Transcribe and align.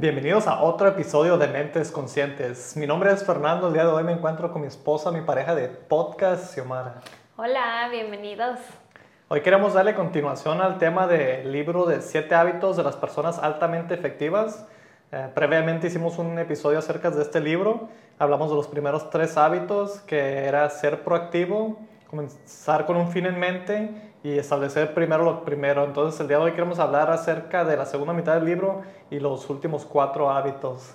Bienvenidos 0.00 0.46
a 0.46 0.62
otro 0.62 0.88
episodio 0.88 1.36
de 1.36 1.46
Mentes 1.46 1.90
Conscientes. 1.90 2.74
Mi 2.74 2.86
nombre 2.86 3.12
es 3.12 3.22
Fernando. 3.22 3.66
El 3.66 3.74
día 3.74 3.84
de 3.84 3.90
hoy 3.90 4.02
me 4.02 4.12
encuentro 4.12 4.50
con 4.50 4.62
mi 4.62 4.66
esposa, 4.66 5.10
mi 5.10 5.20
pareja 5.20 5.54
de 5.54 5.68
podcast, 5.68 6.54
Xiomara. 6.54 7.02
Hola, 7.36 7.86
bienvenidos. 7.90 8.58
Hoy 9.28 9.42
queremos 9.42 9.74
darle 9.74 9.94
continuación 9.94 10.62
al 10.62 10.78
tema 10.78 11.06
del 11.06 11.52
libro 11.52 11.84
de 11.84 12.00
siete 12.00 12.34
hábitos 12.34 12.78
de 12.78 12.82
las 12.82 12.96
personas 12.96 13.38
altamente 13.40 13.92
efectivas. 13.92 14.66
Eh, 15.12 15.28
previamente 15.34 15.88
hicimos 15.88 16.18
un 16.18 16.38
episodio 16.38 16.78
acerca 16.78 17.10
de 17.10 17.20
este 17.20 17.38
libro. 17.38 17.90
Hablamos 18.18 18.48
de 18.48 18.56
los 18.56 18.68
primeros 18.68 19.10
tres 19.10 19.36
hábitos, 19.36 20.00
que 20.06 20.46
era 20.46 20.70
ser 20.70 21.04
proactivo, 21.04 21.78
comenzar 22.08 22.86
con 22.86 22.96
un 22.96 23.12
fin 23.12 23.26
en 23.26 23.38
mente 23.38 24.09
y 24.22 24.38
establecer 24.38 24.94
primero 24.94 25.24
lo 25.24 25.44
primero. 25.44 25.84
Entonces 25.84 26.20
el 26.20 26.28
día 26.28 26.38
de 26.38 26.44
hoy 26.44 26.52
queremos 26.52 26.78
hablar 26.78 27.10
acerca 27.10 27.64
de 27.64 27.76
la 27.76 27.86
segunda 27.86 28.12
mitad 28.12 28.34
del 28.34 28.44
libro 28.44 28.82
y 29.10 29.18
los 29.18 29.48
últimos 29.48 29.84
cuatro 29.84 30.30
hábitos. 30.30 30.94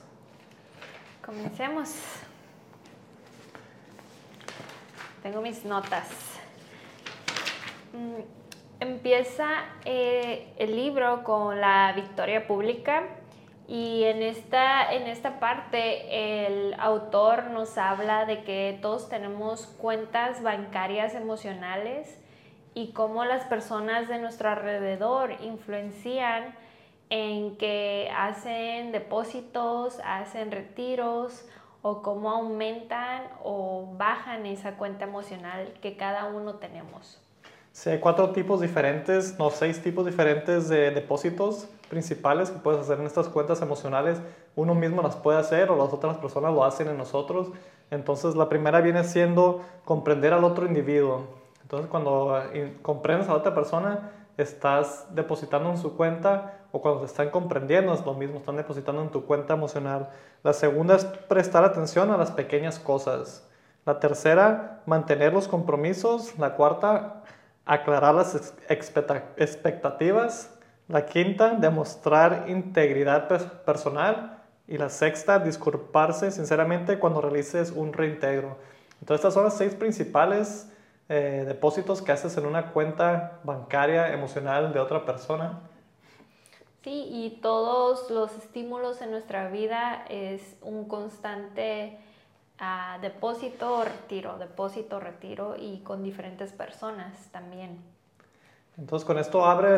Comencemos. 1.26 1.90
Tengo 5.24 5.42
mis 5.42 5.66
notas. 5.66 6.08
Mm, 7.94 8.22
empieza 8.80 9.48
eh, 9.86 10.54
el 10.58 10.76
libro 10.76 11.24
con 11.24 11.60
la 11.60 11.94
victoria 11.96 12.46
pública 12.46 13.04
y 13.68 14.04
en 14.04 14.22
esta, 14.22 14.94
en 14.94 15.08
esta 15.08 15.40
parte 15.40 16.46
el 16.46 16.76
autor 16.80 17.46
nos 17.46 17.80
habla 17.80 18.26
de 18.26 18.44
que 18.44 18.78
todos 18.84 19.10
tenemos 19.10 19.66
cuentas 19.66 20.44
bancarias 20.44 21.16
emocionales 21.16 22.20
y 22.76 22.92
cómo 22.92 23.26
las 23.26 23.46
personas 23.46 24.08
de 24.08 24.20
nuestro 24.20 24.50
alrededor 24.50 25.32
influencian 25.42 26.54
en 27.10 27.56
que 27.58 28.12
hacen 28.16 28.92
depósitos, 28.92 30.00
hacen 30.04 30.52
retiros 30.52 31.46
o 31.82 32.02
cómo 32.02 32.32
aumentan 32.32 33.24
o 33.44 33.94
bajan 33.98 34.46
esa 34.46 34.76
cuenta 34.76 35.06
emocional 35.06 35.74
que 35.82 35.96
cada 35.96 36.26
uno 36.26 36.56
tenemos. 36.56 37.22
Sí, 37.72 37.90
hay 37.90 38.00
cuatro 38.00 38.32
tipos 38.32 38.62
diferentes, 38.62 39.38
no, 39.38 39.50
seis 39.50 39.82
tipos 39.82 40.06
diferentes 40.06 40.68
de 40.68 40.92
depósitos 40.92 41.68
principales 41.90 42.50
que 42.50 42.60
puedes 42.60 42.82
hacer 42.82 43.00
en 43.00 43.06
estas 43.06 43.30
cuentas 43.30 43.62
emocionales. 43.62 44.22
Uno 44.56 44.76
mismo 44.76 45.02
las 45.02 45.16
puede 45.16 45.38
hacer 45.38 45.70
o 45.70 45.78
las 45.78 45.94
otras 45.94 46.18
personas 46.18 46.54
lo 46.54 46.64
hacen 46.64 46.88
en 46.88 46.98
nosotros. 46.98 47.50
Entonces, 47.92 48.36
la 48.36 48.50
primera 48.50 48.82
viene 48.82 49.04
siendo 49.04 49.62
comprender 49.84 50.34
al 50.34 50.44
otro 50.44 50.66
individuo. 50.66 51.45
Entonces, 51.66 51.90
cuando 51.90 52.40
eh, 52.54 52.78
comprendes 52.84 53.28
a 53.28 53.34
otra 53.34 53.56
persona, 53.56 54.12
estás 54.38 55.08
depositando 55.10 55.72
en 55.72 55.80
su 55.80 55.98
cuenta 55.98 56.60
o 56.72 56.80
cuando 56.80 57.00
te 57.00 57.08
están 57.08 57.32
comprendiendo 57.32 57.92
es 57.92 58.06
lo 58.06 58.14
mismo, 58.14 58.38
están 58.38 58.58
depositando 58.58 59.02
en 59.02 59.10
tu 59.10 59.26
cuenta 59.26 59.56
emocional. 59.56 60.10
La 60.44 60.54
segunda 60.54 60.96
es 60.96 61.06
prestar 61.06 61.64
atención 61.64 62.12
a 62.12 62.18
las 62.18 62.30
pequeñas 62.30 62.78
cosas. 62.78 63.48
La 63.84 64.00
tercera, 64.00 64.84
mantener 64.86 65.34
los 65.34 65.48
compromisos. 65.48 66.38
La 66.38 66.54
cuarta, 66.54 67.24
aclarar 67.66 68.14
las 68.14 68.54
expectativas. 69.38 70.52
La 70.88 71.08
quinta, 71.08 71.56
demostrar 71.56 72.46
integridad 72.48 73.28
personal. 73.66 74.44
Y 74.68 74.78
la 74.78 74.90
sexta, 74.90 75.40
disculparse 75.40 76.30
sinceramente 76.30 77.00
cuando 77.00 77.22
realices 77.22 77.72
un 77.72 77.92
reintegro. 77.92 78.58
Entonces, 79.00 79.24
estas 79.24 79.34
son 79.34 79.46
las 79.46 79.58
seis 79.58 79.74
principales 79.74 80.70
eh, 81.10 81.44
depósitos 81.48 82.02
que 82.02 82.12
haces 82.12 82.36
en 82.38 82.46
una 82.46 82.72
cuenta 82.72 83.40
bancaria 83.44 84.12
emocional 84.14 84.74
de 84.74 84.80
otra 84.80 85.06
persona. 85.06 85.60
Sí, 86.84 87.08
y 87.10 87.40
todos 87.42 88.10
los 88.12 88.36
estímulos 88.38 89.02
en 89.02 89.12
nuestra 89.12 89.50
vida 89.50 90.06
es 90.10 90.56
un 90.62 90.88
constante 90.88 91.98
depósito 93.02 93.80
o 93.80 93.84
retiro, 93.84 94.38
depósito, 94.38 95.00
retiro 95.00 95.56
y 95.60 95.80
con 95.80 96.04
diferentes 96.04 96.54
personas 96.54 97.30
también. 97.32 97.82
Entonces 98.78 99.06
con 99.06 99.18
esto 99.18 99.46
abre 99.46 99.76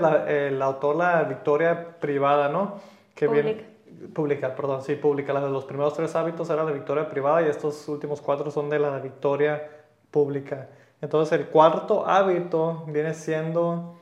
el 0.47 0.61
autor 0.61 0.95
la 0.95 1.23
victoria 1.23 1.97
privada, 1.99 2.49
¿no? 2.49 2.79
Que 3.15 3.27
Viene, 3.27 3.65
pública, 4.13 4.55
perdón, 4.55 4.83
sí, 4.83 4.95
pública. 4.95 5.33
Los 5.33 5.65
primeros 5.65 5.93
tres 5.93 6.15
hábitos 6.15 6.49
eran 6.49 6.65
la 6.65 6.71
victoria 6.71 7.09
privada 7.09 7.41
y 7.41 7.45
estos 7.45 7.87
últimos 7.87 8.21
cuatro 8.21 8.51
son 8.51 8.69
de 8.69 8.79
la 8.79 8.99
victoria 8.99 9.69
pública. 10.11 10.69
Entonces 11.01 11.39
el 11.39 11.47
cuarto 11.47 12.07
hábito 12.07 12.83
viene 12.87 13.13
siendo 13.13 13.97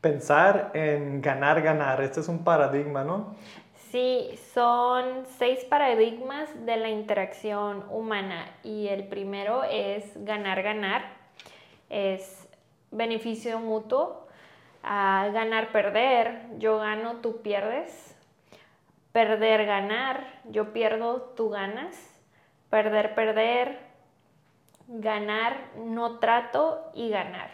pensar 0.00 0.70
en 0.74 1.22
ganar, 1.22 1.62
ganar. 1.62 2.00
Este 2.02 2.20
es 2.20 2.28
un 2.28 2.44
paradigma, 2.44 3.04
¿no? 3.04 3.34
Sí, 3.90 4.38
son 4.52 5.24
seis 5.38 5.64
paradigmas 5.64 6.48
de 6.66 6.76
la 6.76 6.90
interacción 6.90 7.84
humana. 7.90 8.46
Y 8.62 8.88
el 8.88 9.08
primero 9.08 9.64
es 9.64 10.12
ganar, 10.24 10.62
ganar, 10.62 11.02
es 11.88 12.46
beneficio 12.90 13.58
mutuo, 13.58 14.26
ah, 14.82 15.28
ganar, 15.32 15.72
perder, 15.72 16.42
yo 16.58 16.78
gano, 16.78 17.16
tú 17.22 17.40
pierdes, 17.42 18.14
perder, 19.12 19.64
ganar, 19.64 20.26
yo 20.44 20.72
pierdo, 20.72 21.32
tú 21.36 21.48
ganas, 21.48 21.96
perder, 22.68 23.14
perder, 23.14 23.85
ganar, 24.88 25.70
no 25.76 26.18
trato 26.18 26.90
y 26.94 27.10
ganar. 27.10 27.50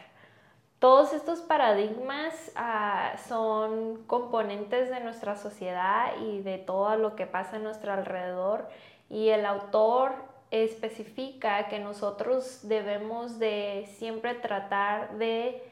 Todos 0.78 1.12
estos 1.12 1.41
paradigmas 1.41 2.50
ah, 2.56 3.12
son 3.28 4.03
componentes 4.06 4.91
de 4.91 5.00
nuestra 5.00 5.37
sociedad 5.37 6.12
y 6.21 6.42
de 6.42 6.59
todo 6.59 6.97
lo 6.97 7.15
que 7.15 7.26
pasa 7.26 7.56
a 7.56 7.60
nuestro 7.60 7.92
alrededor 7.92 8.69
y 9.09 9.28
el 9.28 9.47
autor 9.47 10.12
especifica 10.50 11.69
que 11.69 11.78
nosotros 11.78 12.69
debemos 12.69 13.38
de 13.38 13.88
siempre 13.97 14.34
tratar 14.34 15.16
de 15.19 15.62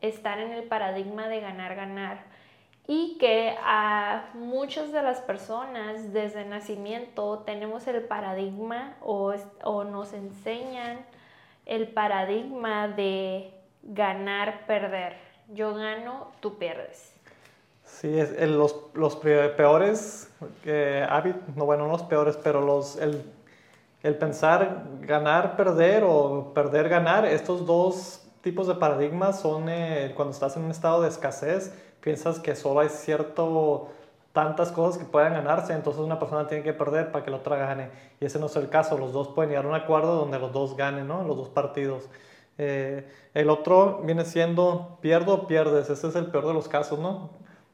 estar 0.00 0.38
en 0.38 0.52
el 0.52 0.64
paradigma 0.64 1.28
de 1.28 1.40
ganar, 1.40 1.74
ganar 1.74 2.33
y 2.86 3.16
que 3.18 3.56
a 3.62 4.30
muchas 4.34 4.92
de 4.92 5.02
las 5.02 5.20
personas 5.20 6.12
desde 6.12 6.44
nacimiento 6.44 7.40
tenemos 7.40 7.86
el 7.86 8.02
paradigma 8.02 8.96
o, 9.00 9.34
o 9.62 9.84
nos 9.84 10.12
enseñan 10.12 10.98
el 11.66 11.88
paradigma 11.88 12.88
de 12.88 13.54
ganar, 13.82 14.66
perder. 14.66 15.16
Yo 15.48 15.74
gano, 15.74 16.28
tú 16.40 16.58
pierdes. 16.58 17.14
Sí, 17.84 18.18
es, 18.18 18.40
los, 18.48 18.76
los, 18.94 19.16
peores 19.16 20.30
eh, 20.64 21.06
hábitos, 21.08 21.54
no 21.54 21.64
bueno, 21.64 21.86
no 21.86 21.92
los 21.92 22.02
peores, 22.02 22.36
pero 22.42 22.60
los, 22.60 22.96
el, 22.96 23.22
el, 24.02 24.16
pensar 24.16 24.84
ganar, 25.02 25.56
perder 25.56 26.02
o 26.04 26.52
perder, 26.54 26.88
ganar, 26.88 27.24
estos 27.26 27.66
dos 27.66 28.26
tipos 28.40 28.66
de 28.66 28.74
paradigmas 28.74 29.40
son 29.40 29.68
eh, 29.68 30.12
cuando 30.16 30.32
estás 30.32 30.56
en 30.56 30.64
un 30.64 30.70
estado 30.70 31.02
de 31.02 31.08
escasez, 31.08 31.74
piensas 32.04 32.38
que 32.38 32.54
solo 32.54 32.80
hay 32.80 32.90
cierto 32.90 33.88
tantas 34.34 34.72
cosas 34.72 34.98
que 34.98 35.06
puedan 35.06 35.32
ganarse, 35.32 35.72
entonces 35.72 36.02
una 36.02 36.18
persona 36.18 36.46
tiene 36.46 36.62
que 36.62 36.74
perder 36.74 37.10
para 37.10 37.24
que 37.24 37.30
la 37.30 37.38
otra 37.38 37.56
gane. 37.56 37.88
Y 38.20 38.26
ese 38.26 38.38
no 38.38 38.46
es 38.46 38.56
el 38.56 38.68
caso, 38.68 38.98
los 38.98 39.12
dos 39.12 39.28
pueden 39.28 39.50
llegar 39.50 39.64
a 39.64 39.68
un 39.68 39.74
acuerdo 39.74 40.16
donde 40.16 40.38
los 40.38 40.52
dos 40.52 40.76
ganen, 40.76 41.08
¿no? 41.08 41.24
Los 41.24 41.36
dos 41.36 41.48
partidos. 41.48 42.10
Eh, 42.58 43.08
el 43.32 43.48
otro 43.48 44.02
viene 44.04 44.24
siendo 44.24 44.98
pierdo 45.00 45.34
o 45.34 45.46
pierdes, 45.46 45.88
ese 45.88 46.08
es 46.08 46.14
el 46.14 46.26
peor 46.26 46.46
de 46.46 46.52
los 46.52 46.68
casos, 46.68 46.98
¿no? 46.98 47.30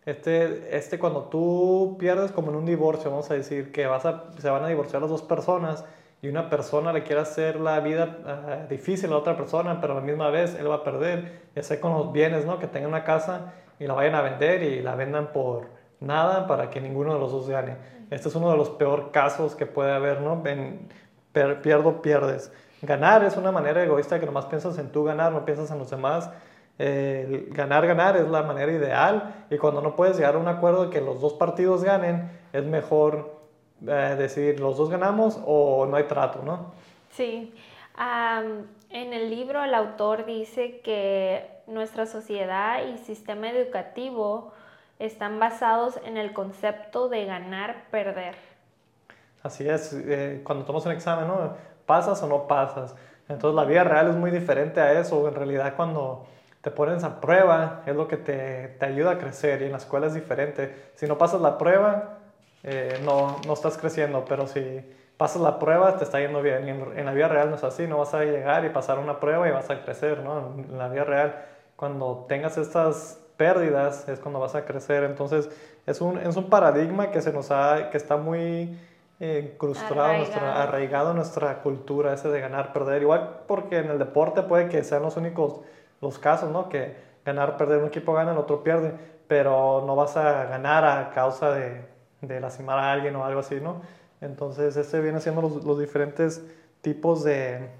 Este, 0.07 0.77
este 0.77 0.99
cuando 0.99 1.25
tú 1.25 1.97
pierdes 1.99 2.31
como 2.31 2.51
en 2.51 2.57
un 2.57 2.67
divorcio, 2.67 3.11
vamos 3.11 3.31
a 3.31 3.35
decir 3.35 3.73
que 3.73 3.87
vas 3.87 4.07
a, 4.07 4.31
se 4.39 4.49
van 4.49 4.63
a 4.65 4.69
divorciar 4.69 5.03
las 5.03 5.11
dos 5.11 5.23
personas 5.23 5.85
y 6.23 6.29
una 6.29 6.51
persona 6.51 6.93
le 6.93 7.03
quiere 7.03 7.23
hacer 7.23 7.59
la 7.59 7.81
vida 7.81 8.19
ah, 8.27 8.67
difícil 8.69 9.07
a 9.09 9.13
la 9.13 9.19
otra 9.19 9.37
persona, 9.37 9.81
pero 9.81 9.95
a 9.95 9.97
la 9.97 10.03
misma 10.03 10.31
vez 10.31 10.55
él 10.55 10.71
va 10.71 10.77
a 10.77 10.85
perder, 10.85 11.41
ya 11.57 11.63
sea 11.63 11.81
con 11.81 11.95
los 11.95 12.13
bienes, 12.13 12.45
¿no? 12.45 12.59
Que 12.59 12.67
tengan 12.67 12.91
una 12.91 13.05
casa 13.05 13.55
y 13.81 13.87
la 13.87 13.95
vayan 13.95 14.15
a 14.15 14.23
vender 14.23 14.63
y 14.63 14.83
la 14.83 14.95
vendan 14.95 15.33
por 15.33 15.67
nada 15.99 16.47
para 16.47 16.71
que 16.71 16.81
ninguno 16.81 17.15
de 17.15 17.19
los 17.19 17.33
dos 17.33 17.49
gane. 17.49 17.77
Este 18.11 18.29
es 18.29 18.35
uno 18.35 18.51
de 18.51 18.57
los 18.57 18.71
peores 18.71 19.07
casos 19.11 19.57
que 19.57 19.67
puede 19.67 19.93
haber, 19.93 20.21
¿no? 20.21 20.43
En, 20.47 20.89
pierdo, 21.33 22.03
pierdes. 22.03 22.53
Ganar 22.83 23.25
es 23.25 23.37
una 23.37 23.51
manera 23.51 23.83
egoísta 23.83 24.21
que 24.21 24.27
nomás 24.27 24.47
piensas 24.47 24.79
en 24.79 24.93
tú 24.93 25.05
ganar, 25.05 25.33
no 25.33 25.45
piensas 25.45 25.71
en 25.71 25.79
los 25.79 25.91
demás. 25.91 26.31
ganar, 26.79 27.87
ganar 27.87 28.17
es 28.17 28.29
la 28.29 28.43
manera 28.43 28.71
ideal 28.71 29.47
y 29.51 29.59
cuando 29.59 29.81
no 29.81 29.97
puedes 29.97 30.17
llegar 30.17 30.35
a 30.35 30.39
un 30.39 30.49
acuerdo 30.49 30.85
de 30.85 30.91
que 30.91 31.01
los 31.01 31.21
dos 31.21 31.35
partidos 31.35 31.83
ganen, 31.83 32.31
es 32.53 32.65
mejor 32.65 33.41
eh, 33.87 34.15
decir 34.19 34.61
los 34.61 34.77
dos 34.77 34.91
ganamos 34.91 35.41
o 35.45 35.87
no 35.87 35.97
hay 35.97 36.05
trato, 36.05 36.43
¿no? 36.45 36.73
Sí. 37.11 37.55
en 37.99 39.13
el 39.13 39.31
libro 39.31 39.63
el 39.63 39.75
autor 39.75 40.25
dice 40.25 40.81
que 40.81 41.60
nuestra 41.71 42.07
sociedad 42.07 42.85
y 42.87 42.99
sistema 42.99 43.51
educativo 43.51 44.53
están 44.99 45.39
basados 45.39 45.99
en 46.05 46.17
el 46.17 46.33
concepto 46.33 47.09
de 47.09 47.25
ganar, 47.25 47.85
perder. 47.91 48.35
Así 49.43 49.67
es, 49.69 49.95
eh, 49.95 50.43
cuando 50.45 50.67
tomas 50.67 50.85
un 50.85 50.93
examen, 50.93 51.27
¿no? 51.27 51.55
pasas 51.91 52.23
o 52.23 52.29
no 52.29 52.47
pasas. 52.47 52.95
Entonces 53.29 53.57
la 53.57 53.65
vida 53.65 53.83
real 53.83 54.11
es 54.11 54.17
muy 54.17 54.31
diferente 54.31 54.81
a 54.81 55.01
eso. 55.01 55.27
En 55.27 55.35
realidad 55.35 55.75
cuando 55.75 56.27
te 56.61 56.71
pones 56.71 57.03
a 57.03 57.21
prueba 57.21 57.83
es 57.87 57.97
lo 57.97 58.07
que 58.07 58.17
te, 58.17 58.69
te 58.79 58.87
ayuda 58.87 59.13
a 59.13 59.19
crecer 59.19 59.63
y 59.63 59.65
en 59.65 59.73
la 59.73 59.79
escuela 59.79 60.07
es 60.07 60.15
diferente. 60.15 60.93
Si 60.95 61.07
no 61.07 61.19
pasas 61.19 61.41
la 61.41 61.59
prueba, 61.59 62.19
eh, 62.63 63.01
no, 63.05 63.41
no 63.45 63.53
estás 63.55 63.77
creciendo, 63.77 64.25
pero 64.25 64.47
si 64.47 64.85
pasas 65.17 65.43
la 65.43 65.59
prueba, 65.59 65.97
te 65.97 66.05
está 66.05 66.21
yendo 66.21 66.43
bien. 66.43 66.67
Y 66.69 66.71
en, 66.71 67.05
la 67.05 67.13
vida 67.13 67.27
real 67.27 67.51
no 67.51 67.57
es 67.57 67.65
así, 67.65 67.89
no 67.89 67.99
vas 67.99 68.15
a 68.15 68.25
llegar 68.25 68.65
y 68.65 68.69
pasar 68.69 68.99
una 69.01 69.19
prueba 69.19 69.49
y 69.49 69.51
vas 69.51 69.69
a 69.69 69.83
crecer, 69.83 70.21
¿no? 70.21 70.55
En 70.57 70.79
la 70.79 70.89
vida 70.89 71.05
real, 71.05 71.45
cuando 71.81 72.27
tengas 72.29 72.59
estas 72.59 73.19
pérdidas, 73.39 74.07
es 74.07 74.21
cuando 74.21 74.39
vas 74.39 74.55
a 74.55 74.67
crecer. 74.67 75.03
Entonces, 75.03 75.49
es 75.87 76.03
un, 76.03 76.19
es 76.19 76.37
un 76.37 76.51
paradigma 76.51 77.11
que, 77.11 77.23
se 77.23 77.33
nos 77.33 77.51
ha, 77.51 77.89
que 77.89 77.97
está 77.97 78.19
muy 78.19 78.79
eh, 79.19 79.57
arraigado. 80.39 81.11
en 81.13 81.17
nuestra 81.17 81.63
cultura, 81.63 82.13
ese 82.13 82.29
de 82.29 82.39
ganar, 82.39 82.75
perder. 82.75 83.01
Igual 83.01 83.45
porque 83.49 83.79
en 83.79 83.91
el 83.91 83.99
deporte 83.99 84.43
puede 84.43 84.69
que 84.69 84.85
sean 84.85 85.03
los 85.03 85.17
únicos 85.17 85.63
los 86.03 86.19
casos, 86.19 86.51
¿no? 86.51 86.69
Que 86.69 86.97
ganar, 87.25 87.57
perder, 87.57 87.79
un 87.79 87.87
equipo 87.87 88.13
gana, 88.13 88.33
el 88.33 88.39
otro 88.39 88.63
pierde, 88.63 88.93
pero 89.27 89.83
no 89.87 89.97
vas 89.97 90.19
a 90.19 90.45
ganar 90.45 90.85
a 90.85 91.09
causa 91.09 91.51
de, 91.53 91.83
de 92.21 92.41
lastimar 92.41 92.79
a 92.79 92.93
alguien 92.93 93.17
o 93.17 93.25
algo 93.25 93.41
así, 93.41 93.59
¿no? 93.59 93.81
Entonces, 94.21 94.77
este 94.77 95.01
viene 95.01 95.19
siendo 95.19 95.41
los, 95.41 95.65
los 95.65 95.79
diferentes 95.79 96.45
tipos 96.83 97.25
de, 97.25 97.71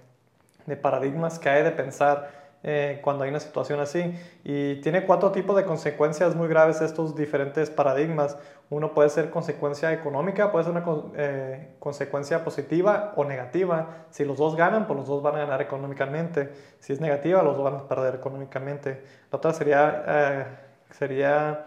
de, 0.65 0.77
paradigmas 0.77 1.39
que 1.39 1.51
hay 1.51 1.63
de 1.63 1.71
pensar 1.71 2.40
eh, 2.63 3.01
cuando 3.03 3.25
hay 3.25 3.31
una 3.31 3.41
situación 3.41 3.81
así. 3.81 4.15
Y 4.45 4.77
tiene 4.83 5.07
cuatro 5.07 5.33
tipos 5.33 5.57
de 5.57 5.65
consecuencias 5.65 6.35
muy 6.35 6.49
graves 6.49 6.81
estos 6.81 7.17
diferentes 7.17 7.71
paradigmas. 7.71 8.37
Uno 8.71 8.95
puede 8.95 9.09
ser 9.09 9.31
consecuencia 9.31 9.93
económica, 9.93 10.53
puede 10.53 10.65
ser 10.65 10.73
una 10.75 10.85
eh, 11.17 11.75
consecuencia 11.81 12.45
positiva 12.45 13.13
o 13.17 13.25
negativa. 13.25 14.07
Si 14.11 14.25
los 14.25 14.39
dos 14.39 14.57
ganan, 14.57 14.87
pues 14.87 14.99
los 14.99 15.09
dos 15.09 15.23
van 15.23 15.37
a 15.37 15.39
ganar 15.39 15.61
económicamente. 15.61 16.53
Si 16.79 16.93
es 16.93 17.01
negativa, 17.01 17.43
los 17.43 17.57
dos 17.57 17.65
van 17.65 17.81
a 17.81 17.89
perder 17.89 18.15
económicamente. 18.15 19.03
La 19.33 19.39
otra 19.39 19.53
sería, 19.53 20.05
eh, 20.07 20.45
sería 20.91 21.67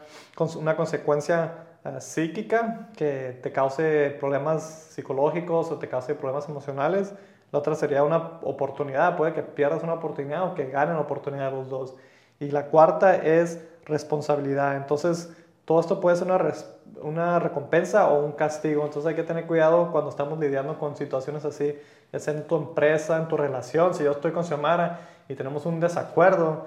una 0.55 0.75
consecuencia 0.75 1.51
eh, 1.85 1.99
psíquica 1.99 2.87
que 2.95 3.39
te 3.43 3.51
cause 3.51 4.15
problemas 4.17 4.63
psicológicos 4.91 5.69
o 5.71 5.79
te 5.79 5.89
cause 5.89 6.15
problemas 6.15 6.47
emocionales. 6.47 7.13
La 7.53 7.59
otra 7.59 7.75
sería 7.75 8.03
una 8.03 8.39
oportunidad, 8.41 9.15
puede 9.15 9.33
que 9.33 9.43
pierdas 9.43 9.83
una 9.83 9.93
oportunidad 9.93 10.43
o 10.43 10.55
que 10.55 10.71
ganen 10.71 10.95
oportunidad 10.95 11.51
los 11.51 11.69
dos. 11.69 11.93
Y 12.39 12.49
la 12.49 12.65
cuarta 12.65 13.15
es 13.15 13.63
responsabilidad. 13.85 14.75
Entonces, 14.75 15.31
todo 15.63 15.79
esto 15.79 16.01
puede 16.01 16.15
ser 16.15 16.31
una, 16.31 16.51
una 17.03 17.37
recompensa 17.37 18.09
o 18.09 18.25
un 18.25 18.31
castigo. 18.31 18.83
Entonces 18.83 19.07
hay 19.07 19.15
que 19.15 19.21
tener 19.21 19.45
cuidado 19.45 19.91
cuando 19.91 20.09
estamos 20.09 20.39
lidiando 20.39 20.79
con 20.79 20.95
situaciones 20.95 21.45
así, 21.45 21.77
es 22.11 22.27
en 22.27 22.47
tu 22.47 22.55
empresa, 22.57 23.17
en 23.17 23.27
tu 23.27 23.37
relación. 23.37 23.93
Si 23.93 24.03
yo 24.03 24.13
estoy 24.13 24.31
con 24.31 24.43
Xiomara 24.43 25.01
y 25.29 25.35
tenemos 25.35 25.67
un 25.67 25.79
desacuerdo, 25.79 26.65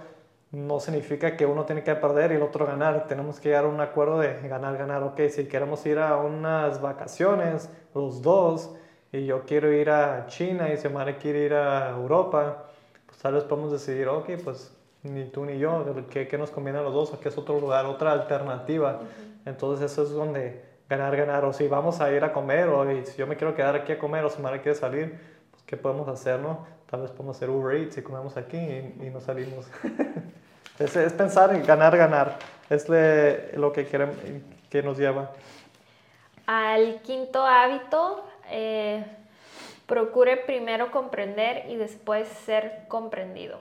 no 0.52 0.78
significa 0.78 1.36
que 1.36 1.46
uno 1.46 1.64
tiene 1.64 1.82
que 1.82 1.96
perder 1.96 2.30
y 2.30 2.36
el 2.36 2.42
otro 2.42 2.64
ganar. 2.64 3.08
Tenemos 3.08 3.40
que 3.40 3.48
llegar 3.48 3.64
a 3.64 3.68
un 3.68 3.80
acuerdo 3.80 4.20
de 4.20 4.38
ganar, 4.48 4.78
ganar. 4.78 5.02
Ok, 5.02 5.20
si 5.30 5.46
queremos 5.46 5.84
ir 5.84 5.98
a 5.98 6.16
unas 6.16 6.80
vacaciones, 6.80 7.68
los 7.92 8.22
dos, 8.22 8.76
y 9.12 9.26
yo 9.26 9.44
quiero 9.44 9.72
ir 9.72 9.90
a 9.90 10.26
China 10.26 10.72
y 10.72 10.76
Xiomara 10.76 11.16
quiere 11.16 11.44
ir 11.44 11.54
a 11.54 11.90
Europa, 11.90 12.64
pues 13.06 13.18
tal 13.18 13.34
vez 13.34 13.44
podemos 13.44 13.72
decidir, 13.72 14.08
ok, 14.08 14.30
pues 14.42 14.74
ni 15.02 15.24
tú 15.26 15.44
ni 15.44 15.58
yo, 15.58 15.84
¿qué, 16.10 16.26
qué 16.26 16.38
nos 16.38 16.50
conviene 16.50 16.78
a 16.78 16.82
los 16.82 16.92
dos? 16.92 17.12
¿O 17.12 17.20
qué 17.20 17.28
es 17.28 17.38
otro 17.38 17.60
lugar, 17.60 17.86
otra 17.86 18.12
alternativa? 18.12 19.00
Entonces 19.44 19.92
eso 19.92 20.02
es 20.02 20.10
donde 20.10 20.64
ganar, 20.88 21.16
ganar. 21.16 21.44
O 21.44 21.52
si 21.52 21.68
vamos 21.68 22.00
a 22.00 22.10
ir 22.10 22.24
a 22.24 22.32
comer, 22.32 22.68
o 22.68 22.84
si 23.04 23.16
yo 23.16 23.26
me 23.26 23.36
quiero 23.36 23.54
quedar 23.54 23.76
aquí 23.76 23.92
a 23.92 23.98
comer, 23.98 24.24
o 24.24 24.30
Xiomara 24.30 24.60
quiere 24.60 24.76
salir, 24.76 25.18
pues 25.50 25.62
¿qué 25.64 25.76
podemos 25.76 26.08
hacer, 26.08 26.40
no? 26.40 26.66
Tal 26.90 27.02
vez 27.02 27.10
podemos 27.10 27.36
hacer 27.36 27.50
Uber 27.50 27.76
Eats 27.76 27.98
y 27.98 28.02
comemos 28.02 28.36
aquí 28.36 28.56
y, 28.56 29.06
y 29.06 29.10
no 29.10 29.20
salimos. 29.20 29.66
Es, 30.78 30.94
es 30.94 31.14
pensar 31.14 31.54
en 31.54 31.64
ganar, 31.64 31.96
ganar. 31.96 32.38
Es 32.68 32.86
lo 33.56 33.72
que, 33.72 33.86
queremos, 33.86 34.16
que 34.68 34.82
nos 34.82 34.98
lleva. 34.98 35.30
Al 36.46 37.00
quinto 37.02 37.44
hábito, 37.44 38.24
eh, 38.50 39.04
procure 39.86 40.36
primero 40.36 40.90
comprender 40.90 41.68
y 41.68 41.76
después 41.76 42.28
ser 42.28 42.86
comprendido. 42.88 43.60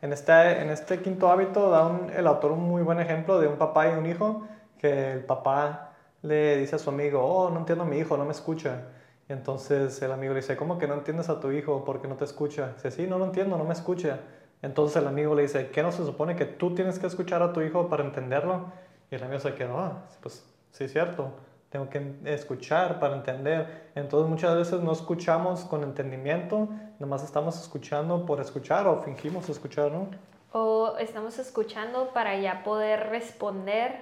En 0.00 0.12
este, 0.12 0.32
en 0.62 0.70
este 0.70 1.00
quinto 1.00 1.28
hábito 1.28 1.70
da 1.70 1.90
el 2.16 2.26
autor 2.26 2.52
un 2.52 2.60
muy 2.60 2.82
buen 2.82 3.00
ejemplo 3.00 3.40
de 3.40 3.48
un 3.48 3.56
papá 3.56 3.88
y 3.88 3.92
un 3.92 4.06
hijo, 4.06 4.46
que 4.78 5.12
el 5.12 5.24
papá 5.24 5.92
le 6.22 6.56
dice 6.58 6.76
a 6.76 6.78
su 6.78 6.90
amigo, 6.90 7.24
oh, 7.24 7.50
no 7.50 7.58
entiendo 7.58 7.84
a 7.84 7.86
mi 7.86 7.98
hijo, 7.98 8.16
no 8.16 8.24
me 8.24 8.32
escucha. 8.32 8.82
Y 9.28 9.32
entonces 9.32 10.00
el 10.00 10.12
amigo 10.12 10.34
le 10.34 10.40
dice, 10.40 10.56
¿cómo 10.56 10.78
que 10.78 10.86
no 10.86 10.94
entiendes 10.94 11.28
a 11.28 11.40
tu 11.40 11.50
hijo 11.50 11.84
porque 11.84 12.06
no 12.06 12.14
te 12.14 12.24
escucha? 12.24 12.72
Dice, 12.74 12.90
sí, 12.90 13.06
no 13.06 13.18
lo 13.18 13.24
entiendo, 13.24 13.58
no 13.58 13.64
me 13.64 13.74
escucha. 13.74 14.20
Entonces 14.62 14.96
el 14.96 15.08
amigo 15.08 15.34
le 15.34 15.42
dice, 15.42 15.70
¿qué 15.70 15.82
no 15.82 15.92
se 15.92 16.04
supone 16.04 16.36
que 16.36 16.44
tú 16.44 16.74
tienes 16.74 16.98
que 16.98 17.06
escuchar 17.06 17.42
a 17.42 17.52
tu 17.52 17.60
hijo 17.60 17.88
para 17.88 18.04
entenderlo? 18.04 18.66
Y 19.10 19.16
el 19.16 19.22
amigo 19.22 19.40
se 19.40 19.54
quedó, 19.54 19.78
ah, 19.78 20.04
pues 20.22 20.44
sí 20.72 20.88
cierto, 20.88 21.32
tengo 21.70 21.88
que 21.90 22.14
escuchar 22.24 22.98
para 22.98 23.16
entender. 23.16 23.90
Entonces 23.94 24.28
muchas 24.28 24.56
veces 24.56 24.80
no 24.80 24.92
escuchamos 24.92 25.64
con 25.64 25.82
entendimiento, 25.82 26.68
nomás 26.98 27.22
estamos 27.22 27.60
escuchando 27.60 28.24
por 28.24 28.40
escuchar 28.40 28.86
o 28.86 29.02
fingimos 29.02 29.48
escuchar, 29.48 29.92
¿no? 29.92 30.08
O 30.52 30.96
estamos 30.98 31.38
escuchando 31.38 32.10
para 32.14 32.36
ya 32.38 32.62
poder 32.64 33.10
responder, 33.10 34.00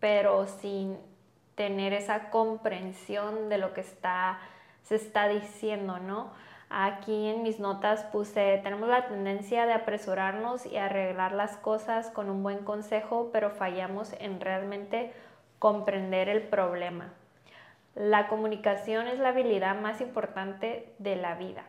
pero 0.00 0.46
sin 0.46 0.98
tener 1.54 1.92
esa 1.92 2.30
comprensión 2.30 3.48
de 3.48 3.58
lo 3.58 3.72
que 3.72 3.82
está, 3.82 4.40
se 4.82 4.96
está 4.96 5.28
diciendo, 5.28 5.98
¿no? 5.98 6.30
Aquí 6.68 7.28
en 7.28 7.42
mis 7.42 7.60
notas 7.60 8.02
puse, 8.04 8.58
tenemos 8.64 8.88
la 8.88 9.06
tendencia 9.06 9.66
de 9.66 9.74
apresurarnos 9.74 10.64
y 10.64 10.78
arreglar 10.78 11.32
las 11.32 11.58
cosas 11.58 12.08
con 12.08 12.30
un 12.30 12.42
buen 12.42 12.64
consejo, 12.64 13.28
pero 13.30 13.50
fallamos 13.50 14.14
en 14.18 14.40
realmente 14.40 15.12
comprender 15.62 16.28
el 16.28 16.42
problema. 16.42 17.12
La 17.94 18.26
comunicación 18.26 19.06
es 19.06 19.20
la 19.20 19.28
habilidad 19.28 19.80
más 19.80 20.00
importante 20.00 20.92
de 20.98 21.14
la 21.14 21.36
vida. 21.36 21.62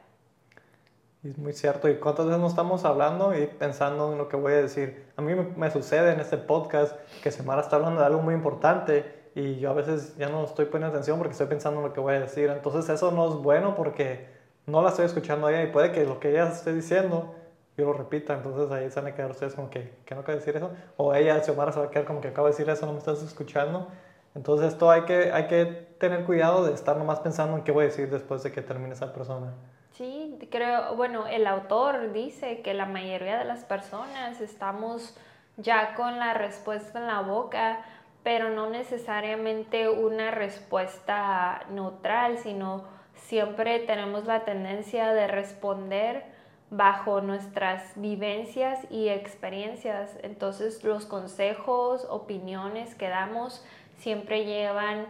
Es 1.23 1.37
muy 1.37 1.53
cierto. 1.53 1.87
¿Y 1.87 1.97
cuántas 1.97 2.25
veces 2.25 2.41
no 2.41 2.47
estamos 2.47 2.85
hablando 2.85 3.37
y 3.37 3.45
pensando 3.45 4.11
en 4.11 4.17
lo 4.17 4.29
que 4.29 4.35
voy 4.35 4.53
a 4.53 4.63
decir? 4.63 5.05
A 5.15 5.21
mí 5.21 5.35
me, 5.35 5.69
sucede 5.69 6.11
en 6.11 6.19
este 6.19 6.37
podcast 6.37 6.95
que 7.21 7.29
Semara 7.29 7.61
está 7.61 7.75
hablando 7.75 7.99
de 7.99 8.07
algo 8.07 8.23
muy 8.23 8.33
importante 8.33 9.29
y 9.35 9.59
yo 9.59 9.69
a 9.69 9.73
veces 9.73 10.17
ya 10.17 10.27
no 10.27 10.43
estoy 10.43 10.65
poniendo 10.65 10.87
atención 10.87 11.19
porque 11.19 11.33
estoy 11.33 11.45
pensando 11.45 11.79
en 11.79 11.85
lo 11.85 11.93
que 11.93 11.99
voy 11.99 12.15
a 12.15 12.19
decir. 12.19 12.49
Entonces 12.49 12.89
eso 12.89 13.11
no 13.11 13.29
es 13.29 13.35
bueno 13.35 13.75
porque 13.75 14.27
no 14.65 14.81
la 14.81 14.89
estoy 14.89 15.05
escuchando 15.05 15.45
a 15.45 15.51
ella 15.51 15.69
y 15.69 15.71
puede 15.71 15.91
que 15.91 16.03
lo 16.03 16.19
que 16.19 16.31
ella 16.31 16.47
esté 16.47 16.73
diciendo 16.73 17.35
yo 17.77 17.85
lo 17.85 17.93
repita, 17.93 18.33
entonces 18.35 18.71
ahí 18.71 18.89
se 18.89 19.01
van 19.01 19.11
a 19.11 19.15
quedar 19.15 19.31
ustedes 19.31 19.55
como 19.55 19.69
que, 19.69 19.93
¿qué 20.05 20.13
no 20.13 20.21
acaba 20.21 20.33
de 20.33 20.39
decir 20.39 20.55
eso? 20.55 20.71
O 20.97 21.13
ella, 21.13 21.41
Xiomara, 21.41 21.71
se 21.71 21.79
va 21.79 21.85
a 21.87 21.89
quedar 21.89 22.05
como 22.05 22.21
que 22.21 22.27
acaba 22.27 22.47
de 22.47 22.53
decir 22.53 22.69
eso, 22.69 22.85
no 22.85 22.93
me 22.93 22.99
estás 22.99 23.23
escuchando. 23.23 23.87
Entonces 24.35 24.73
esto 24.73 24.89
hay 24.89 25.03
que, 25.03 25.31
hay 25.31 25.47
que 25.47 25.65
tener 25.99 26.25
cuidado 26.25 26.65
de 26.65 26.73
estar 26.73 26.97
nomás 26.97 27.19
pensando 27.19 27.57
en 27.57 27.63
qué 27.63 27.71
voy 27.71 27.83
a 27.83 27.87
decir 27.87 28.09
después 28.09 28.43
de 28.43 28.51
que 28.51 28.61
termine 28.61 28.93
esa 28.93 29.13
persona. 29.13 29.53
Sí, 29.91 30.39
creo, 30.49 30.95
bueno, 30.95 31.27
el 31.27 31.45
autor 31.45 32.13
dice 32.13 32.61
que 32.61 32.73
la 32.73 32.87
mayoría 32.87 33.37
de 33.37 33.45
las 33.45 33.63
personas 33.63 34.41
estamos 34.41 35.15
ya 35.57 35.93
con 35.93 36.17
la 36.17 36.33
respuesta 36.33 36.99
en 36.99 37.07
la 37.07 37.21
boca, 37.21 37.85
pero 38.23 38.49
no 38.49 38.69
necesariamente 38.69 39.89
una 39.89 40.31
respuesta 40.31 41.61
neutral, 41.69 42.39
sino 42.39 42.85
siempre 43.13 43.79
tenemos 43.79 44.25
la 44.25 44.45
tendencia 44.45 45.13
de 45.13 45.27
responder 45.27 46.32
bajo 46.75 47.21
nuestras 47.21 47.91
vivencias 47.95 48.79
y 48.89 49.09
experiencias. 49.09 50.17
Entonces 50.23 50.83
los 50.83 51.05
consejos, 51.05 52.05
opiniones 52.09 52.95
que 52.95 53.09
damos 53.09 53.63
siempre 53.99 54.45
llevan 54.45 55.05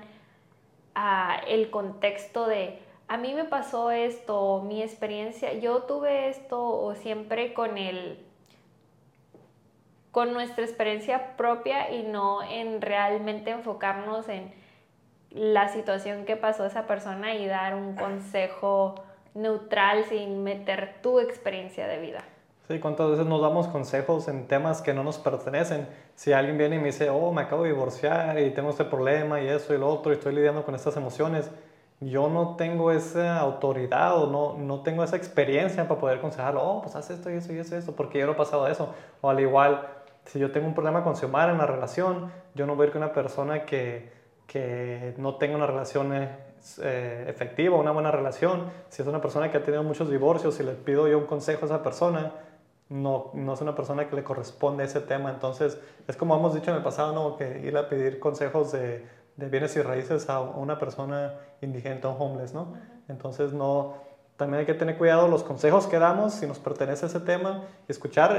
a 0.94 1.42
el 1.48 1.70
contexto 1.72 2.48
de 2.48 2.80
a 3.08 3.18
mí 3.18 3.34
me 3.34 3.46
pasó 3.46 3.92
esto, 3.92 4.64
mi 4.66 4.82
experiencia, 4.82 5.54
yo 5.54 5.84
tuve 5.84 6.30
esto 6.30 6.64
o 6.64 6.96
siempre 6.96 7.54
con 7.54 7.78
el 7.78 8.18
con 10.12 10.32
nuestra 10.32 10.64
experiencia 10.64 11.36
propia 11.38 11.92
y 11.92 12.04
no 12.04 12.44
en 12.44 12.82
realmente 12.82 13.50
enfocarnos 13.50 14.30
en 14.30 14.54
la 15.32 15.70
situación 15.70 16.26
que 16.26 16.36
pasó 16.36 16.66
esa 16.66 16.86
persona 16.86 17.34
y 17.34 17.48
dar 17.48 17.74
un 17.74 17.96
consejo 17.96 18.96
neutral 19.34 20.06
sin 20.06 20.44
meter 20.44 21.02
tu 21.02 21.20
experiencia 21.20 21.88
de 21.88 22.00
vida. 22.00 22.24
Sí, 22.68 22.80
¿cuántas 22.80 23.10
veces 23.12 23.26
nos 23.26 23.42
damos 23.42 23.68
consejos 23.68 24.30
en 24.30 24.48
temas 24.48 24.82
que 24.82 24.94
no 24.94 25.04
nos 25.04 25.18
pertenecen? 25.18 25.88
Si 26.16 26.32
alguien 26.32 26.58
viene 26.58 26.78
y 26.78 26.80
me 26.80 26.86
dice, 26.86 27.10
oh, 27.10 27.32
me 27.34 27.42
acabo 27.42 27.64
de 27.64 27.70
divorciar 27.70 28.40
y 28.40 28.52
tengo 28.52 28.70
este 28.70 28.86
problema 28.86 29.42
y 29.42 29.48
eso 29.50 29.74
y 29.74 29.78
lo 29.78 29.90
otro 29.90 30.14
y 30.14 30.16
estoy 30.16 30.34
lidiando 30.34 30.64
con 30.64 30.74
estas 30.74 30.96
emociones, 30.96 31.52
yo 32.00 32.30
no 32.30 32.56
tengo 32.56 32.92
esa 32.92 33.38
autoridad 33.40 34.18
o 34.18 34.28
no, 34.28 34.58
no 34.58 34.82
tengo 34.82 35.04
esa 35.04 35.18
experiencia 35.18 35.88
para 35.88 36.00
poder 36.00 36.18
aconsejarlo, 36.20 36.64
oh, 36.64 36.82
pues 36.82 36.96
haz 36.96 37.10
esto 37.10 37.30
y 37.30 37.36
eso 37.36 37.52
y 37.52 37.58
eso 37.58 37.76
y 37.76 37.80
eso, 37.80 37.96
porque 37.96 38.20
yo 38.20 38.26
no 38.28 38.32
he 38.32 38.36
pasado 38.36 38.68
eso. 38.68 38.94
O 39.20 39.30
al 39.30 39.42
igual, 39.42 39.86
si 40.26 40.40
yo 40.40 40.52
tengo 40.52 40.68
un 40.68 40.74
problema 40.74 41.04
con 41.04 41.18
Xiomara 41.18 41.52
en 41.52 41.58
la 41.58 41.66
relación, 41.66 42.32
yo 42.56 42.66
no 42.66 42.76
voy 42.76 42.86
a 42.86 42.88
ir 42.88 42.94
con 42.94 43.04
una 43.04 43.12
persona 43.12 43.66
que, 43.66 44.12
que 44.48 45.14
no 45.18 45.36
tenga 45.36 45.58
una 45.58 45.68
relación 45.68 46.14
eh, 46.80 46.82
eh, 46.82 47.26
efectiva, 47.28 47.78
una 47.78 47.92
buena 47.92 48.12
relación, 48.12 48.72
si 48.90 49.02
es 49.02 49.08
una 49.08 49.22
persona 49.22 49.52
que 49.52 49.58
ha 49.58 49.64
tenido 49.64 49.84
muchos 49.84 50.10
divorcios 50.10 50.60
y 50.60 50.64
le 50.64 50.74
pido 50.74 51.08
yo 51.08 51.18
un 51.18 51.26
consejo 51.26 51.64
a 51.64 51.66
esa 51.66 51.84
persona, 51.84 52.34
no, 52.90 53.32
no 53.34 53.54
es 53.54 53.62
una 53.62 53.76
persona 53.76 54.08
que 54.10 54.16
le 54.16 54.24
corresponde 54.24 54.84
ese 54.84 55.02
tema. 55.02 55.30
Entonces, 55.32 55.80
es 56.08 56.16
como 56.16 56.36
hemos 56.36 56.54
dicho 56.54 56.72
en 56.72 56.78
el 56.78 56.84
pasado, 56.84 57.14
¿no? 57.14 57.38
que 57.38 57.60
ir 57.60 57.76
a 57.78 57.90
pedir 57.90 58.20
consejos 58.20 58.72
de, 58.72 59.06
de 59.36 59.50
bienes 59.50 59.76
y 59.76 59.82
raíces 59.82 60.30
a 60.30 60.42
una 60.42 60.78
persona 60.80 61.36
indigente, 61.62 62.08
un 62.08 62.16
homeless, 62.20 62.54
¿no? 62.54 62.74
Entonces 63.08 63.54
no, 63.54 63.96
también 64.38 64.62
hay 64.62 64.66
que 64.66 64.74
tener 64.74 64.98
cuidado 64.98 65.28
los 65.28 65.44
consejos 65.44 65.88
que 65.88 66.00
damos, 66.00 66.34
si 66.34 66.48
nos 66.48 66.60
pertenece 66.60 67.06
ese 67.06 67.20
tema, 67.20 67.64
escuchar, 67.88 68.32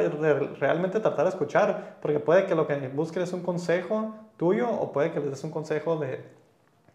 realmente 0.59 1.00
tratar 1.00 1.25
de 1.25 1.31
escuchar, 1.31 1.99
porque 2.00 2.21
puede 2.21 2.47
que 2.47 2.54
lo 2.54 2.66
que 2.66 2.88
busques 2.88 3.23
es 3.23 3.33
un 3.33 3.43
consejo 3.43 4.14
tuyo 4.37 4.71
o 4.71 4.93
puede 4.93 5.12
que 5.12 5.21
les 5.21 5.31
des 5.31 5.45
un 5.45 5.50
consejo 5.50 5.97
de, 5.97 6.25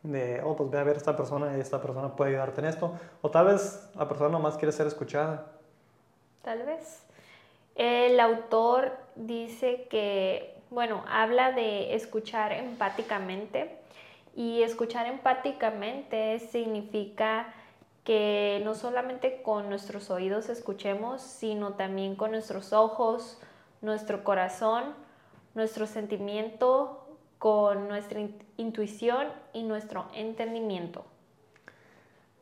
de, 0.03 0.41
oh, 0.43 0.55
pues 0.55 0.69
ve 0.69 0.79
a 0.79 0.83
ver 0.83 0.97
esta 0.97 1.15
persona 1.15 1.55
y 1.57 1.59
esta 1.59 1.81
persona 1.81 2.15
puede 2.15 2.31
ayudarte 2.31 2.61
en 2.61 2.67
esto, 2.67 2.97
o 3.21 3.29
tal 3.29 3.47
vez 3.47 3.89
la 3.95 4.07
persona 4.07 4.29
nomás 4.29 4.57
quiere 4.57 4.71
ser 4.71 4.87
escuchada. 4.87 5.47
Tal 6.41 6.63
vez. 6.63 7.03
El 7.75 8.19
autor 8.19 8.91
dice 9.15 9.87
que, 9.89 10.55
bueno, 10.69 11.03
habla 11.07 11.51
de 11.51 11.95
escuchar 11.95 12.51
empáticamente 12.51 13.77
y 14.35 14.63
escuchar 14.63 15.05
empáticamente 15.07 16.39
significa 16.39 17.53
que 18.03 18.61
no 18.63 18.75
solamente 18.75 19.41
con 19.43 19.69
nuestros 19.69 20.09
oídos 20.09 20.49
escuchemos, 20.49 21.21
sino 21.21 21.73
también 21.73 22.15
con 22.15 22.31
nuestros 22.31 22.73
ojos, 22.73 23.39
nuestro 23.81 24.23
corazón, 24.23 24.95
nuestro 25.55 25.87
sentimiento, 25.87 27.05
con 27.39 27.87
nuestra 27.87 28.19
intuición 28.57 29.27
y 29.53 29.63
nuestro 29.63 30.07
entendimiento. 30.13 31.05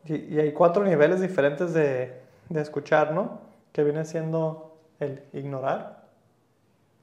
Y, 0.04 0.38
hay 0.38 0.52
cuatro 0.52 0.84
niveles 0.84 1.20
diferentes 1.20 1.72
de, 1.72 2.20
escuchar, 2.54 3.12
¿no? 3.12 3.40
Que 3.72 3.84
viene 3.84 4.04
siendo 4.04 4.76
el 4.98 5.22
ignorar, 5.32 6.08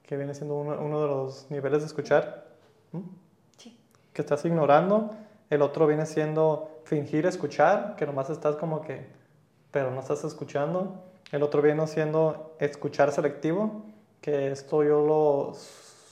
que 0.04 0.18
viene 0.18 0.34
siendo 0.34 0.56
uno, 0.56 1.02
de 1.02 1.08
los 1.08 1.50
niveles 1.50 1.80
de 1.80 1.88
escuchar. 1.88 2.46
Sí. 3.58 3.78
Que 4.12 4.22
estás 4.22 4.44
ignorando. 4.44 5.16
El 5.50 5.62
otro 5.62 5.88
viene 5.88 6.06
siendo 6.06 6.82
fingir 6.84 7.26
escuchar, 7.26 7.96
que 7.96 8.06
nomás 8.06 8.30
estás 8.30 8.58
como 8.58 8.82
que, 8.82 9.06
pero 9.72 9.92
no 9.92 10.02
estás 10.02 10.24
escuchando. 10.26 11.02
El 11.32 11.44
otro 11.44 11.62
viene 11.62 11.86
siendo 11.88 12.56
escuchar 12.60 13.12
selectivo, 13.12 13.86
que 14.20 14.52
esto 14.52 14.84
yo 14.84 15.06
lo, 15.06 15.54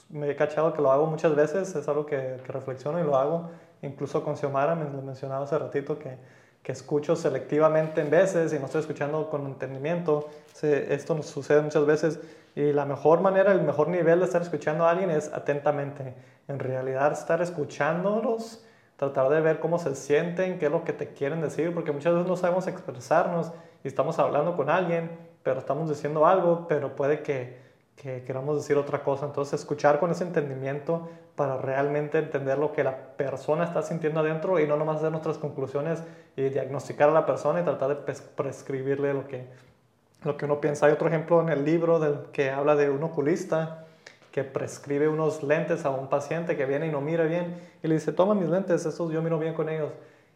me 0.08 0.30
he 0.30 0.36
cachado 0.36 0.72
que 0.72 0.82
lo 0.82 0.92
hago 0.92 1.06
muchas 1.06 1.34
veces, 1.34 1.74
es 1.74 1.88
algo 1.88 2.06
que, 2.06 2.38
que 2.44 2.52
reflexiono 2.52 3.00
y 3.00 3.02
lo 3.02 3.16
hago. 3.16 3.50
Incluso 3.82 4.24
con 4.24 4.36
Xiomara, 4.36 4.74
me 4.74 4.84
lo 4.84 5.02
mencionaba 5.02 5.44
hace 5.44 5.58
ratito, 5.58 5.98
que, 5.98 6.16
que 6.62 6.72
escucho 6.72 7.16
selectivamente 7.16 8.00
en 8.00 8.10
veces 8.10 8.52
y 8.52 8.58
no 8.58 8.66
estoy 8.66 8.80
escuchando 8.80 9.28
con 9.28 9.46
entendimiento. 9.46 10.28
esto 10.62 11.14
nos 11.14 11.26
sucede 11.26 11.60
muchas 11.60 11.84
veces 11.84 12.20
y 12.54 12.72
la 12.72 12.84
mejor 12.84 13.20
manera, 13.20 13.52
el 13.52 13.62
mejor 13.62 13.88
nivel 13.88 14.20
de 14.20 14.26
estar 14.26 14.40
escuchando 14.40 14.86
a 14.86 14.90
alguien 14.90 15.10
es 15.10 15.32
atentamente. 15.32 16.14
En 16.48 16.58
realidad, 16.58 17.12
estar 17.12 17.42
escuchándolos 17.42 18.64
tratar 18.96 19.28
de 19.28 19.40
ver 19.40 19.60
cómo 19.60 19.78
se 19.78 19.94
sienten, 19.94 20.58
qué 20.58 20.66
es 20.66 20.72
lo 20.72 20.84
que 20.84 20.92
te 20.92 21.12
quieren 21.12 21.40
decir, 21.40 21.74
porque 21.74 21.92
muchas 21.92 22.14
veces 22.14 22.28
no 22.28 22.36
sabemos 22.36 22.66
expresarnos 22.66 23.52
y 23.82 23.88
estamos 23.88 24.18
hablando 24.18 24.56
con 24.56 24.70
alguien, 24.70 25.10
pero 25.42 25.58
estamos 25.58 25.88
diciendo 25.88 26.26
algo, 26.26 26.66
pero 26.68 26.94
puede 26.94 27.22
que, 27.22 27.63
que 27.96 28.22
queramos 28.24 28.56
decir 28.56 28.76
otra 28.76 29.02
cosa. 29.02 29.26
Entonces, 29.26 29.60
escuchar 29.60 30.00
con 30.00 30.10
ese 30.10 30.24
entendimiento 30.24 31.08
para 31.36 31.56
realmente 31.58 32.18
entender 32.18 32.58
lo 32.58 32.72
que 32.72 32.84
la 32.84 32.96
persona 33.16 33.64
está 33.64 33.82
sintiendo 33.82 34.20
adentro 34.20 34.58
y 34.60 34.66
no 34.66 34.76
nomás 34.76 34.98
hacer 34.98 35.10
nuestras 35.10 35.38
conclusiones 35.38 36.02
y 36.36 36.42
diagnosticar 36.48 37.08
a 37.08 37.12
la 37.12 37.26
persona 37.26 37.60
y 37.60 37.64
tratar 37.64 37.88
de 37.88 38.14
prescribirle 38.36 39.14
lo 39.14 39.26
que, 39.26 39.46
lo 40.24 40.36
que 40.36 40.44
uno 40.44 40.60
piensa. 40.60 40.86
Hay 40.86 40.92
otro 40.92 41.08
ejemplo 41.08 41.40
en 41.40 41.48
el 41.48 41.64
libro 41.64 41.98
del, 41.98 42.30
que 42.32 42.50
habla 42.50 42.76
de 42.76 42.90
un 42.90 43.02
oculista 43.02 43.86
que 44.34 44.42
prescribe 44.42 45.06
unos 45.06 45.44
lentes 45.44 45.84
a 45.84 45.90
un 45.90 46.08
paciente 46.08 46.56
que 46.56 46.66
viene 46.66 46.88
y 46.88 46.90
no 46.90 47.00
mira 47.00 47.22
bien 47.22 47.54
y 47.84 47.86
le 47.86 47.94
dice, 47.94 48.12
toma 48.12 48.34
mis 48.34 48.48
lentes, 48.48 48.84
estos 48.84 49.12
yo 49.12 49.22
miro 49.22 49.38
bien 49.38 49.54
con 49.54 49.68
ellos. 49.68 49.92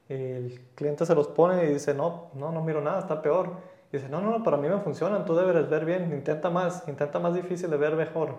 Y 0.09 0.15
el 0.15 0.61
cliente 0.77 1.05
se 1.05 1.17
los 1.17 1.27
pone 1.27 1.65
y 1.65 1.75
dice, 1.75 1.95
no, 1.95 2.31
no, 2.35 2.53
no 2.53 2.63
miro 2.63 2.81
nada, 2.81 3.01
está 3.01 3.21
peor. 3.21 3.51
Y 3.93 3.97
dice, 3.97 4.09
no, 4.09 4.21
no, 4.21 4.43
para 4.43 4.57
mí 4.57 4.69
me 4.69 4.79
funcionan, 4.79 5.25
tú 5.25 5.35
deberes 5.35 5.69
ver 5.69 5.85
bien, 5.85 6.13
intenta 6.13 6.51
más, 6.51 6.87
intenta 6.89 7.19
más 7.19 7.35
difícil 7.35 7.71
de 7.71 7.77
ver 7.77 7.95
mejor. 7.95 8.37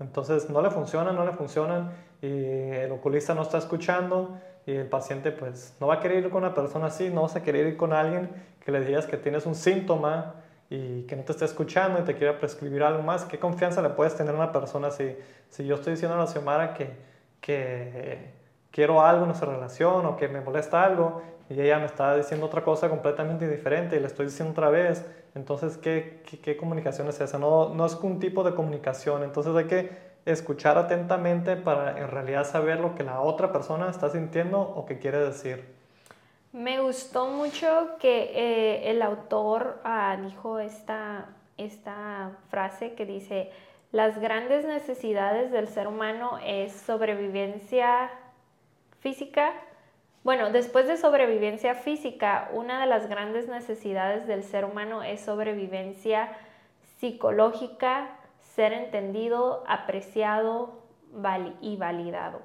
Entonces 0.00 0.48
no 0.50 0.62
le 0.62 0.70
funcionan, 0.70 1.16
no 1.16 1.24
le 1.24 1.32
funcionan 1.32 1.92
y 2.22 2.26
el 2.26 2.92
oculista 2.92 3.34
no 3.34 3.42
está 3.42 3.58
escuchando 3.58 4.38
y 4.66 4.72
el 4.72 4.86
paciente 4.86 5.32
pues 5.32 5.76
no 5.80 5.88
va 5.88 5.94
a 5.94 6.00
querer 6.00 6.24
ir 6.24 6.30
con 6.30 6.44
una 6.44 6.54
persona 6.54 6.86
así, 6.86 7.10
no 7.10 7.22
vas 7.22 7.34
a 7.36 7.42
querer 7.42 7.66
ir 7.66 7.76
con 7.76 7.92
alguien 7.92 8.30
que 8.64 8.70
le 8.70 8.80
digas 8.80 9.06
que 9.06 9.16
tienes 9.16 9.46
un 9.46 9.54
síntoma 9.54 10.34
y 10.70 11.02
que 11.02 11.16
no 11.16 11.22
te 11.22 11.32
esté 11.32 11.46
escuchando 11.46 11.98
y 11.98 12.02
te 12.02 12.14
quiera 12.14 12.38
prescribir 12.38 12.82
algo 12.82 13.02
más, 13.02 13.24
¿qué 13.24 13.38
confianza 13.38 13.82
le 13.82 13.88
puedes 13.90 14.14
tener 14.14 14.34
a 14.34 14.36
una 14.38 14.52
persona 14.52 14.90
si, 14.90 15.16
si 15.48 15.64
yo 15.64 15.76
estoy 15.76 15.94
diciendo 15.94 16.16
a 16.16 16.20
la 16.20 16.26
Xiomara 16.26 16.74
que, 16.74 16.90
que 17.40 18.34
quiero 18.70 19.02
algo 19.02 19.22
en 19.22 19.28
nuestra 19.28 19.50
relación 19.50 20.06
o 20.06 20.16
que 20.16 20.28
me 20.28 20.40
molesta 20.40 20.84
algo 20.84 21.22
y 21.50 21.60
ella 21.60 21.78
me 21.78 21.86
está 21.86 22.16
diciendo 22.16 22.46
otra 22.46 22.62
cosa 22.62 22.88
completamente 22.88 23.48
diferente 23.48 23.96
y 23.96 24.00
le 24.00 24.06
estoy 24.06 24.26
diciendo 24.26 24.52
otra 24.52 24.70
vez, 24.70 25.04
entonces, 25.34 25.76
¿qué, 25.76 26.22
qué, 26.28 26.38
qué 26.38 26.56
comunicación 26.56 27.08
es 27.08 27.20
esa? 27.20 27.38
No, 27.38 27.74
no 27.74 27.86
es 27.86 27.94
un 27.94 28.18
tipo 28.18 28.44
de 28.44 28.54
comunicación, 28.54 29.22
entonces 29.22 29.54
hay 29.54 29.66
que 29.66 30.08
escuchar 30.24 30.76
atentamente 30.76 31.56
para 31.56 31.98
en 31.98 32.08
realidad 32.10 32.44
saber 32.44 32.80
lo 32.80 32.94
que 32.94 33.02
la 33.02 33.20
otra 33.20 33.52
persona 33.52 33.88
está 33.88 34.10
sintiendo 34.10 34.60
o 34.60 34.84
que 34.84 34.98
quiere 34.98 35.18
decir. 35.18 35.64
Me 36.52 36.80
gustó 36.80 37.28
mucho 37.28 37.96
que 37.98 38.32
eh, 38.34 38.90
el 38.90 39.02
autor 39.02 39.80
ah, 39.84 40.16
dijo 40.22 40.58
esta, 40.58 41.26
esta 41.56 42.32
frase 42.50 42.94
que 42.94 43.04
dice, 43.06 43.50
las 43.92 44.18
grandes 44.18 44.64
necesidades 44.64 45.50
del 45.50 45.68
ser 45.68 45.86
humano 45.86 46.38
es 46.44 46.72
sobrevivencia 46.72 48.10
física. 49.00 49.52
Bueno, 50.24 50.50
después 50.50 50.86
de 50.88 50.96
sobrevivencia 50.96 51.74
física, 51.74 52.50
una 52.52 52.80
de 52.80 52.86
las 52.86 53.08
grandes 53.08 53.48
necesidades 53.48 54.26
del 54.26 54.42
ser 54.42 54.64
humano 54.64 55.02
es 55.02 55.20
sobrevivencia 55.20 56.30
psicológica, 56.98 58.18
ser 58.40 58.72
entendido, 58.72 59.64
apreciado 59.66 60.82
y 61.60 61.76
validado. 61.76 62.40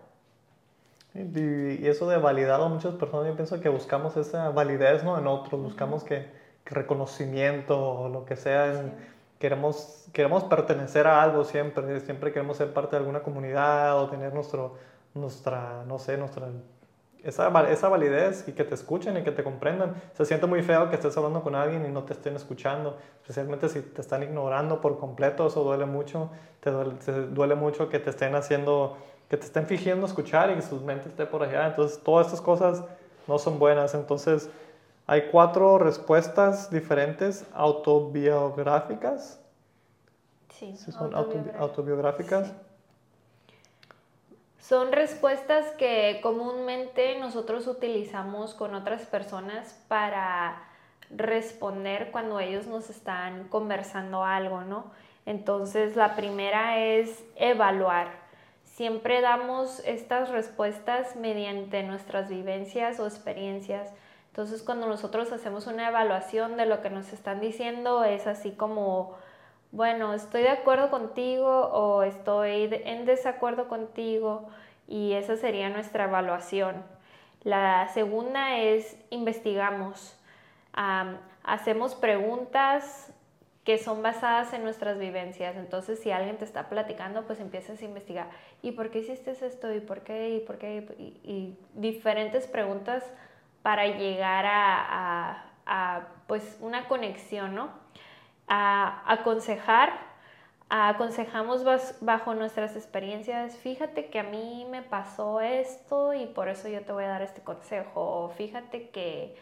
Y, 1.13 1.87
eso 1.87 2.07
de 2.07 2.17
validado, 2.17 2.69
muchas 2.69 2.95
personas 2.95 3.27
yo 3.27 3.35
pienso 3.35 3.59
que 3.59 3.69
buscamos 3.69 4.17
esa 4.17 4.49
validez 4.49 5.03
¿no? 5.03 5.17
en 5.17 5.27
otros, 5.27 5.61
buscamos 5.61 6.03
que, 6.03 6.43
reconocimiento 6.65 7.77
o 7.77 8.09
lo 8.09 8.25
que 8.25 8.37
sea, 8.37 8.85
queremos, 9.37 10.07
queremos 10.13 10.45
pertenecer 10.45 11.05
a 11.07 11.21
algo 11.21 11.43
siempre, 11.43 11.99
siempre 11.99 12.31
queremos 12.31 12.55
ser 12.57 12.73
parte 12.73 12.91
de 12.91 13.01
alguna 13.01 13.21
comunidad 13.21 13.99
o 14.01 14.09
tener 14.09 14.33
nuestro, 14.33 14.77
nuestra, 15.13 15.83
no 15.85 15.99
sé, 15.99 16.17
nuestra, 16.17 16.47
esa, 17.23 17.71
esa 17.71 17.89
validez 17.89 18.47
y 18.47 18.51
que 18.51 18.63
te 18.63 18.75
escuchen 18.75 19.17
y 19.17 19.23
que 19.23 19.31
te 19.31 19.43
comprendan. 19.43 19.95
Se 20.13 20.25
siente 20.25 20.45
muy 20.45 20.61
feo 20.61 20.89
que 20.89 20.95
estés 20.95 21.15
hablando 21.17 21.41
con 21.41 21.55
alguien 21.55 21.85
y 21.85 21.89
no 21.89 22.03
te 22.03 22.13
estén 22.13 22.35
escuchando, 22.35 22.97
especialmente 23.21 23.69
si 23.69 23.81
te 23.81 24.01
están 24.01 24.23
ignorando 24.23 24.81
por 24.81 24.99
completo, 24.99 25.47
eso 25.47 25.63
duele 25.63 25.85
mucho, 25.85 26.29
te 26.59 26.69
duele, 26.71 26.91
te 27.03 27.11
duele 27.27 27.55
mucho 27.55 27.89
que 27.89 27.99
te 27.99 28.09
estén 28.09 28.35
haciendo 28.35 28.97
que 29.29 29.37
te 29.37 29.45
estén 29.45 29.65
fingiendo 29.65 30.05
escuchar 30.05 30.51
y 30.51 30.55
que 30.55 30.61
su 30.61 30.79
mente 30.81 31.09
esté 31.09 31.25
por 31.25 31.41
allá. 31.41 31.65
Entonces, 31.65 31.99
todas 32.03 32.27
estas 32.27 32.41
cosas 32.41 32.83
no 33.27 33.39
son 33.39 33.57
buenas. 33.57 33.95
Entonces, 33.95 34.49
hay 35.07 35.29
cuatro 35.31 35.79
respuestas 35.79 36.69
diferentes 36.69 37.45
autobiográficas. 37.53 39.39
Sí, 40.49 40.77
son 40.77 41.15
autobiográficas. 41.15 42.53
Son 44.63 44.93
respuestas 44.93 45.65
que 45.77 46.19
comúnmente 46.23 47.19
nosotros 47.19 47.67
utilizamos 47.67 48.53
con 48.53 48.75
otras 48.75 49.05
personas 49.05 49.77
para 49.87 50.63
responder 51.09 52.11
cuando 52.11 52.39
ellos 52.39 52.65
nos 52.67 52.89
están 52.89 53.49
conversando 53.49 54.23
algo, 54.23 54.61
¿no? 54.61 54.85
Entonces, 55.25 55.95
la 55.95 56.15
primera 56.15 56.79
es 56.79 57.23
evaluar 57.35 58.23
siempre 58.73 59.21
damos 59.21 59.81
estas 59.85 60.29
respuestas 60.29 61.15
mediante 61.15 61.83
nuestras 61.83 62.29
vivencias 62.29 62.99
o 62.99 63.05
experiencias. 63.05 63.91
Entonces 64.29 64.63
cuando 64.63 64.87
nosotros 64.87 65.31
hacemos 65.31 65.67
una 65.67 65.89
evaluación 65.89 66.57
de 66.57 66.65
lo 66.65 66.81
que 66.81 66.89
nos 66.89 67.13
están 67.13 67.39
diciendo 67.39 68.03
es 68.03 68.25
así 68.25 68.51
como, 68.51 69.15
bueno, 69.73 70.13
estoy 70.13 70.43
de 70.43 70.49
acuerdo 70.49 70.91
contigo 70.91 71.49
o 71.49 72.03
estoy 72.03 72.69
en 72.85 73.05
desacuerdo 73.05 73.67
contigo 73.67 74.47
y 74.87 75.13
esa 75.13 75.35
sería 75.35 75.67
nuestra 75.69 76.03
evaluación. 76.03 76.75
La 77.41 77.87
segunda 77.87 78.59
es 78.59 78.95
investigamos. 79.09 80.15
hacemos 81.43 81.95
preguntas 81.95 83.11
que 83.63 83.79
son 83.79 84.03
basadas 84.03 84.53
en 84.53 84.63
nuestras 84.63 84.99
vivencias. 84.99 85.55
Entonces, 85.55 85.99
si 85.99 86.11
alguien 86.11 86.37
te 86.37 86.45
está 86.45 86.69
platicando, 86.69 87.23
pues 87.23 87.39
empiezas 87.39 87.81
a 87.81 87.85
investigar. 87.85 88.29
¿Y 88.61 88.73
por 88.73 88.91
qué 88.91 88.99
hiciste 88.99 89.31
esto? 89.31 89.73
¿Y 89.73 89.79
por 89.79 90.01
qué? 90.01 90.35
¿Y 90.35 90.39
por 90.41 90.59
qué? 90.59 90.85
Y, 91.23 91.57
diferentes 91.73 92.45
preguntas 92.45 93.03
para 93.63 93.87
llegar 93.87 94.45
a, 94.45 96.07
pues, 96.27 96.57
una 96.61 96.87
conexión, 96.87 97.55
¿no? 97.55 97.82
A 98.47 99.03
aconsejar, 99.11 99.93
aconsejamos 100.69 101.63
bajo 102.01 102.33
nuestras 102.33 102.75
experiencias, 102.75 103.55
fíjate 103.57 104.07
que 104.07 104.19
a 104.19 104.23
mí 104.23 104.65
me 104.69 104.81
pasó 104.81 105.39
esto 105.39 106.13
y 106.13 106.25
por 106.25 106.49
eso 106.49 106.67
yo 106.67 106.81
te 106.81 106.91
voy 106.91 107.03
a 107.03 107.09
dar 107.09 107.21
este 107.21 107.41
consejo, 107.41 108.01
o 108.01 108.29
fíjate 108.29 108.89
que 108.89 109.35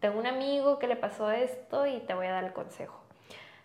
tengo 0.00 0.18
un 0.18 0.26
amigo 0.26 0.78
que 0.78 0.86
le 0.86 0.96
pasó 0.96 1.30
esto 1.30 1.86
y 1.86 2.00
te 2.00 2.14
voy 2.14 2.26
a 2.26 2.32
dar 2.32 2.44
el 2.44 2.52
consejo. 2.52 2.98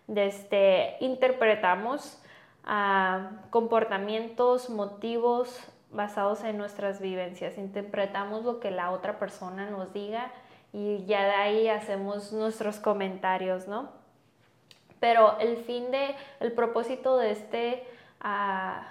Desde, 0.07 0.97
interpretamos 0.99 2.21
ah, 2.65 3.31
comportamientos, 3.49 4.69
motivos 4.69 5.59
basados 5.91 6.43
en 6.43 6.57
nuestras 6.57 6.99
vivencias, 6.99 7.57
interpretamos 7.57 8.43
lo 8.43 8.59
que 8.59 8.71
la 8.71 8.91
otra 8.91 9.17
persona 9.17 9.69
nos 9.69 9.93
diga 9.93 10.31
y 10.73 11.05
ya 11.05 11.23
de 11.23 11.31
ahí 11.31 11.69
hacemos 11.69 12.33
nuestros 12.33 12.79
comentarios, 12.79 13.67
¿no? 13.67 13.89
Pero 14.99 15.37
el 15.39 15.57
fin 15.57 15.91
de, 15.91 16.15
el 16.39 16.51
propósito 16.51 17.17
de 17.17 17.31
este 17.31 17.83
ah, 18.21 18.87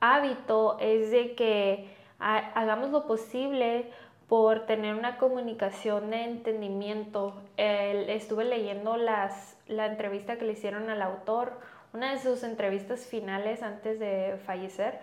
hábito 0.00 0.76
es 0.80 1.10
de 1.10 1.34
que 1.34 1.96
hagamos 2.18 2.90
lo 2.90 3.06
posible 3.06 3.90
por 4.28 4.66
tener 4.66 4.94
una 4.94 5.18
comunicación 5.18 6.10
de 6.10 6.24
entendimiento. 6.24 7.34
estuve 7.56 8.44
leyendo 8.44 8.96
las, 8.96 9.56
la 9.68 9.86
entrevista 9.86 10.36
que 10.36 10.44
le 10.44 10.52
hicieron 10.52 10.90
al 10.90 11.02
autor, 11.02 11.52
una 11.92 12.12
de 12.12 12.18
sus 12.18 12.42
entrevistas 12.42 13.06
finales 13.06 13.62
antes 13.62 13.98
de 14.00 14.38
fallecer, 14.44 14.98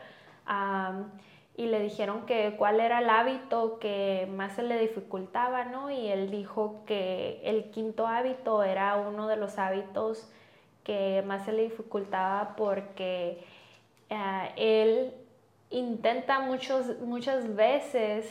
y 1.56 1.68
le 1.68 1.80
dijeron 1.80 2.26
que 2.26 2.56
cuál 2.58 2.80
era 2.80 3.00
el 3.00 3.10
hábito 3.10 3.80
que 3.80 4.28
más 4.36 4.54
se 4.54 4.64
le 4.64 4.78
dificultaba, 4.80 5.66
¿no? 5.66 5.90
Y 5.90 6.08
él 6.08 6.32
dijo 6.32 6.84
que 6.86 7.40
el 7.44 7.70
quinto 7.70 8.08
hábito 8.08 8.64
era 8.64 8.96
uno 8.98 9.28
de 9.28 9.38
los 9.38 9.60
hábitos 9.60 10.32
que 10.84 11.24
más 11.25 11.46
se 11.46 11.52
le 11.52 11.63
dificultaba 11.63 12.56
porque 12.56 13.44
eh, 14.10 14.52
él 14.58 15.13
intenta 15.70 16.40
muchos, 16.40 17.00
muchas 17.00 17.56
veces 17.56 18.30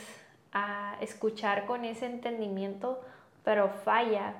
a 0.52 0.96
escuchar 1.00 1.66
con 1.66 1.84
ese 1.84 2.06
entendimiento, 2.06 3.00
pero 3.44 3.68
falla. 3.68 4.34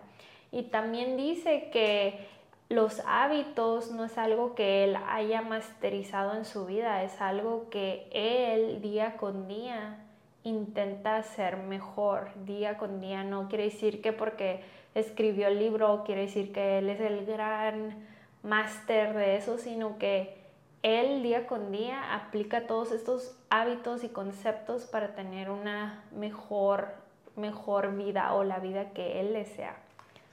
Y 0.50 0.64
también 0.64 1.16
dice 1.16 1.70
que 1.72 2.26
los 2.68 3.02
hábitos 3.06 3.90
no 3.90 4.04
es 4.04 4.16
algo 4.18 4.54
que 4.54 4.84
él 4.84 4.96
haya 5.08 5.42
masterizado 5.42 6.34
en 6.34 6.44
su 6.44 6.66
vida, 6.66 7.02
es 7.02 7.20
algo 7.20 7.68
que 7.70 8.08
él 8.12 8.80
día 8.80 9.16
con 9.16 9.48
día 9.48 9.98
intenta 10.44 11.22
ser 11.22 11.56
mejor, 11.56 12.30
día 12.44 12.78
con 12.78 13.00
día. 13.00 13.24
No 13.24 13.48
quiere 13.48 13.64
decir 13.64 14.02
que 14.02 14.12
porque 14.12 14.62
escribió 14.94 15.48
el 15.48 15.58
libro 15.58 16.02
quiere 16.04 16.22
decir 16.22 16.52
que 16.52 16.78
él 16.78 16.88
es 16.88 17.00
el 17.00 17.26
gran 17.26 18.06
máster 18.42 19.14
de 19.14 19.36
eso, 19.36 19.58
sino 19.58 19.98
que 19.98 20.42
él 20.82 21.22
día 21.22 21.46
con 21.46 21.70
día 21.70 22.14
aplica 22.14 22.66
todos 22.66 22.90
estos 22.90 23.36
hábitos 23.50 24.02
y 24.02 24.08
conceptos 24.08 24.84
para 24.84 25.14
tener 25.14 25.48
una 25.48 26.04
mejor, 26.10 26.88
mejor 27.36 27.96
vida 27.96 28.34
o 28.34 28.42
la 28.42 28.58
vida 28.58 28.90
que 28.90 29.20
él 29.20 29.32
desea. 29.32 29.76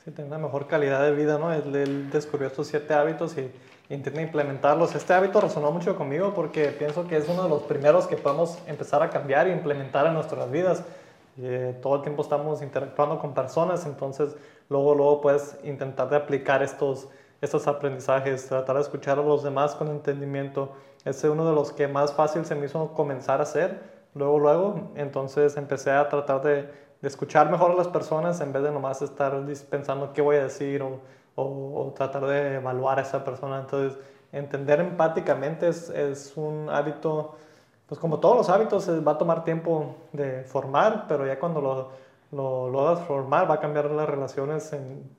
Sí, 0.03 0.11
tener 0.11 0.31
una 0.31 0.39
mejor 0.39 0.67
calidad 0.67 1.03
de 1.03 1.11
vida, 1.11 1.37
¿no? 1.37 1.53
Él, 1.53 2.09
descubrió 2.09 2.47
estos 2.47 2.67
siete 2.67 2.93
hábitos 2.95 3.37
y 3.37 3.51
intenta 3.93 4.21
implementarlos. 4.21 4.95
Este 4.95 5.13
hábito 5.13 5.39
resonó 5.39 5.71
mucho 5.71 5.95
conmigo 5.95 6.33
porque 6.33 6.69
pienso 6.69 7.07
que 7.07 7.17
es 7.17 7.29
uno 7.29 7.43
de 7.43 7.49
los 7.49 7.63
primeros 7.63 8.07
que 8.07 8.15
podemos 8.15 8.57
empezar 8.65 9.03
a 9.03 9.09
cambiar 9.09 9.47
e 9.47 9.51
implementar 9.51 10.07
en 10.07 10.13
nuestras 10.13 10.49
vidas. 10.49 10.83
Eh, 11.37 11.77
todo 11.81 11.95
el 11.95 12.01
tiempo 12.01 12.21
estamos 12.21 12.61
interactuando 12.61 13.19
con 13.19 13.33
personas, 13.33 13.85
entonces 13.85 14.35
luego, 14.69 14.95
luego 14.95 15.21
puedes 15.21 15.57
intentar 15.63 16.09
de 16.09 16.17
aplicar 16.17 16.63
estos, 16.63 17.07
estos 17.41 17.67
aprendizajes, 17.67 18.47
tratar 18.47 18.75
de 18.75 18.81
escuchar 18.81 19.19
a 19.19 19.21
los 19.21 19.43
demás 19.43 19.75
con 19.75 19.87
entendimiento. 19.87 20.73
Ese 21.05 21.27
es 21.27 21.33
uno 21.33 21.47
de 21.47 21.55
los 21.55 21.71
que 21.71 21.87
más 21.87 22.13
fácil 22.13 22.45
se 22.45 22.55
me 22.55 22.65
hizo 22.65 22.93
comenzar 22.93 23.39
a 23.39 23.43
hacer, 23.43 23.79
luego, 24.15 24.39
luego. 24.39 24.91
Entonces 24.95 25.55
empecé 25.57 25.91
a 25.91 26.09
tratar 26.09 26.41
de, 26.41 26.89
escuchar 27.01 27.49
mejor 27.49 27.71
a 27.71 27.75
las 27.75 27.87
personas 27.87 28.41
en 28.41 28.51
vez 28.51 28.61
de 28.61 28.71
nomás 28.71 29.01
estar 29.01 29.33
pensando 29.69 30.11
qué 30.11 30.21
voy 30.21 30.35
a 30.35 30.43
decir 30.43 30.81
o, 30.83 30.99
o, 31.35 31.93
tratar 31.95 32.25
de 32.25 32.55
evaluar 32.55 32.99
a 32.99 33.03
esa 33.03 33.23
persona. 33.23 33.59
Entonces, 33.61 33.97
entender 34.31 34.79
empáticamente 34.79 35.67
es, 35.69 35.89
es 35.89 36.35
un 36.35 36.69
hábito, 36.69 37.35
pues 37.89 37.99
como 37.99 38.19
todos 38.19 38.37
los 38.37 38.49
hábitos, 38.49 38.87
va 39.05 39.13
a 39.13 39.17
tomar 39.17 39.43
tiempo 39.43 39.95
de 40.13 40.43
formar, 40.43 41.05
pero 41.07 41.25
ya 41.25 41.39
cuando 41.39 41.59
lo, 41.59 41.89
lo, 42.31 42.69
lo 42.69 42.87
hagas 42.87 43.05
formar 43.05 43.49
va 43.49 43.55
a 43.55 43.59
cambiar 43.59 43.85
las 43.85 44.07
relaciones 44.07 44.71
en 44.73 45.09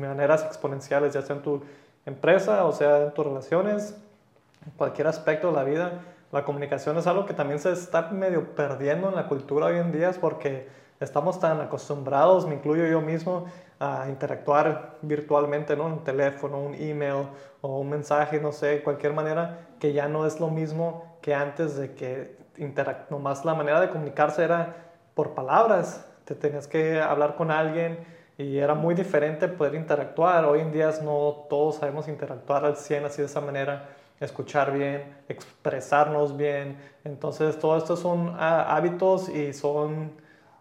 maneras 0.00 0.42
exponenciales, 0.44 1.14
ya 1.14 1.22
sea 1.22 1.36
en 1.36 1.42
tu 1.42 1.62
empresa 2.06 2.64
o 2.64 2.72
sea 2.72 3.04
en 3.04 3.14
tus 3.14 3.24
relaciones, 3.24 3.96
en 4.66 4.72
cualquier 4.72 5.06
aspecto 5.06 5.48
de 5.48 5.54
la 5.54 5.64
vida. 5.64 6.00
La 6.32 6.44
comunicación 6.44 6.98
es 6.98 7.06
algo 7.06 7.26
que 7.26 7.34
también 7.34 7.60
se 7.60 7.70
está 7.70 8.10
medio 8.10 8.56
perdiendo 8.56 9.08
en 9.08 9.14
la 9.14 9.28
cultura 9.28 9.66
hoy 9.66 9.78
en 9.78 9.92
día 9.92 10.10
porque 10.20 10.68
estamos 10.98 11.38
tan 11.38 11.60
acostumbrados, 11.60 12.46
me 12.46 12.56
incluyo 12.56 12.86
yo 12.86 13.00
mismo, 13.00 13.46
a 13.78 14.06
interactuar 14.08 14.96
virtualmente, 15.02 15.76
¿no? 15.76 15.86
Un 15.86 16.02
teléfono, 16.02 16.58
un 16.58 16.74
email 16.74 17.28
o 17.60 17.78
un 17.78 17.90
mensaje, 17.90 18.40
no 18.40 18.52
sé, 18.52 18.82
cualquier 18.82 19.12
manera, 19.12 19.68
que 19.78 19.92
ya 19.92 20.08
no 20.08 20.26
es 20.26 20.40
lo 20.40 20.48
mismo 20.48 21.13
que 21.24 21.34
antes 21.34 21.78
de 21.78 21.94
que 21.94 22.36
nomás 23.08 23.46
la 23.46 23.54
manera 23.54 23.80
de 23.80 23.88
comunicarse 23.88 24.44
era 24.44 24.76
por 25.14 25.30
palabras. 25.30 26.04
Te 26.26 26.34
tenías 26.34 26.68
que 26.68 27.00
hablar 27.00 27.34
con 27.34 27.50
alguien 27.50 27.98
y 28.36 28.58
era 28.58 28.74
muy 28.74 28.94
diferente 28.94 29.48
poder 29.48 29.74
interactuar. 29.74 30.44
Hoy 30.44 30.60
en 30.60 30.70
día 30.70 30.90
no 31.02 31.46
todos 31.48 31.76
sabemos 31.76 32.08
interactuar 32.08 32.66
al 32.66 32.76
100 32.76 33.06
así 33.06 33.22
de 33.22 33.26
esa 33.28 33.40
manera, 33.40 33.88
escuchar 34.20 34.70
bien, 34.74 35.16
expresarnos 35.26 36.36
bien. 36.36 36.76
Entonces, 37.04 37.58
todo 37.58 37.78
esto 37.78 37.96
son 37.96 38.36
ah, 38.38 38.76
hábitos 38.76 39.30
y 39.30 39.54
son, 39.54 40.12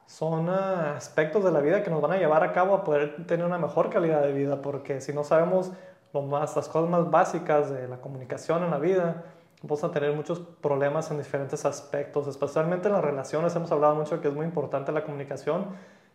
son 0.06 0.48
ah, 0.48 0.94
aspectos 0.96 1.44
de 1.44 1.52
la 1.52 1.60
vida 1.60 1.84
que 1.84 1.90
nos 1.90 2.00
van 2.00 2.14
a 2.14 2.18
llevar 2.18 2.42
a 2.42 2.54
cabo 2.54 2.74
a 2.74 2.86
poder 2.86 3.26
tener 3.26 3.46
una 3.46 3.58
mejor 3.58 3.90
calidad 3.90 4.22
de 4.22 4.32
vida, 4.32 4.62
porque 4.62 5.02
si 5.02 5.12
no 5.12 5.26
sabemos 5.26 5.74
lo 6.14 6.22
más, 6.22 6.56
las 6.56 6.70
cosas 6.70 6.90
más 6.90 7.12
básicas 7.12 7.70
de 7.70 7.90
la 7.90 7.98
comunicación 7.98 8.64
en 8.64 8.72
la 8.72 8.78
vida, 8.78 9.26
vamos 9.64 9.84
a 9.84 9.90
tener 9.92 10.14
muchos 10.14 10.40
problemas 10.40 11.10
en 11.10 11.18
diferentes 11.18 11.66
aspectos, 11.66 12.28
especialmente 12.28 12.90
en 12.90 12.94
las 12.94 13.04
relaciones. 13.04 13.56
Hemos 13.56 13.72
hablado 13.72 13.96
mucho 13.96 14.18
de 14.18 14.22
que 14.22 14.28
es 14.28 14.34
muy 14.36 14.46
importante 14.46 14.92
la 14.92 15.04
comunicación. 15.04 15.66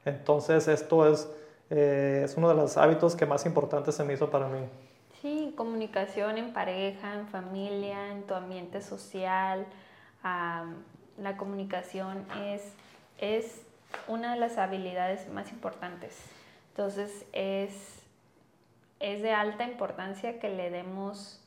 Entonces, 0.05 0.69
esto 0.69 1.13
es 1.13 1.29
eh, 1.71 2.23
es 2.25 2.37
uno 2.37 2.49
de 2.49 2.55
los 2.55 2.77
hábitos 2.77 3.15
que 3.15 3.27
más 3.27 3.45
importantes 3.45 3.95
se 3.95 4.05
me 4.05 4.15
hizo 4.15 4.31
para 4.31 4.49
mí. 4.49 4.61
Sí, 5.21 5.53
comunicación 5.57 6.39
en 6.39 6.53
pareja, 6.53 7.15
en 7.15 7.27
familia, 7.29 8.13
en 8.13 8.23
tu 8.23 8.35
ambiente 8.35 8.81
social. 8.81 9.67
la 10.23 11.37
comunicación 11.37 12.25
es, 12.45 12.73
es 13.19 13.63
una 14.07 14.35
de 14.35 14.41
las 14.41 14.59
habilidades 14.59 15.29
más 15.31 15.51
importantes. 15.51 16.17
Entonces 16.71 17.27
es, 17.33 18.03
es 19.01 19.23
de 19.23 19.33
alta 19.33 19.65
importancia 19.65 20.39
que 20.39 20.49
le 20.49 20.71
demos 20.71 21.41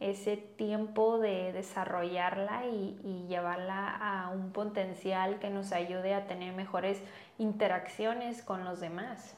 ese 0.00 0.36
tiempo 0.36 1.18
de 1.18 1.52
desarrollarla 1.52 2.66
y, 2.66 3.00
y, 3.02 3.26
llevarla 3.26 3.96
a 3.96 4.30
un 4.30 4.52
potencial 4.52 5.40
que 5.40 5.50
nos 5.50 5.72
ayude 5.72 6.14
a 6.14 6.26
tener 6.26 6.54
mejores 6.54 7.02
interacciones 7.38 8.42
con 8.42 8.64
los 8.64 8.80
demás. 8.80 9.34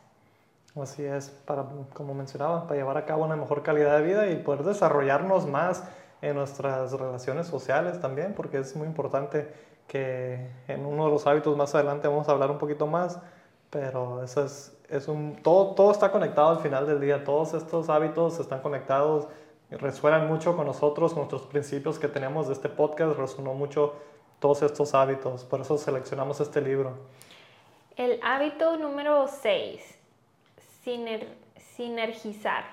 Así 0.81 1.05
es, 1.05 1.31
para, 1.31 1.65
como 1.95 2.15
mencionaba, 2.15 2.67
para 2.67 2.77
llevar 2.77 2.97
a 2.99 3.07
cabo 3.07 3.25
una 3.25 3.37
mejor 3.37 3.63
calidad 3.63 3.97
de 3.99 4.05
vida 4.05 4.31
y 4.31 4.37
poder 4.37 4.63
desarrollarnos 4.63 5.47
más 5.47 5.85
en 6.23 6.37
nuestras 6.37 6.93
relaciones 6.93 7.47
sociales 7.47 8.01
también, 8.01 8.35
porque 8.35 8.59
es 8.59 8.77
muy 8.77 8.87
importante 8.87 9.53
que 9.89 10.49
en 10.69 10.87
uno 10.87 11.07
de 11.07 11.11
los 11.11 11.27
hábitos 11.27 11.57
más 11.57 11.75
adelante 11.75 12.07
vamos 12.07 12.29
a 12.29 12.33
hablar 12.33 12.51
un 12.51 12.59
poquito 12.59 12.87
más, 12.87 13.19
pero 13.71 14.23
eso 14.23 14.45
es, 14.45 14.77
es 14.89 15.09
un, 15.09 15.37
todo, 15.43 15.75
todo 15.75 15.91
está 15.91 16.13
conectado 16.13 16.51
al 16.51 16.59
final 16.59 16.87
del 16.87 17.01
día, 17.01 17.25
todos 17.25 17.55
estos 17.55 17.89
hábitos 17.89 18.39
están 18.39 18.61
conectados, 18.61 19.27
resuenan 19.71 20.29
mucho 20.29 20.57
con 20.57 20.67
nosotros, 20.67 21.13
con 21.13 21.23
nuestros 21.23 21.43
principios 21.43 21.99
que 21.99 22.09
tenemos 22.09 22.49
de 22.49 22.55
este 22.55 22.69
podcast, 22.69 23.17
resonó 23.19 23.55
mucho 23.55 23.95
todos 24.39 24.63
estos 24.63 24.95
hábitos, 24.95 25.45
por 25.45 25.61
eso 25.61 25.79
seleccionamos 25.79 26.41
este 26.41 26.61
libro. 26.61 26.95
El 27.97 28.19
hábito 28.23 28.77
número 28.77 29.27
6 29.29 29.99
sinergizar 31.77 32.65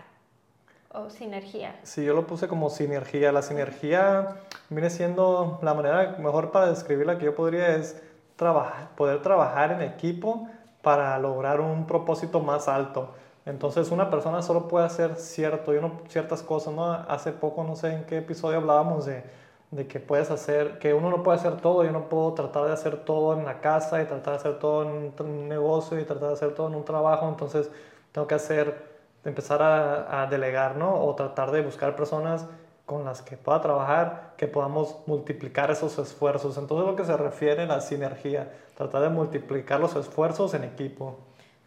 o 0.93 1.09
sinergia. 1.09 1.79
Sí, 1.83 2.03
yo 2.03 2.13
lo 2.13 2.25
puse 2.25 2.47
como 2.47 2.69
sinergia. 2.69 3.31
La 3.31 3.41
sinergia 3.41 4.37
viene 4.69 4.89
siendo 4.89 5.59
la 5.61 5.73
manera 5.73 6.15
mejor 6.19 6.51
para 6.51 6.67
describirla 6.67 7.17
que 7.17 7.25
yo 7.25 7.35
podría 7.35 7.75
es 7.75 8.01
trabajar, 8.35 8.89
poder 8.95 9.21
trabajar 9.21 9.71
en 9.71 9.81
equipo 9.81 10.47
para 10.81 11.17
lograr 11.19 11.59
un 11.59 11.85
propósito 11.85 12.39
más 12.39 12.67
alto. 12.67 13.13
Entonces 13.47 13.91
una 13.91 14.09
persona 14.09 14.41
solo 14.41 14.67
puede 14.67 14.85
hacer 14.85 15.15
cierto, 15.15 15.73
y 15.73 15.77
uno, 15.77 16.01
ciertas 16.09 16.43
cosas, 16.43 16.73
¿no? 16.73 16.91
Hace 16.91 17.31
poco, 17.31 17.63
no 17.63 17.75
sé 17.75 17.93
en 17.93 18.03
qué 18.05 18.17
episodio 18.17 18.57
hablábamos 18.57 19.05
de, 19.05 19.23
de 19.71 19.87
que 19.87 19.99
puedes 20.01 20.29
hacer, 20.31 20.79
que 20.79 20.93
uno 20.93 21.09
no 21.09 21.23
puede 21.23 21.37
hacer 21.37 21.57
todo, 21.61 21.83
yo 21.85 21.91
no 21.91 22.09
puedo 22.09 22.33
tratar 22.33 22.65
de 22.65 22.73
hacer 22.73 22.97
todo 23.05 23.37
en 23.37 23.45
la 23.45 23.61
casa 23.61 24.01
y 24.01 24.05
tratar 24.05 24.33
de 24.33 24.39
hacer 24.39 24.59
todo 24.59 24.83
en 24.83 25.13
un 25.19 25.47
negocio 25.47 25.99
y 25.99 26.03
tratar 26.03 26.29
de 26.29 26.33
hacer 26.33 26.55
todo 26.55 26.67
en 26.67 26.75
un 26.75 26.85
trabajo, 26.85 27.27
entonces 27.29 27.69
tengo 28.11 28.27
que 28.27 28.35
hacer, 28.35 28.97
empezar 29.23 29.61
a, 29.61 30.27
delegar, 30.27 30.75
¿no? 30.75 31.03
O 31.03 31.15
tratar 31.15 31.51
de 31.51 31.61
buscar 31.61 31.95
personas 31.95 32.47
con 32.85 33.05
las 33.05 33.21
que 33.21 33.37
pueda 33.37 33.61
trabajar, 33.61 34.33
que 34.37 34.47
podamos 34.47 34.97
multiplicar 35.05 35.71
esos 35.71 35.97
esfuerzos. 35.99 36.57
Entonces 36.57 36.87
lo 36.87 36.95
que 36.95 37.05
se 37.05 37.15
refiere 37.17 37.63
a 37.63 37.65
la 37.65 37.81
sinergia, 37.81 38.51
tratar 38.75 39.03
de 39.03 39.09
multiplicar 39.09 39.79
los 39.79 39.95
esfuerzos 39.95 40.53
en 40.53 40.63
equipo. 40.63 41.17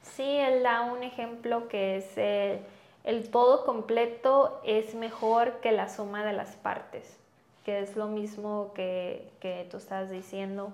Sí, 0.03 0.25
él 0.25 0.63
da 0.63 0.83
un 0.83 1.03
ejemplo 1.03 1.69
que 1.69 1.97
es 1.97 2.17
el, 2.17 2.61
el 3.05 3.31
todo 3.31 3.65
completo 3.65 4.61
es 4.65 4.95
mejor 4.95 5.61
que 5.61 5.73
la 5.73 5.89
suma 5.89 6.25
de 6.25 6.33
las 6.33 6.57
partes, 6.57 7.19
que 7.65 7.81
es 7.81 7.97
lo 7.97 8.07
mismo 8.07 8.73
que, 8.75 9.29
que 9.41 9.67
tú 9.71 9.79
estás 9.79 10.11
diciendo. 10.11 10.73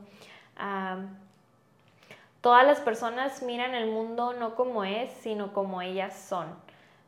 todas 2.41 2.67
las 2.67 2.81
personas 2.81 3.43
miran 3.43 3.75
el 3.75 3.91
mundo 3.91 4.33
no 4.33 4.55
como 4.55 4.85
es, 4.85 5.11
sino 5.21 5.53
como 5.53 5.83
ellas 5.83 6.17
son. 6.17 6.47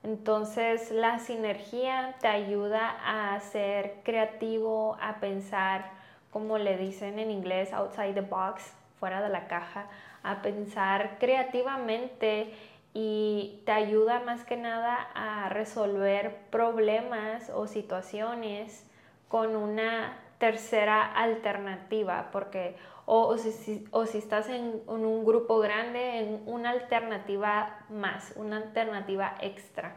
Entonces 0.04 0.90
la 0.92 1.18
sinergia 1.18 2.14
te 2.20 2.28
ayuda 2.28 2.96
a 3.04 3.40
ser 3.40 3.96
creativo, 4.04 4.96
a 5.00 5.16
pensar, 5.16 5.90
como 6.30 6.58
le 6.58 6.76
dicen 6.76 7.18
en 7.18 7.30
inglés, 7.30 7.72
outside 7.72 8.14
the 8.14 8.20
box, 8.20 8.72
fuera 9.00 9.20
de 9.20 9.28
la 9.28 9.48
caja, 9.48 9.86
a 10.30 10.42
pensar 10.42 11.16
creativamente 11.18 12.52
y 12.94 13.62
te 13.64 13.72
ayuda 13.72 14.20
más 14.20 14.44
que 14.44 14.56
nada 14.56 15.08
a 15.14 15.48
resolver 15.48 16.36
problemas 16.50 17.50
o 17.50 17.66
situaciones 17.66 18.84
con 19.28 19.56
una 19.56 20.18
tercera 20.38 21.04
alternativa, 21.04 22.28
porque 22.32 22.76
o, 23.06 23.36
si, 23.38 23.86
o 23.90 24.06
si, 24.06 24.18
estás 24.18 24.48
en, 24.48 24.82
un 24.86 25.24
grupo 25.24 25.58
grande, 25.58 26.20
en 26.20 26.42
una 26.46 26.70
alternativa 26.70 27.78
más, 27.88 28.32
una 28.36 28.58
alternativa 28.58 29.34
extra, 29.40 29.96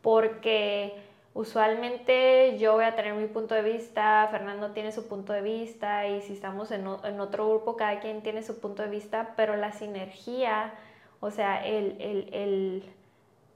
porque 0.00 0.94
usualmente 1.36 2.56
yo 2.58 2.72
voy 2.72 2.84
a 2.84 2.96
tener 2.96 3.12
mi 3.12 3.26
punto 3.26 3.54
de 3.54 3.60
vista, 3.60 4.26
Fernando 4.30 4.70
tiene 4.70 4.90
su 4.90 5.06
punto 5.06 5.34
de 5.34 5.42
vista 5.42 6.08
y 6.08 6.22
si 6.22 6.32
estamos 6.32 6.70
en, 6.70 6.86
en 7.04 7.20
otro 7.20 7.46
grupo, 7.46 7.76
cada 7.76 8.00
quien 8.00 8.22
tiene 8.22 8.42
su 8.42 8.58
punto 8.58 8.82
de 8.82 8.88
vista, 8.88 9.34
pero 9.36 9.54
la 9.54 9.72
sinergia, 9.72 10.72
o 11.20 11.30
sea, 11.30 11.66
el, 11.66 12.00
el, 12.00 12.32
el, 12.32 12.84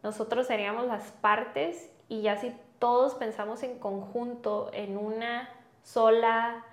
nosotros 0.02 0.46
seríamos 0.46 0.88
las 0.88 1.10
partes 1.22 1.90
y 2.10 2.20
ya 2.20 2.36
si 2.36 2.54
todos 2.78 3.14
pensamos 3.14 3.62
en 3.62 3.78
conjunto 3.78 4.70
en 4.74 4.98
una 4.98 5.48
sola 5.82 6.66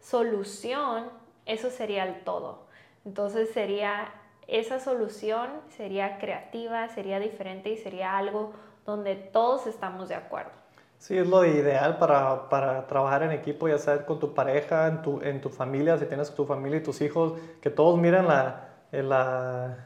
solución, 0.00 1.10
eso 1.44 1.68
sería 1.68 2.04
el 2.04 2.24
todo. 2.24 2.66
Entonces 3.04 3.50
sería, 3.50 4.14
esa 4.46 4.80
solución 4.80 5.50
sería 5.76 6.18
creativa, 6.18 6.88
sería 6.88 7.20
diferente 7.20 7.68
y 7.68 7.76
sería 7.76 8.16
algo 8.16 8.54
donde 8.88 9.14
todos 9.16 9.66
estamos 9.66 10.08
de 10.08 10.14
acuerdo. 10.14 10.50
Sí, 10.98 11.16
es 11.16 11.28
lo 11.28 11.44
ideal 11.44 11.98
para, 11.98 12.48
para, 12.48 12.86
trabajar 12.86 13.22
en 13.22 13.32
equipo, 13.32 13.68
ya 13.68 13.78
sea 13.78 14.06
con 14.06 14.18
tu 14.18 14.32
pareja, 14.32 14.88
en 14.88 15.02
tu, 15.02 15.20
en 15.22 15.40
tu 15.40 15.50
familia, 15.50 15.98
si 15.98 16.06
tienes 16.06 16.34
tu 16.34 16.46
familia 16.46 16.78
y 16.78 16.82
tus 16.82 17.02
hijos, 17.02 17.34
que 17.60 17.70
todos 17.70 17.98
miren 17.98 18.26
la, 18.26 18.70
la, 18.90 19.76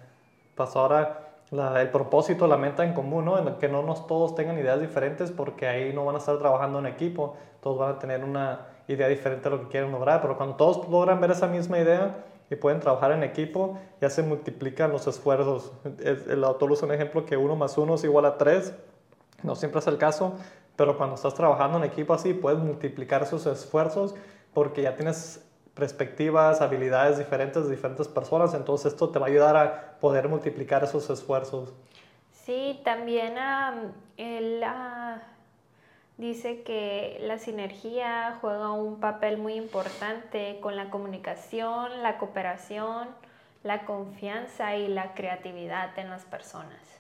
pues 0.55 0.75
la, 1.51 1.83
el 1.83 1.91
propósito, 1.91 2.47
la 2.47 2.57
meta 2.57 2.85
en 2.85 2.95
común, 2.95 3.25
¿no? 3.25 3.39
En 3.39 3.57
que 3.57 3.69
no 3.69 3.83
nos 3.83 4.07
todos 4.07 4.37
tengan 4.37 4.57
ideas 4.59 4.81
diferentes 4.81 5.33
porque 5.33 5.67
ahí 5.67 5.93
no 5.93 6.05
van 6.05 6.15
a 6.15 6.19
estar 6.19 6.39
trabajando 6.39 6.79
en 6.79 6.87
equipo, 6.87 7.37
todos 7.61 7.79
van 7.79 7.97
a 7.97 7.99
tener 7.99 8.25
una 8.25 8.69
idea 8.87 9.09
diferente 9.09 9.51
de 9.51 9.57
lo 9.57 9.63
que 9.63 9.69
quieren 9.69 9.91
lograr, 9.91 10.23
pero 10.23 10.37
cuando 10.37 10.55
todos 10.55 10.89
logran 10.89 11.21
ver 11.21 11.33
esa 11.33 11.49
misma 11.49 11.79
idea 11.79 12.25
y 12.51 12.57
pueden 12.57 12.81
trabajar 12.81 13.13
en 13.13 13.23
equipo, 13.23 13.79
ya 14.01 14.09
se 14.09 14.23
multiplican 14.23 14.93
los 14.93 15.07
esfuerzos. 15.07 15.73
El, 16.05 16.45
autor 16.45 16.73
usa 16.73 16.87
un 16.87 16.95
ejemplo 16.95 17.27
que 17.27 17.37
uno 17.37 17.57
más 17.57 17.77
uno 17.77 17.95
es 17.95 18.05
igual 18.05 18.25
a 18.27 18.39
tres, 18.39 18.75
no 19.43 19.55
siempre 19.55 19.81
es 19.81 19.87
el 19.87 19.99
caso, 19.99 20.39
pero 20.77 20.97
cuando 20.97 21.17
estás 21.17 21.35
trabajando 21.35 21.79
en 21.79 21.85
equipo 21.85 22.15
así, 22.15 22.35
puedes 22.35 22.59
multiplicar 22.59 23.23
esos 23.23 23.47
esfuerzos 23.47 24.15
porque 24.55 24.83
ya 24.83 24.97
tienes 24.97 25.45
perspectivas, 25.75 26.61
habilidades 26.61 27.19
diferentes 27.19 27.65
de 27.65 27.71
diferentes 27.71 28.09
personas, 28.09 28.55
entonces 28.55 28.93
esto 28.93 29.09
te 29.09 29.19
va 29.19 29.27
a 29.27 29.29
ayudar 29.31 29.57
a 29.57 29.99
poder 30.01 30.29
multiplicar 30.29 30.85
esos 30.85 31.09
esfuerzos. 31.09 31.73
Sí, 32.31 32.81
también 32.85 33.35
él 34.17 34.65
dice 36.19 36.63
que 36.63 37.19
la 37.23 37.39
sinergia 37.39 38.39
juega 38.41 38.73
un 38.73 39.01
papel 39.01 39.39
muy 39.39 39.55
importante 39.55 40.59
con 40.61 40.77
la 40.77 40.91
comunicación, 40.91 42.03
la 42.03 42.19
cooperación, 42.19 43.09
la 43.63 43.85
confianza 43.85 44.77
y 44.77 44.89
la 44.89 45.15
creatividad 45.15 45.99
en 45.99 46.11
las 46.11 46.25
personas. 46.25 46.92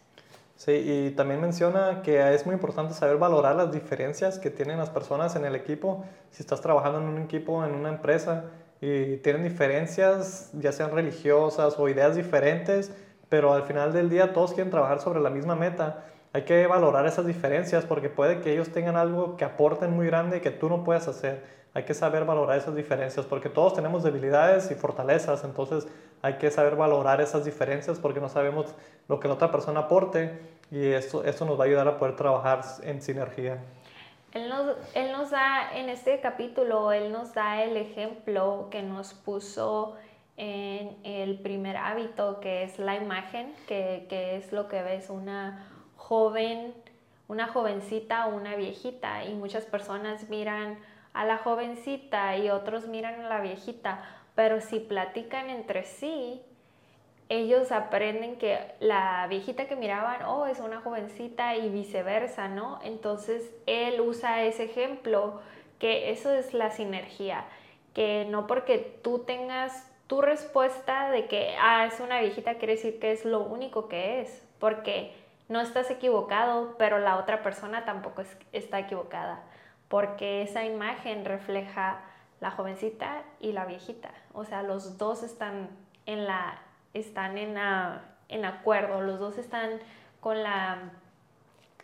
Sí, 0.65 0.71
y 0.71 1.11
también 1.17 1.41
menciona 1.41 2.03
que 2.03 2.35
es 2.35 2.47
muy 2.47 2.55
importante 2.55 2.95
saber 2.95 3.17
valorar 3.17 3.57
las 3.57 3.73
diferencias 3.73 4.39
que 4.39 4.49
tienen 4.49 4.79
las 4.79 4.91
personas 4.91 5.35
en 5.35 5.45
el 5.45 5.57
equipo. 5.57 6.05
Si 6.31 6.41
estás 6.41 6.61
trabajando 6.61 7.01
en 7.01 7.07
un 7.07 7.19
equipo, 7.19 7.65
en 7.65 7.75
una 7.75 7.89
empresa, 7.89 8.45
y 8.81 9.17
tienen 9.17 9.43
diferencias, 9.43 10.51
ya 10.53 10.71
sean 10.71 10.93
religiosas 10.93 11.81
o 11.81 11.89
ideas 11.89 12.15
diferentes, 12.15 12.93
pero 13.29 13.53
al 13.53 13.65
final 13.65 13.93
del 13.93 14.09
día 14.09 14.33
todos 14.33 14.53
quieren 14.53 14.71
trabajar 14.71 15.01
sobre 15.01 15.19
la 15.19 15.31
misma 15.31 15.57
meta. 15.57 16.05
Hay 16.33 16.43
que 16.43 16.65
valorar 16.69 17.07
esas 17.07 17.27
diferencias 17.27 17.85
porque 17.85 18.09
puede 18.09 18.41
que 18.41 18.53
ellos 18.53 18.69
tengan 18.69 18.95
algo 18.95 19.37
que 19.37 19.45
aporten 19.45 19.91
muy 19.91 20.07
grande 20.07 20.37
y 20.37 20.41
que 20.43 20.53
tú 20.53 20.69
no 20.69 20.85
puedas 20.85 21.09
hacer. 21.09 21.43
Hay 21.75 21.83
que 21.83 21.95
saber 21.95 22.25
valorar 22.25 22.57
esas 22.57 22.77
diferencias 22.77 23.27
porque 23.27 23.49
todos 23.49 23.75
tenemos 23.75 24.05
debilidades 24.05 24.71
y 24.71 24.77
fortalezas, 24.77 25.43
entonces 25.43 25.89
hay 26.23 26.35
que 26.35 26.51
saber 26.51 26.77
valorar 26.77 27.21
esas 27.21 27.45
diferencias 27.45 27.99
porque 27.99 28.21
no 28.21 28.29
sabemos 28.29 28.75
lo 29.09 29.19
que 29.21 29.29
la 29.29 29.35
otra 29.35 29.51
persona 29.51 29.81
aporte 29.81 30.41
y 30.71 30.87
esto, 30.87 31.25
esto 31.25 31.45
nos 31.45 31.59
va 31.59 31.65
a 31.65 31.67
ayudar 31.67 31.89
a 31.89 31.99
poder 31.99 32.17
trabajar 32.17 32.63
en 32.83 33.03
sinergia. 33.03 33.59
Él 34.33 34.49
nos, 34.49 34.77
él 34.95 35.13
nos 35.13 35.31
da, 35.31 35.77
en 35.77 35.91
este 35.91 36.21
capítulo, 36.21 36.93
Él 36.93 37.13
nos 37.13 37.35
da 37.35 37.63
el 37.63 37.77
ejemplo 37.77 38.69
que 38.71 38.83
nos 38.83 39.13
puso 39.13 39.97
en 40.39 40.97
el 41.05 41.39
primer 41.41 41.77
hábito, 41.77 42.41
que 42.41 42.63
es 42.63 42.79
la 42.79 42.97
imagen, 42.97 43.55
que, 43.69 44.07
que 44.09 44.37
es 44.37 44.51
lo 44.53 44.69
que 44.69 44.83
ves 44.83 45.11
una 45.11 45.69
joven, 45.97 46.73
una 47.29 47.49
jovencita 47.49 48.29
o 48.29 48.35
una 48.35 48.57
viejita, 48.57 49.25
y 49.27 49.35
muchas 49.35 49.67
personas 49.67 50.31
miran 50.31 50.79
a 51.13 51.27
la 51.27 51.37
jovencita 51.37 52.39
y 52.39 52.49
otros 52.49 52.87
miran 52.87 53.21
a 53.21 53.29
la 53.29 53.41
viejita, 53.41 54.03
pero 54.35 54.61
si 54.61 54.81
platican 54.81 55.51
entre 55.51 55.85
sí, 55.85 56.43
ellos 57.29 57.73
aprenden 57.73 58.37
que 58.37 58.59
la 58.81 59.27
viejita 59.29 59.67
que 59.67 59.77
miraban, 59.77 60.23
oh, 60.25 60.47
es 60.47 60.61
una 60.61 60.81
jovencita 60.81 61.57
y 61.57 61.71
viceversa, 61.71 62.49
¿no? 62.49 62.79
Entonces 62.83 63.51
él 63.67 64.01
usa 64.01 64.43
ese 64.43 64.65
ejemplo, 64.65 65.41
que 65.79 66.11
eso 66.11 66.33
es 66.33 66.55
la 66.55 66.71
sinergia, 66.71 67.45
que 67.95 68.27
no 68.29 68.47
porque 68.47 68.79
tú 69.03 69.21
tengas 69.21 69.91
tu 70.07 70.21
respuesta 70.21 71.11
de 71.11 71.27
que, 71.27 71.55
ah, 71.59 71.87
es 71.87 72.01
una 72.01 72.21
viejita, 72.21 72.57
quiere 72.57 72.75
decir 72.75 73.01
que 73.01 73.13
es 73.13 73.25
lo 73.25 73.41
único 73.41 73.89
que 73.89 74.21
es, 74.21 74.47
porque 74.59 75.15
no 75.49 75.61
estás 75.61 75.91
equivocado, 75.91 76.75
pero 76.79 76.99
la 76.99 77.17
otra 77.17 77.43
persona 77.43 77.85
tampoco 77.85 78.23
está 78.53 78.79
equivocada, 78.79 79.43
porque 79.89 80.43
esa 80.43 80.65
imagen 80.65 81.25
refleja 81.25 82.01
la 82.43 82.51
jovencita 82.51 83.23
y 83.41 83.53
la 83.53 83.65
viejita, 83.65 84.11
o 84.35 84.45
sea, 84.45 84.65
los 84.65 84.99
dos 84.99 85.23
están 85.23 85.71
en 86.07 86.27
la 86.27 86.59
están 86.93 87.39
en, 87.39 87.57
en 88.29 88.45
acuerdo, 88.45 89.01
los 89.01 89.21
dos 89.21 89.39
están 89.39 89.79
con 90.21 90.43
la 90.43 90.91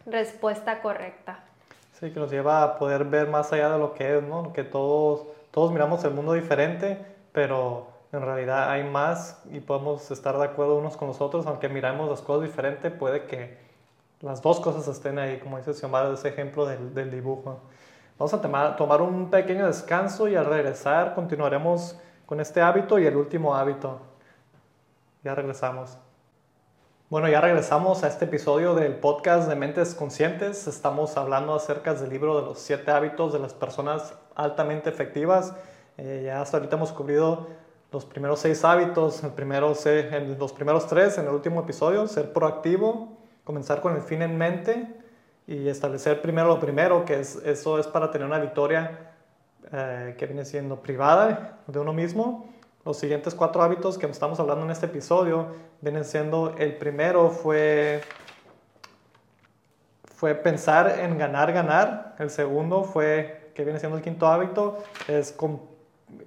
respuesta 0.04 0.82
correcta. 0.82 1.38
Sí, 1.92 2.10
que 2.10 2.18
nos 2.18 2.30
lleva 2.30 2.62
a 2.64 2.78
poder 2.78 3.04
ver 3.04 3.28
más 3.28 3.52
allá 3.52 3.70
de 3.70 3.78
lo 3.78 3.94
que 3.94 4.18
es, 4.18 4.22
¿no? 4.22 4.52
Que 4.52 4.64
todos, 4.64 5.28
todos 5.52 5.70
miramos 5.70 6.02
el 6.04 6.10
mundo 6.10 6.32
diferente, 6.32 7.04
pero 7.32 7.86
en 8.12 8.22
realidad 8.22 8.68
hay 8.70 8.82
más 8.82 9.40
y 9.52 9.60
podemos 9.60 10.10
estar 10.10 10.36
de 10.38 10.44
acuerdo 10.44 10.76
unos 10.76 10.96
con 10.96 11.06
los 11.06 11.20
otros, 11.20 11.46
aunque 11.46 11.68
miramos 11.68 12.10
las 12.10 12.20
cosas 12.20 12.42
diferentes, 12.42 12.92
puede 12.92 13.24
que 13.26 13.58
las 14.22 14.42
dos 14.42 14.58
cosas 14.58 14.88
estén 14.88 15.20
ahí, 15.20 15.38
como 15.38 15.56
dice 15.56 15.72
Xiomara, 15.72 16.12
ese 16.12 16.28
ejemplo 16.28 16.66
del, 16.66 16.94
del 16.94 17.12
dibujo. 17.12 17.60
Vamos 18.18 18.34
a 18.34 18.40
tomar, 18.40 19.00
un 19.00 19.30
pequeño 19.30 19.68
descanso 19.68 20.26
y 20.26 20.34
al 20.34 20.46
regresar 20.46 21.14
continuaremos 21.14 21.96
con 22.26 22.40
este 22.40 22.60
hábito 22.60 22.98
y 22.98 23.06
el 23.06 23.14
último 23.14 23.54
hábito. 23.54 24.00
Ya 25.22 25.36
regresamos. 25.36 25.98
Bueno, 27.10 27.28
ya 27.28 27.40
regresamos 27.40 28.02
a 28.02 28.08
este 28.08 28.24
episodio 28.24 28.74
del 28.74 28.96
podcast 28.96 29.48
de 29.48 29.54
Mentes 29.54 29.94
Conscientes. 29.94 30.66
Estamos 30.66 31.16
hablando 31.16 31.54
acerca 31.54 31.94
del 31.94 32.10
libro 32.10 32.40
de 32.40 32.42
los 32.42 32.58
siete 32.58 32.90
hábitos 32.90 33.32
de 33.32 33.38
las 33.38 33.54
personas 33.54 34.12
altamente 34.34 34.90
efectivas. 34.90 35.54
Eh, 35.96 36.24
ya 36.26 36.40
hasta 36.40 36.56
ahorita 36.56 36.74
hemos 36.74 36.90
cubrido 36.90 37.46
los 37.92 38.04
primeros 38.04 38.40
seis 38.40 38.64
hábitos, 38.64 39.22
el 39.22 39.30
primero, 39.30 39.72
en 39.84 40.36
los 40.40 40.52
primeros 40.52 40.88
tres 40.88 41.18
en 41.18 41.26
el 41.26 41.34
último 41.34 41.60
episodio, 41.60 42.08
ser 42.08 42.32
proactivo, 42.32 43.16
comenzar 43.44 43.80
con 43.80 43.94
el 43.94 44.02
fin 44.02 44.22
en 44.22 44.36
mente 44.36 44.98
y 45.48 45.68
establecer 45.68 46.22
primero 46.22 46.46
lo 46.46 46.60
primero, 46.60 47.04
que 47.04 47.18
es, 47.18 47.34
eso 47.44 47.80
es 47.80 47.88
para 47.88 48.12
tener 48.12 48.28
una 48.28 48.38
victoria 48.38 49.10
eh, 49.72 50.14
que 50.16 50.26
viene 50.26 50.44
siendo 50.44 50.80
privada 50.80 51.58
de 51.66 51.80
uno 51.80 51.92
mismo 51.92 52.48
los 52.88 52.96
siguientes 52.96 53.34
cuatro 53.34 53.62
hábitos 53.62 53.98
que 53.98 54.06
estamos 54.06 54.40
hablando 54.40 54.64
en 54.64 54.70
este 54.70 54.86
episodio 54.86 55.48
vienen 55.82 56.06
siendo, 56.06 56.54
el 56.56 56.74
primero 56.78 57.28
fue, 57.28 58.00
fue 60.16 60.34
pensar 60.34 60.98
en 61.00 61.18
ganar, 61.18 61.52
ganar. 61.52 62.16
El 62.18 62.30
segundo 62.30 62.84
fue, 62.84 63.50
que 63.54 63.62
viene 63.64 63.78
siendo 63.78 63.98
el 63.98 64.02
quinto 64.02 64.26
hábito, 64.26 64.78
es, 65.06 65.36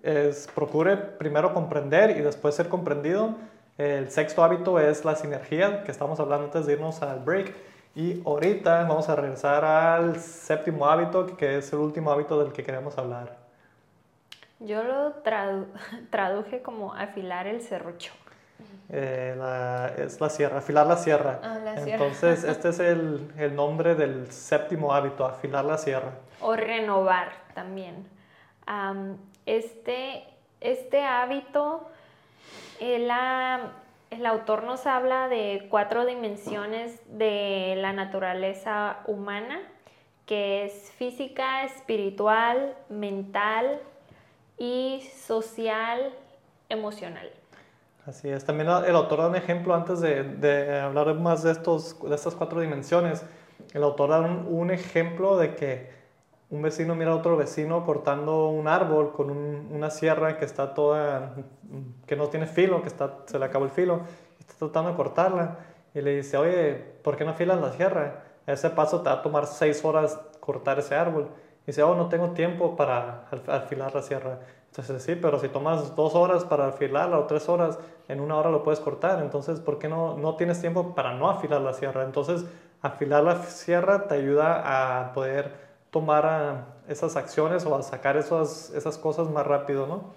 es 0.04 0.48
procure 0.54 0.98
primero 0.98 1.52
comprender 1.52 2.12
y 2.12 2.22
después 2.22 2.54
ser 2.54 2.70
comprendido. 2.70 3.34
El 3.80 4.12
sexto 4.12 4.44
hábito 4.44 4.80
es 4.80 5.04
la 5.04 5.16
sinergia, 5.16 5.84
que 5.84 5.90
estamos 5.90 6.20
hablando 6.20 6.46
antes 6.46 6.68
de 6.68 6.74
irnos 6.74 7.02
al 7.02 7.22
break. 7.22 7.56
Y 7.94 8.22
ahorita 8.26 8.84
vamos 8.84 9.10
a 9.10 9.16
regresar 9.16 9.66
al 9.66 10.20
séptimo 10.20 10.86
hábito, 10.88 11.36
que 11.36 11.58
es 11.58 11.74
el 11.74 11.80
último 11.80 12.12
hábito 12.12 12.42
del 12.42 12.54
que 12.54 12.64
queremos 12.64 12.98
hablar. 12.98 13.38
Yo 14.60 14.84
lo 14.84 15.14
traduje 16.10 16.62
como 16.62 16.94
afilar 16.94 17.48
el 17.48 17.62
serrucho. 17.62 18.14
Eh, 18.94 19.36
es 19.98 20.20
la 20.20 20.30
sierra, 20.30 20.60
afilar 20.60 20.86
la 20.86 20.98
sierra. 20.98 21.40
Ah, 21.42 21.58
la 21.64 21.78
sierra. 21.78 22.06
Entonces, 22.06 22.44
este 22.46 22.70
es 22.70 22.80
el, 22.80 23.32
el, 23.38 23.56
nombre 23.56 23.96
del 23.96 24.32
séptimo 24.32 24.94
hábito, 24.94 25.26
afilar 25.26 25.66
la 25.66 25.78
sierra. 25.78 26.12
O 26.42 26.56
renovar 26.56 27.30
también. 27.54 28.08
este, 29.46 30.26
este 30.60 31.04
hábito, 31.04 31.90
el, 32.80 33.10
el 34.12 34.26
autor 34.26 34.64
nos 34.64 34.86
habla 34.86 35.30
de 35.30 35.68
cuatro 35.70 36.06
dimensiones 36.06 37.00
de 37.08 37.76
la 37.78 37.94
naturaleza 37.94 38.98
humana, 39.08 39.62
que 40.26 40.66
es 40.66 40.92
física, 40.92 41.64
espiritual, 41.64 42.76
mental 42.90 43.80
y 44.58 45.02
social, 45.26 46.14
emocional. 46.70 47.32
Así 48.06 48.30
es. 48.30 48.44
También 48.46 48.70
el 48.70 48.96
autor 48.96 49.20
da 49.20 49.28
un 49.30 49.36
ejemplo 49.36 49.74
antes 49.74 50.02
de, 50.02 50.80
hablar 50.80 51.14
más 51.16 51.44
de, 51.44 51.52
estos, 51.52 51.98
de 52.02 52.14
estas 52.14 52.36
cuatro 52.36 52.60
dimensiones. 52.60 53.24
El 53.74 53.84
autor 53.84 54.10
da 54.10 54.20
un, 54.20 54.72
ejemplo 54.72 55.38
de 55.38 55.56
que 55.56 56.01
un 56.52 56.62
vecino 56.62 56.96
mira 56.96 57.12
a 57.12 57.16
otro 57.16 57.38
vecino 57.38 57.86
cortando 57.86 58.50
un 58.50 58.68
árbol 58.68 59.14
con 59.14 59.32
una 59.32 59.90
sierra 59.90 60.38
que 60.38 60.46
está 60.46 60.74
toda, 60.74 61.34
que 62.06 62.16
no 62.18 62.28
tiene 62.28 62.46
filo, 62.46 62.82
que 62.82 62.90
está, 62.90 63.20
se 63.26 63.40
le 63.40 63.46
acabó 63.46 63.66
el 63.66 63.72
filo, 63.72 64.02
está 64.38 64.54
tratando 64.60 64.92
de 64.92 64.98
cortarla. 64.98 65.58
Y 65.94 66.02
le 66.02 66.18
dice, 66.18 66.38
oye, 66.38 66.74
¿por 67.04 67.16
qué 67.16 67.26
no 67.26 67.32
afilas 67.32 67.60
la 67.60 67.72
sierra? 67.72 68.24
ese 68.48 68.70
paso 68.72 69.02
te 69.02 69.10
va 69.10 69.18
a 69.18 69.22
tomar 69.22 69.46
seis 69.46 69.84
horas 69.86 70.20
cortar 70.40 70.80
ese 70.80 70.96
árbol. 70.96 71.30
Y 71.64 71.68
dice, 71.68 71.84
oh, 71.84 71.96
no 71.96 72.10
tengo 72.10 72.32
tiempo 72.32 72.76
para 72.76 73.28
afilar 73.48 73.94
la 73.94 74.02
sierra. 74.02 74.40
Entonces, 74.68 75.04
sí, 75.04 75.16
pero 75.16 75.40
si 75.40 75.48
tomas 75.48 75.96
dos 75.96 76.16
horas 76.16 76.44
para 76.44 76.68
afilarla 76.68 77.20
o 77.20 77.26
tres 77.26 77.48
horas, 77.50 77.78
en 78.08 78.20
una 78.20 78.36
hora 78.38 78.50
lo 78.50 78.64
puedes 78.64 78.80
cortar. 78.80 79.22
Entonces, 79.22 79.60
¿por 79.60 79.80
qué 79.80 79.88
no, 79.88 80.18
no 80.18 80.36
tienes 80.36 80.60
tiempo 80.60 80.96
para 80.96 81.14
no 81.14 81.30
afilar 81.30 81.62
la 81.62 81.74
sierra? 81.74 82.04
Entonces, 82.04 82.46
afilar 82.82 83.24
la 83.24 83.44
sierra 83.44 84.08
te 84.08 84.16
ayuda 84.16 85.02
a 85.02 85.14
poder 85.14 85.71
tomar 85.92 86.66
esas 86.88 87.16
acciones 87.16 87.66
o 87.66 87.76
a 87.76 87.84
sacar 87.84 88.18
esas, 88.18 88.72
esas 88.72 88.98
cosas 88.98 89.30
más 89.30 89.46
rápido, 89.46 89.88
¿no? 89.88 90.14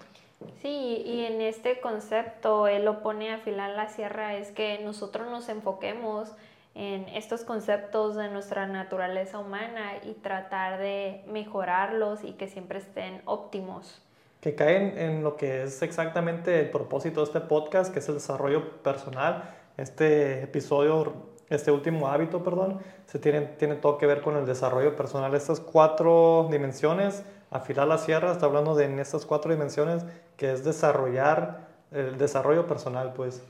Sí, 0.62 1.02
y 1.04 1.24
en 1.24 1.40
este 1.40 1.80
concepto, 1.80 2.66
él 2.66 2.84
lo 2.84 3.02
pone 3.02 3.30
a 3.30 3.36
afilar 3.36 3.70
la 3.70 3.88
sierra, 3.88 4.34
es 4.36 4.50
que 4.50 4.78
nosotros 4.82 5.28
nos 5.28 5.48
enfoquemos 5.48 6.30
en 6.74 7.08
estos 7.08 7.44
conceptos 7.44 8.16
de 8.16 8.28
nuestra 8.30 8.66
naturaleza 8.66 9.38
humana 9.38 9.92
y 10.02 10.14
tratar 10.14 10.78
de 10.78 11.22
mejorarlos 11.28 12.24
y 12.24 12.32
que 12.32 12.48
siempre 12.48 12.78
estén 12.78 13.22
óptimos 13.26 14.00
que 14.44 14.54
caen 14.54 14.98
en 14.98 15.24
lo 15.24 15.38
que 15.38 15.62
es 15.62 15.80
exactamente 15.80 16.60
el 16.60 16.68
propósito 16.68 17.20
de 17.20 17.24
este 17.24 17.40
podcast, 17.40 17.90
que 17.90 18.00
es 18.00 18.08
el 18.10 18.16
desarrollo 18.16 18.82
personal. 18.82 19.54
Este 19.78 20.42
episodio, 20.42 21.14
este 21.48 21.70
último 21.70 22.08
hábito, 22.08 22.44
perdón, 22.44 22.78
se 23.06 23.18
tiene, 23.18 23.42
tiene 23.42 23.76
todo 23.76 23.98
que 23.98 24.06
ver 24.06 24.22
con 24.22 24.36
el 24.36 24.46
desarrollo 24.46 24.96
personal. 24.96 25.34
Estas 25.34 25.60
cuatro 25.60 26.48
dimensiones, 26.50 27.24
afilar 27.50 27.86
la 27.86 27.98
sierra, 27.98 28.32
está 28.32 28.46
hablando 28.46 28.74
de 28.74 28.86
en 28.86 28.98
estas 28.98 29.26
cuatro 29.26 29.52
dimensiones, 29.52 30.04
que 30.36 30.52
es 30.52 30.64
desarrollar 30.64 31.68
el 31.92 32.18
desarrollo 32.18 32.66
personal, 32.66 33.12
pues. 33.14 33.42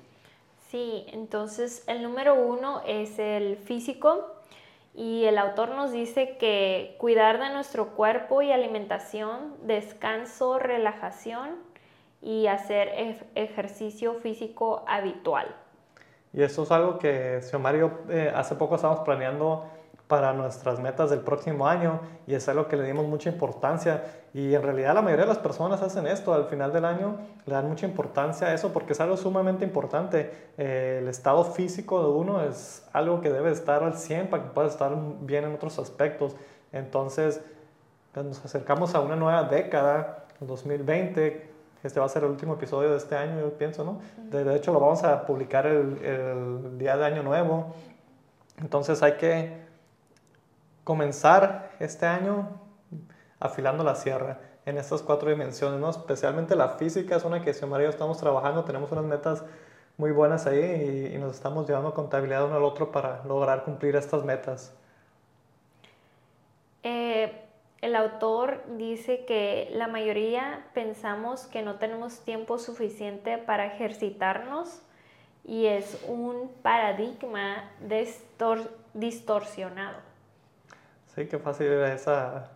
Sí, 0.71 1.07
entonces 1.13 1.85
el 1.87 2.03
número 2.03 2.35
uno 2.35 2.83
es 2.87 3.19
el 3.19 3.57
físico, 3.57 4.35
y 4.95 5.25
el 5.25 5.39
autor 5.39 5.71
nos 5.71 5.91
dice 5.91 6.37
que 6.37 6.95
cuidar 6.99 7.41
de 7.41 7.51
nuestro 7.51 7.89
cuerpo 7.91 8.43
y 8.43 8.53
alimentación, 8.53 9.57
descanso, 9.63 10.61
relajación 10.61 11.57
y 12.23 12.47
hacer 12.47 13.19
ejercicio 13.35 14.15
físico 14.15 14.85
habitual. 14.87 15.53
Y 16.35 16.43
eso 16.43 16.65
es 16.65 16.71
algo 16.73 16.99
que, 16.99 17.41
señor 17.43 17.61
Mario, 17.61 17.93
eh, 18.09 18.33
hace 18.35 18.57
poco 18.57 18.75
estábamos 18.75 19.05
planeando 19.05 19.65
para 20.09 20.33
nuestras 20.33 20.81
metas 20.81 21.09
del 21.09 21.21
próximo 21.21 21.67
año 21.67 22.01
y 22.27 22.35
es 22.35 22.47
algo 22.49 22.69
que 22.69 22.77
le 22.77 22.83
dimos 22.83 23.07
mucha 23.07 23.31
importancia. 23.31 24.05
Y 24.35 24.53
en 24.53 24.63
realidad 24.63 24.95
la 24.95 25.01
mayoría 25.01 25.25
de 25.25 25.29
las 25.29 25.39
personas 25.39 25.81
hacen 25.81 26.07
esto. 26.09 26.35
Al 26.35 26.47
final 26.47 26.73
del 26.73 26.85
año 26.85 27.17
le 27.47 27.55
dan 27.55 27.69
mucha 27.69 27.87
importancia 27.87 28.49
a 28.49 28.55
eso 28.55 28.73
porque 28.73 28.93
es 28.93 29.01
algo 29.01 29.17
sumamente 29.17 29.65
importante. 29.65 30.31
Eh, 30.59 30.99
el 31.01 31.09
estado 31.09 31.45
físico 31.45 32.03
de 32.03 32.09
uno 32.09 32.43
es 32.43 32.85
algo 32.93 33.21
que 33.21 33.31
debe 33.31 33.53
estar 33.53 33.85
al 33.85 33.97
100 33.97 34.29
para 34.29 34.43
que 34.43 34.51
pueda 34.51 34.69
estar 34.69 34.93
bien 35.21 35.45
en 35.45 35.55
otros 35.55 35.79
aspectos. 35.79 36.35
Entonces 36.73 37.41
nos 38.15 38.45
acercamos 38.45 38.95
a 38.95 39.01
una 39.01 39.17
nueva 39.17 39.45
década 39.45 40.27
el 40.41 40.47
2020 40.49 41.54
este 41.85 42.01
va 42.01 42.07
a 42.07 42.09
ser 42.09 42.25
el 42.25 42.31
último 42.31 42.55
episodio 42.55 42.91
de 42.91 42.97
este 42.97 43.17
año 43.17 43.41
yo 43.41 43.53
pienso 43.57 43.85
no 43.85 44.01
de, 44.17 44.57
hecho 44.57 44.73
lo 44.73 44.81
vamos 44.81 45.05
a 45.05 45.25
publicar 45.27 45.67
el, 45.67 45.99
el 46.03 46.79
día 46.79 46.97
de 46.97 47.05
año 47.05 47.23
nuevo 47.23 47.73
entonces 48.61 49.03
hay 49.03 49.13
que 49.13 49.65
comenzar 50.83 51.71
este 51.79 52.07
año 52.07 52.49
afilando 53.39 53.85
la 53.85 53.95
sierra 53.95 54.39
en 54.67 54.79
estas 54.79 55.03
cuatro 55.03 55.29
dimensiones, 55.29 55.79
¿no? 55.79 55.91
especialmente 55.91 56.57
la 56.57 56.71
física 56.71 57.17
es 57.17 57.25
una 57.25 57.43
que 57.43 57.53
si 57.53 57.67
María 57.67 57.89
estamos 57.89 58.19
trabajando, 58.19 58.65
tenemos 58.65 58.91
unas 58.93 59.05
metas 59.05 59.45
muy 59.97 60.11
buenas 60.11 60.47
ahí 60.47 61.13
y, 61.15 61.19
nos 61.19 61.37
estamos 61.37 61.67
llevando 61.69 61.93
contabilidad 61.95 62.47
uno 62.47 62.57
al 62.57 62.65
otro 62.65 62.91
para 62.91 63.23
lograr 63.25 63.65
cumplir 63.65 63.97
estas 63.97 64.25
metas. 64.25 64.75
Eh, 66.83 67.44
el 67.85 67.97
autor 67.97 68.63
dice 68.79 69.27
que 69.27 69.71
la 69.75 69.89
mayoría 69.89 70.65
pensamos 70.73 71.47
que 71.47 71.61
no 71.61 71.75
tenemos 71.75 72.21
tiempo 72.21 72.57
suficiente 72.57 73.37
para 73.37 73.67
ejercitarnos 73.67 74.81
y 75.45 75.67
es 75.67 76.03
un 76.09 76.51
paradigma 76.63 77.71
distorsionado. 78.95 79.99
Sí, 81.15 81.27
qué 81.27 81.39
fácil 81.39 81.67
es 81.67 82.07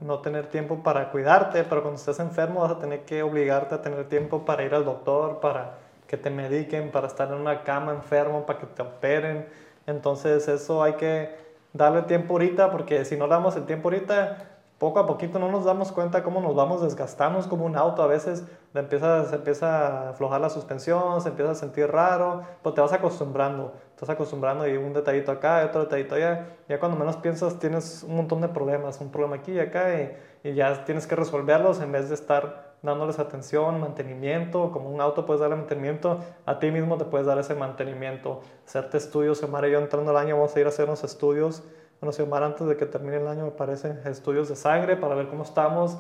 no 0.01 0.21
tener 0.21 0.47
tiempo 0.47 0.83
para 0.83 1.11
cuidarte, 1.11 1.63
pero 1.65 1.83
cuando 1.83 2.01
estés 2.01 2.21
enfermo 2.21 2.61
vas 2.63 2.73
a 2.73 2.79
tener 2.79 3.01
que 3.05 3.23
obligarte 3.23 3.75
a 3.75 3.83
tener 3.83 4.09
tiempo 4.09 4.47
para 4.47 4.65
ir 4.65 4.75
al 4.75 4.87
doctor, 4.87 5.41
para 5.41 5.75
que 6.07 6.17
te 6.17 6.31
mediquen, 6.31 6.91
para 6.91 7.07
estar 7.07 7.29
en 7.29 7.35
una 7.35 7.65
cama 7.65 7.93
enfermo, 7.93 8.47
para 8.47 8.61
que 8.61 8.67
te 8.67 8.81
operen. 8.81 9.47
Entonces 9.87 10.49
eso 10.49 10.83
hay 10.83 10.95
que 10.95 11.37
darle 11.75 12.01
tiempo 12.03 12.33
ahorita, 12.33 12.71
porque 12.71 13.05
si 13.05 13.19
no 13.19 13.29
damos 13.29 13.57
el 13.57 13.67
tiempo 13.67 13.89
ahorita, 13.89 14.55
poco 14.79 15.01
a 15.01 15.07
poquito 15.07 15.39
no 15.41 15.51
nos 15.51 15.65
damos 15.65 15.91
cuenta 15.91 16.23
cómo 16.23 16.41
nos 16.41 16.55
vamos 16.55 16.83
desgastando, 16.83 17.41
como 17.49 17.67
un 17.67 17.77
auto, 17.77 18.03
a 18.03 18.07
veces 18.07 18.45
empieza, 18.75 19.25
se 19.25 19.35
empieza 19.35 19.87
a 19.87 20.11
aflojar 20.11 20.41
la 20.41 20.51
suspensión, 20.51 21.21
se 21.21 21.31
empieza 21.31 21.51
a 21.51 21.55
sentir 21.57 21.89
raro, 21.89 22.43
pues 22.63 22.77
te 22.77 22.81
vas 22.81 22.93
acostumbrando, 22.93 23.73
te 23.97 24.03
vas 24.03 24.11
acostumbrando 24.11 24.69
y 24.69 24.77
un 24.77 24.93
detallito 24.93 25.33
acá, 25.33 25.65
otro 25.67 25.83
detallito 25.83 26.15
allá, 26.15 26.47
ya 26.69 26.79
cuando 26.79 26.97
menos 26.97 27.17
piensas 27.17 27.59
tienes 27.59 28.05
un 28.05 28.17
montón 28.17 28.41
de 28.41 28.49
problemas, 28.49 29.01
un 29.01 29.11
problema 29.11 29.37
aquí 29.37 29.53
y 29.53 29.59
acá 29.59 30.01
y, 30.01 30.49
y 30.49 30.55
ya 30.55 30.85
tienes 30.85 31.09
que 31.09 31.17
resolverlos 31.17 31.81
en 31.81 31.91
vez 31.91 32.09
de 32.09 32.15
estar 32.15 32.69
dándoles 32.83 33.19
atención, 33.19 33.81
mantenimiento, 33.81 34.71
como 34.71 34.91
un 34.91 35.01
auto 35.01 35.27
puedes 35.27 35.41
darle 35.41 35.57
mantenimiento, 35.57 36.21
a 36.47 36.61
ti 36.61 36.71
mismo 36.71 36.97
te 36.97 37.05
puedes 37.05 37.27
dar 37.27 37.39
ese 37.39 37.57
mantenimiento, 37.57 38.43
hacerte 38.65 38.99
estudios, 38.99 39.43
Omar 39.43 39.67
y 39.67 39.73
yo 39.73 39.81
entrando 39.81 40.13
al 40.13 40.17
año 40.19 40.37
vamos 40.37 40.55
a 40.55 40.61
ir 40.61 40.67
a 40.67 40.69
hacer 40.69 40.87
unos 40.87 41.03
estudios 41.03 41.65
bueno, 42.01 42.13
Xiomara, 42.13 42.47
antes 42.47 42.67
de 42.67 42.77
que 42.77 42.87
termine 42.87 43.17
el 43.17 43.27
año, 43.27 43.45
me 43.45 43.51
parece, 43.51 43.99
estudios 44.05 44.49
de 44.49 44.57
sangre 44.57 44.97
para 44.97 45.15
ver 45.15 45.29
cómo 45.29 45.43
estamos 45.43 45.99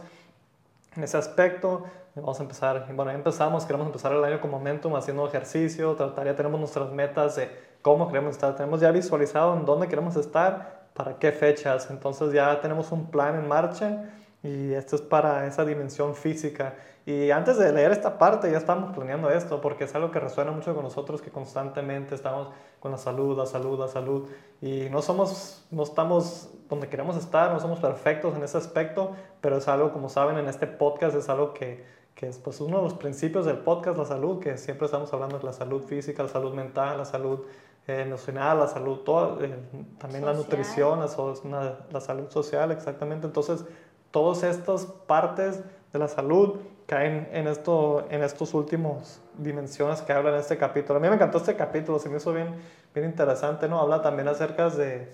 en 0.96 1.02
ese 1.02 1.16
aspecto. 1.16 1.84
Vamos 2.14 2.38
a 2.40 2.42
empezar, 2.42 2.86
bueno, 2.94 3.10
ya 3.10 3.16
empezamos, 3.16 3.64
queremos 3.64 3.86
empezar 3.86 4.12
el 4.12 4.24
año 4.24 4.40
con 4.40 4.50
momentum, 4.50 4.96
haciendo 4.96 5.26
ejercicio, 5.26 5.94
tratar, 5.94 6.26
ya 6.26 6.34
tenemos 6.34 6.58
nuestras 6.58 6.90
metas 6.90 7.36
de 7.36 7.48
cómo 7.82 8.08
queremos 8.08 8.32
estar, 8.32 8.56
tenemos 8.56 8.80
ya 8.80 8.90
visualizado 8.90 9.54
en 9.54 9.64
dónde 9.64 9.86
queremos 9.86 10.16
estar, 10.16 10.88
para 10.94 11.16
qué 11.18 11.30
fechas, 11.30 11.90
entonces 11.90 12.32
ya 12.32 12.60
tenemos 12.60 12.90
un 12.90 13.08
plan 13.08 13.36
en 13.36 13.46
marcha 13.46 14.04
y 14.42 14.72
esto 14.72 14.96
es 14.96 15.02
para 15.02 15.46
esa 15.46 15.64
dimensión 15.64 16.16
física. 16.16 16.74
Y 17.06 17.30
antes 17.30 17.56
de 17.56 17.72
leer 17.72 17.92
esta 17.92 18.18
parte 18.18 18.50
ya 18.50 18.58
estamos 18.58 18.94
planeando 18.94 19.30
esto, 19.30 19.60
porque 19.60 19.84
es 19.84 19.94
algo 19.94 20.10
que 20.10 20.18
resuena 20.18 20.50
mucho 20.50 20.74
con 20.74 20.82
nosotros, 20.82 21.22
que 21.22 21.30
constantemente 21.30 22.14
estamos 22.16 22.48
con 22.80 22.92
la 22.92 22.98
salud, 22.98 23.36
la 23.36 23.46
salud, 23.46 23.78
la 23.78 23.88
salud, 23.88 24.28
y 24.60 24.88
no 24.90 25.02
somos, 25.02 25.64
no 25.70 25.82
estamos 25.82 26.50
donde 26.68 26.88
queremos 26.88 27.16
estar, 27.16 27.52
no 27.52 27.60
somos 27.60 27.80
perfectos 27.80 28.36
en 28.36 28.42
ese 28.42 28.58
aspecto, 28.58 29.12
pero 29.40 29.56
es 29.56 29.68
algo, 29.68 29.92
como 29.92 30.08
saben, 30.08 30.38
en 30.38 30.48
este 30.48 30.66
podcast 30.66 31.16
es 31.16 31.28
algo 31.28 31.54
que, 31.54 31.84
que 32.14 32.26
es 32.26 32.38
pues, 32.38 32.60
uno 32.60 32.78
de 32.78 32.82
los 32.84 32.94
principios 32.94 33.46
del 33.46 33.58
podcast, 33.58 33.96
la 33.96 34.04
salud, 34.04 34.40
que 34.40 34.58
siempre 34.58 34.86
estamos 34.86 35.12
hablando 35.12 35.38
de 35.38 35.44
la 35.44 35.52
salud 35.52 35.82
física, 35.82 36.22
la 36.22 36.28
salud 36.28 36.52
mental, 36.52 36.98
la 36.98 37.04
salud 37.04 37.40
eh, 37.86 38.02
emocional, 38.02 38.58
la 38.58 38.68
salud, 38.68 38.98
todo, 38.98 39.42
eh, 39.42 39.54
también 39.98 40.26
la 40.26 40.34
nutrición, 40.34 41.00
la, 41.00 41.78
la, 41.90 42.00
salud 42.00 42.28
social, 42.28 42.70
exactamente. 42.70 43.26
Entonces, 43.26 43.64
todas 44.10 44.42
estas 44.42 44.86
partes 45.06 45.62
de 45.92 45.98
la 45.98 46.08
salud 46.08 46.58
caen 46.88 47.28
en, 47.32 47.46
esto, 47.46 48.06
en 48.10 48.22
estos 48.22 48.54
últimos 48.54 49.20
dimensiones 49.36 50.00
que 50.00 50.10
habla 50.14 50.30
en 50.30 50.36
este 50.36 50.56
capítulo. 50.56 50.98
A 50.98 51.02
mí 51.02 51.08
me 51.08 51.16
encantó 51.16 51.36
este 51.36 51.54
capítulo, 51.54 51.98
se 51.98 52.08
me 52.08 52.16
hizo 52.16 52.32
bien, 52.32 52.54
bien 52.94 53.04
interesante, 53.04 53.68
¿no? 53.68 53.78
Habla 53.78 54.00
también 54.00 54.26
acerca 54.26 54.70
de, 54.70 55.06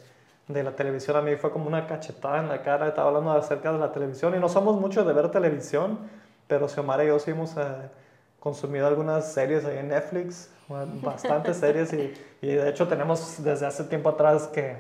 de 0.47 0.63
la 0.63 0.77
televisión. 0.77 1.17
A 1.17 1.21
mí 1.21 1.35
fue 1.35 1.51
como 1.51 1.67
una 1.67 1.89
cachetada 1.89 2.39
en 2.39 2.49
la 2.49 2.63
cara, 2.63 2.87
estaba 2.87 3.09
hablando 3.09 3.33
acerca 3.33 3.73
de 3.73 3.81
la 3.81 3.91
televisión 3.91 4.37
y 4.37 4.39
no 4.39 4.49
somos 4.49 4.81
muchos 4.81 5.05
de 5.05 5.13
ver 5.13 5.33
televisión, 5.33 5.99
pero 6.47 6.69
Xiomara 6.69 7.03
y 7.03 7.09
yo 7.09 7.19
sí 7.19 7.33
hemos 7.33 7.57
eh, 7.57 7.63
consumido 8.39 8.87
algunas 8.87 9.33
series 9.33 9.65
ahí 9.65 9.79
en 9.79 9.89
Netflix, 9.89 10.51
bastantes 11.03 11.57
series 11.57 11.93
y, 11.93 12.15
y, 12.41 12.55
de 12.55 12.69
hecho 12.69 12.87
tenemos 12.87 13.43
desde 13.43 13.67
hace 13.67 13.83
tiempo 13.83 14.11
atrás 14.11 14.47
que, 14.47 14.77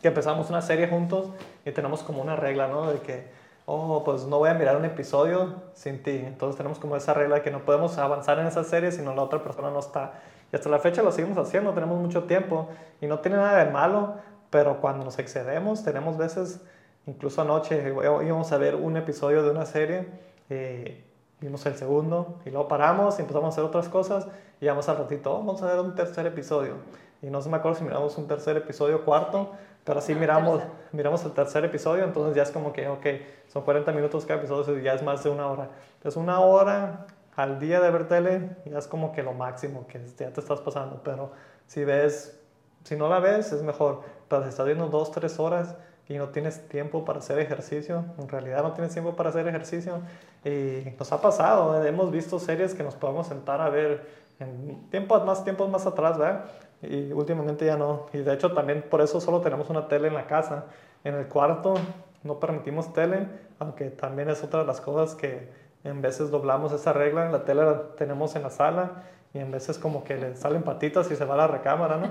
que 0.00 0.06
empezamos 0.06 0.48
una 0.50 0.62
serie 0.62 0.86
juntos 0.86 1.30
y 1.64 1.72
tenemos 1.72 2.04
como 2.04 2.22
una 2.22 2.36
regla, 2.36 2.68
¿no? 2.68 2.92
De 2.92 3.00
que 3.00 3.41
oh, 3.66 4.02
pues 4.04 4.24
no 4.24 4.38
voy 4.38 4.50
a 4.50 4.54
mirar 4.54 4.76
un 4.76 4.84
episodio 4.84 5.54
sin 5.74 6.02
ti. 6.02 6.22
Entonces 6.24 6.56
tenemos 6.56 6.78
como 6.78 6.96
esa 6.96 7.14
regla 7.14 7.36
de 7.36 7.42
que 7.42 7.50
no 7.50 7.64
podemos 7.64 7.98
avanzar 7.98 8.38
en 8.38 8.46
esa 8.46 8.64
serie 8.64 8.92
si 8.92 9.02
no 9.02 9.14
la 9.14 9.22
otra 9.22 9.42
persona 9.42 9.70
no 9.70 9.78
está. 9.78 10.14
Y 10.52 10.56
hasta 10.56 10.68
la 10.68 10.78
fecha 10.78 11.02
lo 11.02 11.12
seguimos 11.12 11.38
haciendo, 11.38 11.72
tenemos 11.72 11.98
mucho 11.98 12.24
tiempo 12.24 12.68
y 13.00 13.06
no 13.06 13.20
tiene 13.20 13.38
nada 13.38 13.64
de 13.64 13.70
malo, 13.70 14.16
pero 14.50 14.80
cuando 14.80 15.04
nos 15.04 15.18
excedemos, 15.18 15.82
tenemos 15.82 16.18
veces, 16.18 16.60
incluso 17.06 17.40
anoche 17.40 17.88
íbamos 17.88 18.52
a 18.52 18.58
ver 18.58 18.74
un 18.74 18.96
episodio 18.98 19.42
de 19.42 19.50
una 19.50 19.64
serie, 19.64 20.08
eh, 20.50 21.04
vimos 21.40 21.64
el 21.64 21.76
segundo 21.76 22.38
y 22.44 22.50
luego 22.50 22.68
paramos 22.68 23.18
y 23.18 23.22
empezamos 23.22 23.46
a 23.46 23.48
hacer 23.48 23.64
otras 23.64 23.88
cosas 23.88 24.26
y 24.60 24.66
vamos 24.66 24.88
al 24.90 24.98
ratito, 24.98 25.32
oh, 25.32 25.38
vamos 25.38 25.62
a 25.62 25.66
ver 25.66 25.80
un 25.80 25.94
tercer 25.94 26.26
episodio. 26.26 26.74
Y 27.22 27.30
no 27.30 27.40
se 27.40 27.48
me 27.48 27.56
acuerdo 27.56 27.78
si 27.78 27.84
miramos 27.84 28.18
un 28.18 28.26
tercer 28.26 28.56
episodio, 28.56 29.04
cuarto, 29.04 29.52
pero 29.84 30.00
así 30.00 30.14
miramos, 30.14 30.60
miramos 30.90 31.24
el 31.24 31.32
tercer 31.32 31.64
episodio, 31.64 32.04
entonces 32.04 32.34
ya 32.34 32.42
es 32.42 32.50
como 32.50 32.72
que, 32.72 32.88
ok, 32.88 33.06
son 33.48 33.62
40 33.62 33.92
minutos 33.92 34.26
cada 34.26 34.40
episodio, 34.40 34.78
ya 34.80 34.94
es 34.94 35.02
más 35.02 35.22
de 35.22 35.30
una 35.30 35.46
hora. 35.46 35.70
Entonces 35.94 36.16
una 36.20 36.40
hora 36.40 37.06
al 37.36 37.58
día 37.60 37.80
de 37.80 37.90
ver 37.90 38.08
tele 38.08 38.50
ya 38.66 38.78
es 38.78 38.86
como 38.86 39.12
que 39.12 39.22
lo 39.22 39.32
máximo 39.32 39.86
que 39.86 40.00
ya 40.18 40.32
te 40.32 40.40
estás 40.40 40.60
pasando, 40.60 41.00
pero 41.04 41.32
si 41.66 41.84
ves, 41.84 42.40
si 42.84 42.96
no 42.96 43.08
la 43.08 43.20
ves 43.20 43.52
es 43.52 43.62
mejor, 43.62 44.02
pero 44.28 44.42
si 44.42 44.48
estás 44.48 44.66
viendo 44.66 44.88
dos, 44.88 45.12
tres 45.12 45.38
horas 45.38 45.76
y 46.08 46.18
no 46.18 46.28
tienes 46.28 46.68
tiempo 46.68 47.04
para 47.04 47.20
hacer 47.20 47.38
ejercicio, 47.38 48.04
en 48.18 48.28
realidad 48.28 48.62
no 48.62 48.72
tienes 48.72 48.92
tiempo 48.92 49.14
para 49.14 49.30
hacer 49.30 49.46
ejercicio 49.46 50.00
y 50.44 50.92
nos 50.98 51.12
ha 51.12 51.20
pasado, 51.20 51.84
hemos 51.84 52.10
visto 52.10 52.38
series 52.38 52.74
que 52.74 52.82
nos 52.82 52.96
podemos 52.96 53.28
sentar 53.28 53.60
a 53.60 53.68
ver 53.68 54.22
en 54.38 54.88
tiempos 54.90 55.24
más, 55.24 55.44
tiempos 55.44 55.70
más 55.70 55.86
atrás, 55.86 56.18
¿verdad? 56.18 56.44
Y 56.82 57.12
últimamente 57.12 57.64
ya 57.64 57.76
no. 57.76 58.06
Y 58.12 58.18
de 58.18 58.34
hecho 58.34 58.52
también 58.52 58.82
por 58.82 59.00
eso 59.00 59.20
solo 59.20 59.40
tenemos 59.40 59.70
una 59.70 59.88
tele 59.88 60.08
en 60.08 60.14
la 60.14 60.26
casa. 60.26 60.66
En 61.04 61.14
el 61.14 61.26
cuarto 61.26 61.74
no 62.22 62.38
permitimos 62.38 62.92
tele, 62.92 63.28
aunque 63.58 63.90
también 63.90 64.28
es 64.28 64.42
otra 64.42 64.60
de 64.60 64.66
las 64.66 64.80
cosas 64.80 65.14
que 65.14 65.48
en 65.84 66.02
veces 66.02 66.30
doblamos 66.30 66.72
esa 66.72 66.92
regla. 66.92 67.30
La 67.30 67.44
tele 67.44 67.64
la 67.64 67.94
tenemos 67.96 68.36
en 68.36 68.42
la 68.42 68.50
sala 68.50 69.04
y 69.34 69.38
en 69.38 69.50
veces 69.50 69.78
como 69.78 70.04
que 70.04 70.16
le 70.16 70.36
salen 70.36 70.62
patitas 70.62 71.10
y 71.10 71.16
se 71.16 71.24
va 71.24 71.34
a 71.34 71.38
la 71.38 71.46
recámara, 71.46 71.96
¿no? 71.96 72.10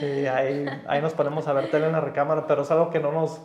Y 0.00 0.26
ahí, 0.26 0.66
ahí 0.86 1.00
nos 1.00 1.12
ponemos 1.12 1.46
a 1.48 1.52
ver 1.52 1.70
tele 1.70 1.86
en 1.86 1.92
la 1.92 2.00
recámara, 2.00 2.46
pero 2.46 2.62
es 2.62 2.70
algo 2.70 2.90
que 2.90 3.00
no 3.00 3.12
nos, 3.12 3.40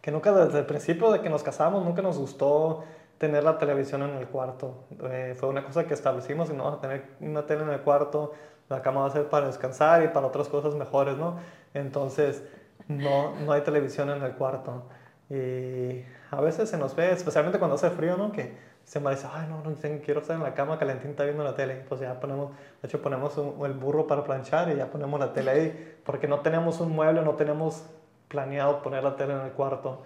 que 0.00 0.10
nunca 0.10 0.32
desde 0.32 0.60
el 0.60 0.66
principio 0.66 1.12
de 1.12 1.20
que 1.20 1.30
nos 1.30 1.42
casamos, 1.42 1.84
nunca 1.84 2.02
nos 2.02 2.18
gustó 2.18 2.84
tener 3.18 3.44
la 3.44 3.58
televisión 3.58 4.02
en 4.02 4.16
el 4.16 4.26
cuarto. 4.26 4.84
Eh, 5.10 5.34
fue 5.38 5.48
una 5.48 5.64
cosa 5.64 5.86
que 5.86 5.94
establecimos 5.94 6.50
y 6.50 6.52
no 6.54 6.64
vamos 6.64 6.78
a 6.78 6.82
tener 6.82 7.04
una 7.20 7.46
tele 7.46 7.62
en 7.62 7.70
el 7.70 7.80
cuarto 7.80 8.32
la 8.68 8.82
cama 8.82 9.02
va 9.02 9.06
a 9.06 9.10
ser 9.10 9.28
para 9.28 9.46
descansar 9.46 10.02
y 10.02 10.08
para 10.08 10.26
otras 10.26 10.48
cosas 10.48 10.74
mejores, 10.74 11.16
¿no? 11.16 11.36
Entonces, 11.74 12.42
no, 12.88 13.34
no 13.40 13.52
hay 13.52 13.62
televisión 13.62 14.10
en 14.10 14.22
el 14.22 14.32
cuarto. 14.32 14.84
Y 15.30 16.04
a 16.30 16.40
veces 16.40 16.68
se 16.68 16.76
nos 16.76 16.94
ve, 16.94 17.12
especialmente 17.12 17.58
cuando 17.58 17.76
hace 17.76 17.90
frío, 17.90 18.16
¿no? 18.16 18.32
Que 18.32 18.56
se 18.84 19.00
me 19.00 19.10
dice, 19.10 19.26
ay, 19.32 19.48
no, 19.48 19.62
no, 19.62 19.74
quiero 20.04 20.20
estar 20.20 20.36
en 20.36 20.42
la 20.42 20.54
cama 20.54 20.78
calentita 20.78 21.24
viendo 21.24 21.42
la 21.42 21.54
tele. 21.54 21.84
Pues 21.88 22.00
ya 22.00 22.20
ponemos, 22.20 22.50
de 22.82 22.88
hecho 22.88 23.00
ponemos 23.00 23.36
el 23.38 23.72
burro 23.72 24.06
para 24.06 24.24
planchar 24.24 24.70
y 24.70 24.76
ya 24.76 24.86
ponemos 24.86 25.18
la 25.18 25.32
tele 25.32 25.50
ahí, 25.50 25.96
porque 26.04 26.28
no 26.28 26.40
tenemos 26.40 26.80
un 26.80 26.92
mueble, 26.92 27.22
no 27.22 27.34
tenemos 27.34 27.84
planeado 28.28 28.82
poner 28.82 29.04
la 29.04 29.16
tele 29.16 29.34
en 29.34 29.40
el 29.40 29.52
cuarto. 29.52 30.02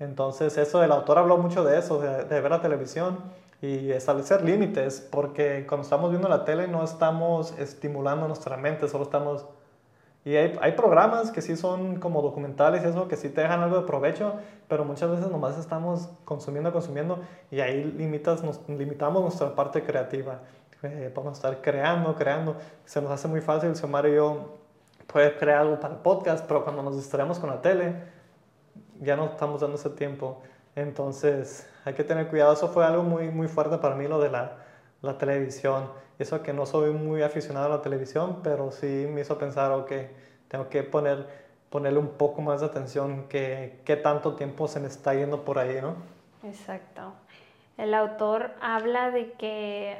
Entonces, 0.00 0.56
eso, 0.58 0.82
el 0.82 0.92
autor 0.92 1.18
habló 1.18 1.36
mucho 1.38 1.64
de 1.64 1.78
eso, 1.78 2.00
de, 2.00 2.24
de 2.24 2.40
ver 2.40 2.50
la 2.50 2.60
televisión 2.60 3.18
y 3.62 3.90
establecer 3.92 4.42
límites, 4.42 5.00
porque 5.10 5.66
cuando 5.66 5.84
estamos 5.84 6.10
viendo 6.10 6.28
la 6.28 6.44
tele 6.44 6.68
no 6.68 6.84
estamos 6.84 7.58
estimulando 7.58 8.26
nuestra 8.26 8.56
mente, 8.56 8.88
solo 8.88 9.04
estamos... 9.04 9.46
Y 10.24 10.36
hay, 10.36 10.56
hay, 10.62 10.72
programas 10.72 11.30
que 11.30 11.42
sí 11.42 11.54
son 11.54 11.96
como 12.00 12.22
documentales 12.22 12.82
y 12.82 12.86
eso, 12.86 13.08
que 13.08 13.16
sí 13.16 13.28
te 13.28 13.42
dejan 13.42 13.60
algo 13.60 13.76
de 13.76 13.86
provecho, 13.86 14.36
pero 14.68 14.84
muchas 14.84 15.10
veces 15.10 15.30
nomás 15.30 15.58
estamos 15.58 16.08
consumiendo, 16.24 16.72
consumiendo, 16.72 17.18
y 17.50 17.60
ahí 17.60 17.84
limitas, 17.84 18.42
nos, 18.42 18.66
limitamos 18.66 19.20
nuestra 19.22 19.54
parte 19.54 19.82
creativa. 19.82 20.40
Eh, 20.84 21.12
estar 21.32 21.62
creando, 21.62 22.14
creando. 22.14 22.56
Se 22.84 23.00
nos 23.00 23.10
hace 23.10 23.26
muy 23.26 23.40
fácil, 23.40 23.74
si 23.74 23.84
Omar 23.84 24.06
y 24.06 24.14
yo 24.14 24.58
puede 25.06 25.36
crear 25.36 25.60
algo 25.60 25.80
para 25.80 25.94
el 25.94 26.00
podcast, 26.00 26.44
pero 26.46 26.62
cuando 26.62 26.82
nos 26.82 26.96
distraemos 26.96 27.38
con 27.38 27.48
la 27.48 27.62
tele, 27.62 27.94
ya 29.00 29.16
no 29.16 29.26
estamos 29.26 29.60
dando 29.62 29.76
ese 29.76 29.90
tiempo. 29.90 30.42
Entonces, 30.76 31.66
hay 31.84 31.94
que 31.94 32.04
tener 32.04 32.28
cuidado. 32.28 32.52
Eso 32.52 32.68
fue 32.68 32.84
algo 32.84 33.02
muy, 33.02 33.28
muy 33.28 33.48
fuerte 33.48 33.78
para 33.78 33.94
mí, 33.94 34.08
lo 34.08 34.20
de 34.20 34.30
la, 34.30 34.58
la 35.02 35.18
televisión. 35.18 35.90
Eso 36.18 36.42
que 36.42 36.52
no 36.52 36.66
soy 36.66 36.92
muy 36.92 37.22
aficionado 37.22 37.66
a 37.66 37.76
la 37.76 37.82
televisión, 37.82 38.40
pero 38.42 38.70
sí 38.70 39.06
me 39.10 39.22
hizo 39.22 39.36
pensar, 39.38 39.72
ok, 39.72 39.92
tengo 40.48 40.68
que 40.68 40.82
poner, 40.82 41.26
ponerle 41.70 41.98
un 41.98 42.10
poco 42.10 42.40
más 42.40 42.60
de 42.60 42.66
atención 42.66 43.26
que 43.28 43.80
qué 43.84 43.96
tanto 43.96 44.34
tiempo 44.34 44.68
se 44.68 44.80
me 44.80 44.86
está 44.86 45.14
yendo 45.14 45.44
por 45.44 45.58
ahí, 45.58 45.80
¿no? 45.82 45.96
Exacto. 46.48 47.12
El 47.76 47.92
autor 47.94 48.52
habla 48.60 49.10
de 49.10 49.32
que 49.32 49.98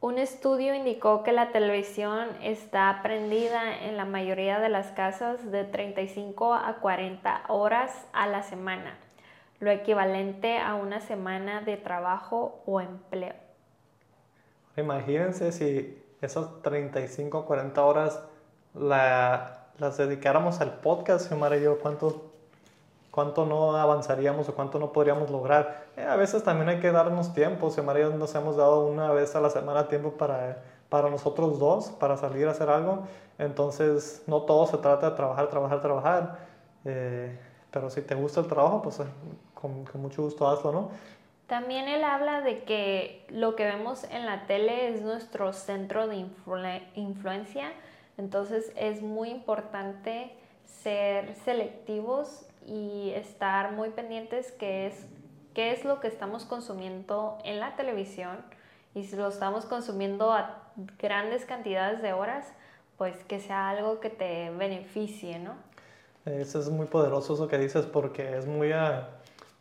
un 0.00 0.18
estudio 0.18 0.74
indicó 0.74 1.22
que 1.22 1.32
la 1.32 1.52
televisión 1.52 2.28
está 2.42 3.00
prendida 3.02 3.84
en 3.84 3.98
la 3.98 4.06
mayoría 4.06 4.58
de 4.58 4.70
las 4.70 4.92
casas 4.92 5.50
de 5.50 5.64
35 5.64 6.54
a 6.54 6.76
40 6.80 7.42
horas 7.48 8.06
a 8.14 8.26
la 8.26 8.42
semana, 8.42 8.96
lo 9.58 9.70
equivalente 9.70 10.58
a 10.58 10.74
una 10.74 11.00
semana 11.00 11.60
de 11.60 11.76
trabajo 11.76 12.62
o 12.64 12.80
empleo. 12.80 13.34
Imagínense 14.76 15.52
si 15.52 16.02
esas 16.22 16.62
35 16.62 17.38
a 17.38 17.44
40 17.44 17.84
horas 17.84 18.22
las 18.74 19.96
dedicáramos 19.98 20.62
al 20.62 20.80
podcast, 20.80 21.30
Omar 21.30 21.54
y 21.56 21.62
yo, 21.62 21.78
¿cuánto 21.78 22.29
cuánto 23.10 23.44
no 23.44 23.76
avanzaríamos 23.76 24.48
o 24.48 24.54
cuánto 24.54 24.78
no 24.78 24.92
podríamos 24.92 25.30
lograr. 25.30 25.84
Eh, 25.96 26.04
a 26.04 26.16
veces 26.16 26.42
también 26.42 26.68
hay 26.68 26.80
que 26.80 26.92
darnos 26.92 27.34
tiempo. 27.34 27.70
Si 27.70 27.82
María 27.82 28.08
nos 28.08 28.34
hemos 28.34 28.56
dado 28.56 28.86
una 28.86 29.10
vez 29.12 29.34
a 29.34 29.40
la 29.40 29.50
semana 29.50 29.88
tiempo 29.88 30.12
para, 30.12 30.62
para 30.88 31.10
nosotros 31.10 31.58
dos, 31.58 31.90
para 31.90 32.16
salir 32.16 32.46
a 32.46 32.52
hacer 32.52 32.68
algo. 32.68 33.04
Entonces, 33.38 34.22
no 34.26 34.42
todo 34.42 34.66
se 34.66 34.78
trata 34.78 35.10
de 35.10 35.16
trabajar, 35.16 35.48
trabajar, 35.48 35.80
trabajar. 35.80 36.38
Eh, 36.84 37.38
pero 37.70 37.90
si 37.90 38.02
te 38.02 38.14
gusta 38.14 38.40
el 38.40 38.46
trabajo, 38.46 38.82
pues 38.82 39.00
eh, 39.00 39.04
con, 39.54 39.84
con, 39.84 40.00
mucho 40.00 40.22
gusto 40.22 40.48
hazlo, 40.48 40.72
¿no? 40.72 40.90
También 41.46 41.88
él 41.88 42.04
habla 42.04 42.42
de 42.42 42.62
que 42.62 43.26
lo 43.28 43.56
que 43.56 43.64
vemos 43.64 44.04
en 44.04 44.24
la 44.24 44.46
tele 44.46 44.88
es 44.88 45.02
nuestro 45.02 45.52
centro 45.52 46.06
de 46.06 46.28
influencia. 46.94 47.72
Entonces, 48.18 48.72
es 48.76 49.02
muy 49.02 49.30
importante 49.30 50.32
ser 50.82 51.34
selectivos 51.44 52.46
y 52.66 53.10
estar 53.14 53.72
muy 53.72 53.90
pendientes 53.90 54.52
qué 54.52 54.86
es, 54.86 55.06
qué 55.54 55.72
es 55.72 55.84
lo 55.84 56.00
que 56.00 56.08
estamos 56.08 56.44
consumiendo 56.44 57.38
en 57.44 57.60
la 57.60 57.76
televisión 57.76 58.38
y 58.94 59.04
si 59.04 59.16
lo 59.16 59.28
estamos 59.28 59.66
consumiendo 59.66 60.32
a 60.32 60.62
grandes 60.98 61.44
cantidades 61.44 62.02
de 62.02 62.12
horas, 62.12 62.46
pues 62.98 63.16
que 63.24 63.40
sea 63.40 63.70
algo 63.70 64.00
que 64.00 64.10
te 64.10 64.50
beneficie, 64.50 65.38
¿no? 65.38 65.54
Eso 66.24 66.60
es 66.60 66.68
muy 66.68 66.86
poderoso 66.86 67.34
eso 67.34 67.48
que 67.48 67.58
dices 67.58 67.86
porque 67.86 68.36
es 68.36 68.46
muy... 68.46 68.72
Ah, 68.72 69.08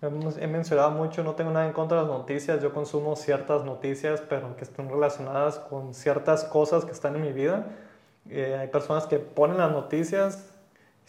he 0.02 0.48
mencionado 0.48 0.92
mucho, 0.92 1.24
no 1.24 1.36
tengo 1.36 1.52
nada 1.52 1.66
en 1.66 1.74
contra 1.74 1.98
de 1.98 2.08
las 2.08 2.12
noticias, 2.12 2.62
yo 2.62 2.74
consumo 2.74 3.16
ciertas 3.16 3.66
noticias, 3.66 4.22
pero 4.22 4.56
que 4.56 4.64
estén 4.64 4.90
relacionadas 4.90 5.60
con 5.60 5.94
ciertas 5.94 6.46
cosas 6.46 6.86
que 6.86 6.92
están 6.92 7.16
en 7.16 7.22
mi 7.22 7.34
vida. 7.34 7.68
Eh, 8.30 8.58
hay 8.60 8.68
personas 8.68 9.08
que 9.08 9.20
ponen 9.20 9.58
las 9.58 9.72
noticias 9.72 10.50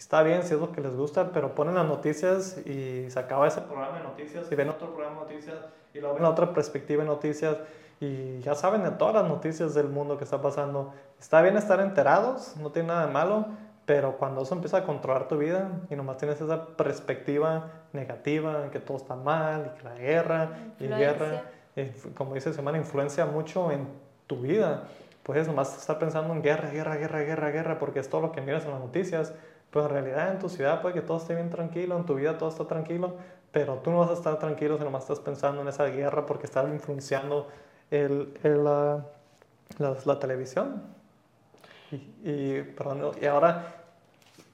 está 0.01 0.23
bien 0.23 0.41
si 0.41 0.55
es 0.55 0.59
lo 0.59 0.71
que 0.71 0.81
les 0.81 0.95
gusta, 0.95 1.31
pero 1.31 1.53
ponen 1.53 1.75
las 1.75 1.85
noticias 1.85 2.57
y 2.65 3.05
se 3.09 3.19
acaba 3.19 3.47
ese 3.47 3.61
programa 3.61 3.99
de 3.99 4.03
noticias 4.03 4.51
y 4.51 4.55
ven 4.55 4.69
otro 4.69 4.91
programa 4.95 5.17
de 5.17 5.33
noticias 5.33 5.57
y 5.93 5.99
luego 5.99 6.15
ven 6.15 6.25
otra 6.25 6.53
perspectiva 6.53 7.03
de 7.03 7.09
noticias 7.09 7.57
y 7.99 8.39
ya 8.39 8.55
saben 8.55 8.81
de 8.81 8.89
todas 8.89 9.13
las 9.13 9.25
noticias 9.25 9.75
del 9.75 9.87
mundo 9.87 10.17
que 10.17 10.23
está 10.23 10.41
pasando. 10.41 10.91
Está 11.19 11.43
bien 11.43 11.55
estar 11.55 11.79
enterados, 11.79 12.57
no 12.57 12.71
tiene 12.71 12.87
nada 12.87 13.05
de 13.05 13.13
malo, 13.13 13.45
pero 13.85 14.17
cuando 14.17 14.41
eso 14.41 14.55
empieza 14.55 14.77
a 14.77 14.83
controlar 14.85 15.27
tu 15.27 15.37
vida 15.37 15.69
y 15.91 15.95
nomás 15.95 16.17
tienes 16.17 16.41
esa 16.41 16.65
perspectiva 16.65 17.69
negativa, 17.93 18.71
que 18.71 18.79
todo 18.79 18.97
está 18.97 19.15
mal 19.15 19.71
y 19.71 19.77
que 19.77 19.83
la 19.83 19.93
guerra 19.93 20.49
y 20.79 20.87
guerra, 20.87 21.43
como 22.15 22.33
dice 22.33 22.53
Semana, 22.53 22.79
influencia 22.79 23.27
mucho 23.27 23.71
en 23.71 23.87
tu 24.25 24.37
vida. 24.37 24.85
Puedes 25.21 25.47
nomás 25.47 25.77
estar 25.77 25.99
pensando 25.99 26.33
en 26.33 26.41
guerra, 26.41 26.71
guerra, 26.71 26.95
guerra, 26.95 27.19
guerra, 27.19 27.51
guerra, 27.51 27.77
porque 27.77 27.99
es 27.99 28.09
todo 28.09 28.21
lo 28.21 28.31
que 28.31 28.41
miras 28.41 28.65
en 28.65 28.71
las 28.71 28.79
noticias. 28.79 29.35
Pero 29.71 29.85
en 29.85 29.91
realidad 29.91 30.31
en 30.31 30.39
tu 30.39 30.49
ciudad 30.49 30.81
puede 30.81 30.95
que 30.95 31.01
todo 31.01 31.17
esté 31.17 31.33
bien 31.35 31.49
tranquilo, 31.49 31.97
en 31.97 32.05
tu 32.05 32.15
vida 32.15 32.37
todo 32.37 32.49
está 32.49 32.65
tranquilo, 32.67 33.15
pero 33.51 33.75
tú 33.75 33.91
no 33.91 33.99
vas 33.99 34.09
a 34.09 34.13
estar 34.13 34.37
tranquilo 34.37 34.77
si 34.77 34.83
nomás 34.83 35.03
estás 35.03 35.19
pensando 35.19 35.61
en 35.61 35.67
esa 35.67 35.85
guerra 35.85 36.25
porque 36.25 36.45
estás 36.45 36.67
influenciando 36.69 37.47
el, 37.89 38.37
el, 38.43 38.63
la, 38.63 39.05
la, 39.77 40.19
televisión. 40.19 40.81
Y, 41.91 41.95
y, 42.23 42.73
perdón, 42.75 43.11
y 43.21 43.25
ahora 43.25 43.81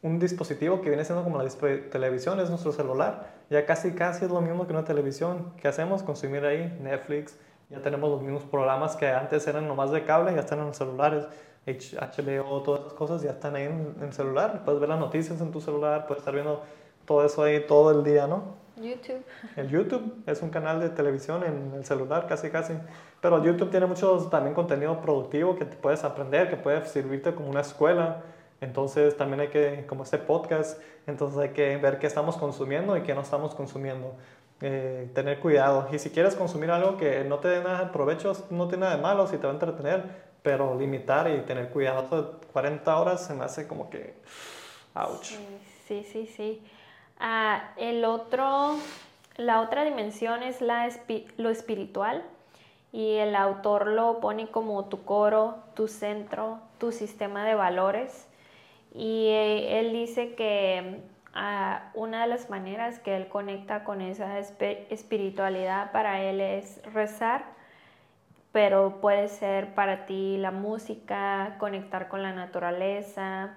un 0.02 0.20
dispositivo 0.20 0.82
que 0.82 0.90
viene 0.90 1.04
siendo 1.04 1.24
como 1.24 1.42
la 1.42 1.50
televisión 1.90 2.40
es 2.40 2.50
nuestro 2.50 2.72
celular. 2.72 3.36
Ya 3.50 3.66
casi 3.66 3.92
casi 3.92 4.26
es 4.26 4.32
lo 4.32 4.42
mismo 4.42 4.68
que 4.68 4.74
una 4.74 4.84
televisión. 4.84 5.54
¿Qué 5.58 5.68
hacemos? 5.68 6.04
Consumir 6.04 6.46
ahí 6.46 6.78
Netflix. 6.82 7.38
Ya 7.70 7.82
tenemos 7.82 8.10
los 8.10 8.22
mismos 8.22 8.44
programas 8.44 8.96
que 8.96 9.08
antes 9.08 9.46
eran 9.48 9.68
nomás 9.68 9.92
de 9.92 10.06
cable, 10.06 10.34
ya 10.34 10.40
están 10.40 10.60
en 10.60 10.68
los 10.68 10.78
celulares. 10.78 11.26
HBO, 11.68 12.62
todas 12.64 12.82
esas 12.82 12.94
cosas 12.94 13.22
ya 13.22 13.32
están 13.32 13.56
ahí 13.56 13.66
en 13.66 13.96
el 14.02 14.14
celular. 14.14 14.64
Puedes 14.64 14.80
ver 14.80 14.90
las 14.90 15.00
noticias 15.00 15.40
en 15.42 15.52
tu 15.52 15.60
celular, 15.60 16.08
puedes 16.08 16.22
estar 16.22 16.34
viendo 16.34 16.64
todo 17.06 17.26
eso 17.26 17.44
ahí 17.44 17.66
todo 17.68 17.92
el 17.92 18.04
día, 18.04 18.28
¿no? 18.28 18.56
YouTube. 18.78 19.24
El 19.56 19.70
YouTube 19.70 20.24
es 20.28 20.42
un 20.42 20.50
canal 20.50 20.80
de 20.80 20.90
televisión 20.90 21.44
en 21.44 21.74
el 21.76 21.86
celular, 21.86 22.28
casi, 22.28 22.50
casi. 22.50 22.74
Pero 23.22 23.44
YouTube 23.44 23.72
tiene 23.72 23.88
mucho 23.88 24.28
también 24.30 24.54
contenido 24.54 25.02
productivo 25.02 25.56
que 25.56 25.66
te 25.66 25.76
puedes 25.76 26.04
aprender, 26.04 26.50
que 26.50 26.58
puede 26.58 26.86
servirte 26.86 27.34
como 27.34 27.50
una 27.50 27.62
escuela. 27.62 28.22
Entonces 28.62 29.18
también 29.18 29.42
hay 29.42 29.48
que, 29.50 29.86
como 29.88 30.04
este 30.04 30.18
podcast, 30.18 30.82
entonces 31.06 31.38
hay 31.40 31.50
que 31.50 31.78
ver 31.78 32.00
qué 32.00 32.08
estamos 32.08 32.38
consumiendo 32.38 32.98
y 32.98 33.02
qué 33.02 33.14
no 33.14 33.22
estamos 33.22 33.56
consumiendo. 33.56 34.16
Eh, 34.60 35.12
tener 35.14 35.40
cuidado. 35.40 35.88
Y 35.92 36.00
si 36.00 36.10
quieres 36.10 36.36
consumir 36.36 36.72
algo 36.72 36.98
que 36.98 37.24
no 37.24 37.38
te 37.38 37.48
dé 37.48 37.64
nada 37.64 37.86
de 37.86 37.92
provecho, 37.92 38.34
no 38.50 38.68
tiene 38.68 38.86
nada 38.86 38.96
de 38.96 39.02
malo, 39.04 39.28
si 39.28 39.38
te 39.38 39.46
va 39.46 39.52
a 39.52 39.54
entretener, 39.54 40.04
pero 40.48 40.80
limitar 40.80 41.30
y 41.30 41.42
tener 41.42 41.72
cuidado. 41.72 42.40
40 42.54 42.98
horas 42.98 43.26
se 43.26 43.34
me 43.34 43.44
hace 43.44 43.68
como 43.68 43.90
que, 43.90 44.14
ouch. 44.96 45.36
Sí, 45.86 46.08
sí, 46.10 46.26
sí. 46.26 46.62
Ah, 47.20 47.72
el 47.76 48.06
otro, 48.06 48.78
la 49.36 49.60
otra 49.60 49.84
dimensión 49.84 50.44
es 50.44 50.62
la, 50.62 50.90
lo 51.36 51.50
espiritual 51.50 52.24
y 52.94 53.16
el 53.16 53.36
autor 53.36 53.88
lo 53.88 54.22
pone 54.22 54.48
como 54.48 54.86
tu 54.86 55.04
coro, 55.04 55.58
tu 55.74 55.90
centro, 55.90 56.60
tu 56.78 56.94
sistema 56.94 57.44
de 57.44 57.56
valores 57.56 58.26
y 58.96 59.26
eh, 59.28 59.82
él 59.82 59.92
dice 59.92 60.34
que 60.36 61.02
ah, 61.34 61.92
una 61.94 62.22
de 62.22 62.28
las 62.28 62.50
maneras 62.50 63.00
que 63.00 63.18
él 63.18 63.28
conecta 63.28 63.84
con 63.84 64.00
esa 64.00 64.40
espiritualidad 64.40 65.92
para 65.92 66.22
él 66.22 66.40
es 66.40 66.82
rezar, 66.94 67.57
pero 68.58 69.02
puede 69.02 69.28
ser 69.28 69.76
para 69.76 70.08
ti 70.08 70.36
la 70.40 70.50
música, 70.50 71.58
conectar 71.60 72.08
con 72.08 72.24
la 72.24 72.34
naturaleza, 72.34 73.56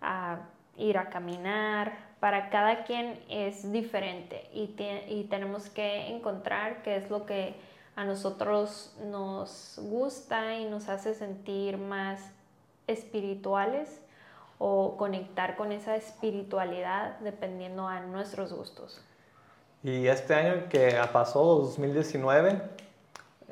ah, 0.00 0.38
ir 0.78 0.96
a 0.96 1.10
caminar. 1.10 1.92
Para 2.20 2.48
cada 2.48 2.84
quien 2.84 3.22
es 3.28 3.70
diferente 3.70 4.48
y, 4.54 4.74
y 5.08 5.24
tenemos 5.24 5.68
que 5.68 6.06
encontrar 6.06 6.80
qué 6.80 6.96
es 6.96 7.10
lo 7.10 7.26
que 7.26 7.54
a 7.96 8.06
nosotros 8.06 8.96
nos 9.10 9.78
gusta 9.82 10.56
y 10.56 10.64
nos 10.64 10.88
hace 10.88 11.12
sentir 11.12 11.76
más 11.76 12.32
espirituales 12.86 14.00
o 14.56 14.96
conectar 14.96 15.54
con 15.54 15.70
esa 15.70 15.96
espiritualidad 15.96 17.18
dependiendo 17.18 17.86
a 17.86 18.00
nuestros 18.00 18.54
gustos. 18.54 19.02
Y 19.82 20.06
este 20.06 20.34
año 20.34 20.66
que 20.70 20.98
pasó, 21.12 21.44
2019, 21.56 22.80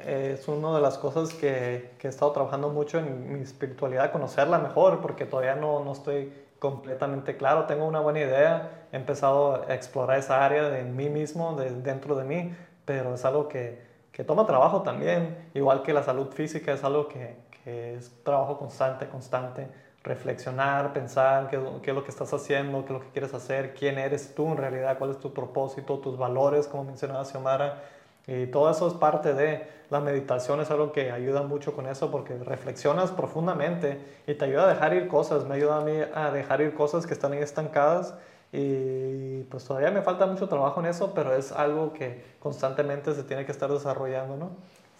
es 0.06 0.48
una 0.48 0.74
de 0.74 0.80
las 0.80 0.98
cosas 0.98 1.32
que, 1.34 1.92
que, 1.98 2.08
he 2.08 2.10
estado 2.10 2.32
trabajando 2.32 2.68
mucho 2.70 2.98
en 2.98 3.32
mi 3.32 3.40
espiritualidad, 3.40 4.12
conocerla 4.12 4.58
mejor, 4.58 5.00
porque 5.00 5.26
todavía 5.26 5.54
no, 5.54 5.84
no 5.84 5.92
estoy 5.92 6.32
completamente 6.58 7.36
claro, 7.36 7.64
tengo 7.64 7.86
una 7.86 8.00
buena 8.00 8.20
idea, 8.20 8.86
he 8.92 8.96
empezado 8.96 9.64
a 9.68 9.74
explorar 9.74 10.18
esa 10.18 10.44
área 10.44 10.68
de 10.68 10.82
mí 10.82 11.08
mismo, 11.08 11.54
de, 11.54 11.70
dentro 11.70 12.16
de 12.16 12.24
mí, 12.24 12.54
pero 12.84 13.14
es 13.14 13.24
algo 13.24 13.48
que, 13.48 13.80
que, 14.12 14.24
toma 14.24 14.46
trabajo 14.46 14.82
también, 14.82 15.50
igual 15.54 15.82
que 15.82 15.92
la 15.92 16.02
salud 16.02 16.28
física, 16.28 16.72
es 16.72 16.82
algo 16.82 17.06
que, 17.08 17.36
que 17.64 17.94
es 17.94 18.12
trabajo 18.24 18.58
constante, 18.58 19.08
constante. 19.08 19.68
Reflexionar, 20.04 20.92
pensar 20.92 21.50
qué, 21.50 21.56
es 21.56 21.94
lo 21.94 22.04
que 22.04 22.10
estás 22.10 22.32
haciendo, 22.32 22.84
qué 22.84 22.92
es 22.94 22.98
lo 22.98 23.00
que 23.00 23.10
quieres 23.10 23.34
hacer, 23.34 23.74
quién 23.74 23.98
eres 23.98 24.34
tú 24.34 24.46
en 24.52 24.56
realidad, 24.56 24.96
cuál 24.96 25.10
es 25.10 25.18
tu 25.18 25.34
propósito, 25.34 25.98
tus 25.98 26.16
valores, 26.16 26.66
como 26.66 26.84
mencionaba 26.84 27.24
Xiomara. 27.24 27.82
Y 28.28 28.46
todo 28.46 28.70
eso 28.70 28.86
es 28.86 28.94
parte 28.94 29.32
de 29.32 29.66
la 29.90 30.00
meditación, 30.00 30.60
es 30.60 30.70
algo 30.70 30.92
que 30.92 31.10
ayuda 31.10 31.42
mucho 31.42 31.72
con 31.72 31.86
eso 31.86 32.10
porque 32.10 32.36
reflexionas 32.36 33.10
profundamente 33.10 33.98
y 34.26 34.34
te 34.34 34.44
ayuda 34.44 34.64
a 34.64 34.68
dejar 34.68 34.92
ir 34.92 35.08
cosas, 35.08 35.46
me 35.46 35.54
ayuda 35.54 35.78
a 35.78 35.80
mí 35.80 35.98
a 36.14 36.30
dejar 36.30 36.60
ir 36.60 36.74
cosas 36.74 37.06
que 37.06 37.14
están 37.14 37.32
ahí 37.32 37.38
estancadas. 37.38 38.14
Y 38.52 39.44
pues 39.44 39.64
todavía 39.64 39.90
me 39.90 40.02
falta 40.02 40.26
mucho 40.26 40.46
trabajo 40.46 40.80
en 40.80 40.86
eso, 40.86 41.14
pero 41.14 41.34
es 41.34 41.52
algo 41.52 41.94
que 41.94 42.22
constantemente 42.38 43.14
se 43.14 43.22
tiene 43.22 43.46
que 43.46 43.52
estar 43.52 43.70
desarrollando, 43.70 44.36
¿no? 44.36 44.50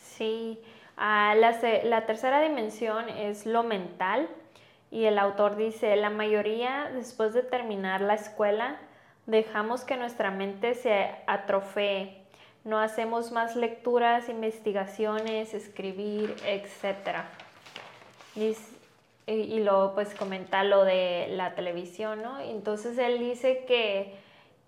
Sí, 0.02 0.62
ah, 0.96 1.34
la, 1.36 1.58
la 1.84 2.06
tercera 2.06 2.40
dimensión 2.40 3.10
es 3.10 3.44
lo 3.44 3.62
mental. 3.62 4.28
Y 4.90 5.04
el 5.04 5.18
autor 5.18 5.56
dice, 5.56 5.94
la 5.96 6.08
mayoría 6.08 6.90
después 6.94 7.34
de 7.34 7.42
terminar 7.42 8.00
la 8.00 8.14
escuela 8.14 8.78
dejamos 9.26 9.84
que 9.84 9.98
nuestra 9.98 10.30
mente 10.30 10.72
se 10.72 11.10
atrofee, 11.26 12.24
no 12.64 12.78
hacemos 12.78 13.32
más 13.32 13.56
lecturas, 13.56 14.28
investigaciones, 14.28 15.54
escribir, 15.54 16.34
etc. 16.46 17.24
Y, 18.34 18.56
y, 19.26 19.60
luego 19.60 19.94
pues 19.94 20.14
comenta 20.14 20.64
lo 20.64 20.84
de 20.84 21.28
la 21.30 21.54
televisión, 21.54 22.22
¿no? 22.22 22.40
Entonces 22.40 22.98
él 22.98 23.18
dice 23.18 23.64
que, 23.66 24.14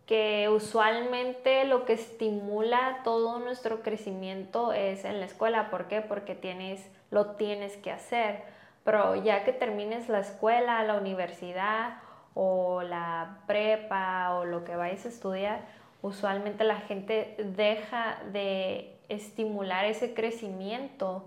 que 0.06 0.48
usualmente 0.48 1.64
lo 1.64 1.84
que 1.84 1.92
estimula 1.92 3.00
todo 3.04 3.38
nuestro 3.38 3.82
crecimiento 3.82 4.72
es 4.72 5.04
en 5.04 5.20
la 5.20 5.26
escuela. 5.26 5.70
¿Por 5.70 5.88
qué? 5.88 6.00
Porque 6.00 6.34
tienes, 6.34 6.86
lo 7.10 7.32
tienes 7.32 7.76
que 7.76 7.90
hacer 7.90 8.60
pero 8.84 9.14
ya 9.16 9.44
que 9.44 9.52
termines 9.52 10.08
la 10.08 10.20
escuela, 10.20 10.82
la 10.84 10.94
universidad 10.94 11.98
o 12.34 12.82
la 12.82 13.38
prepa 13.46 14.34
o 14.34 14.44
lo 14.44 14.64
que 14.64 14.76
vayas 14.76 15.04
a 15.04 15.08
estudiar, 15.08 15.60
usualmente 16.02 16.64
la 16.64 16.76
gente 16.76 17.36
deja 17.38 18.18
de 18.32 18.96
estimular 19.08 19.84
ese 19.84 20.14
crecimiento 20.14 21.24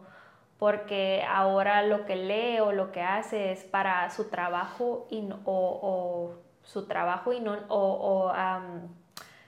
porque 0.57 1.23
ahora 1.27 1.83
lo 1.83 2.05
que 2.05 2.15
lee 2.15 2.59
o 2.59 2.71
lo 2.71 2.91
que 2.91 3.01
hace 3.01 3.51
es 3.51 3.63
para 3.63 4.09
su 4.09 4.29
trabajo 4.29 5.07
y 5.09 5.27
o, 5.45 6.35
su 6.63 6.87
trabajo 6.87 7.33
y 7.33 7.41
no 7.41 7.57
o, 7.67 8.31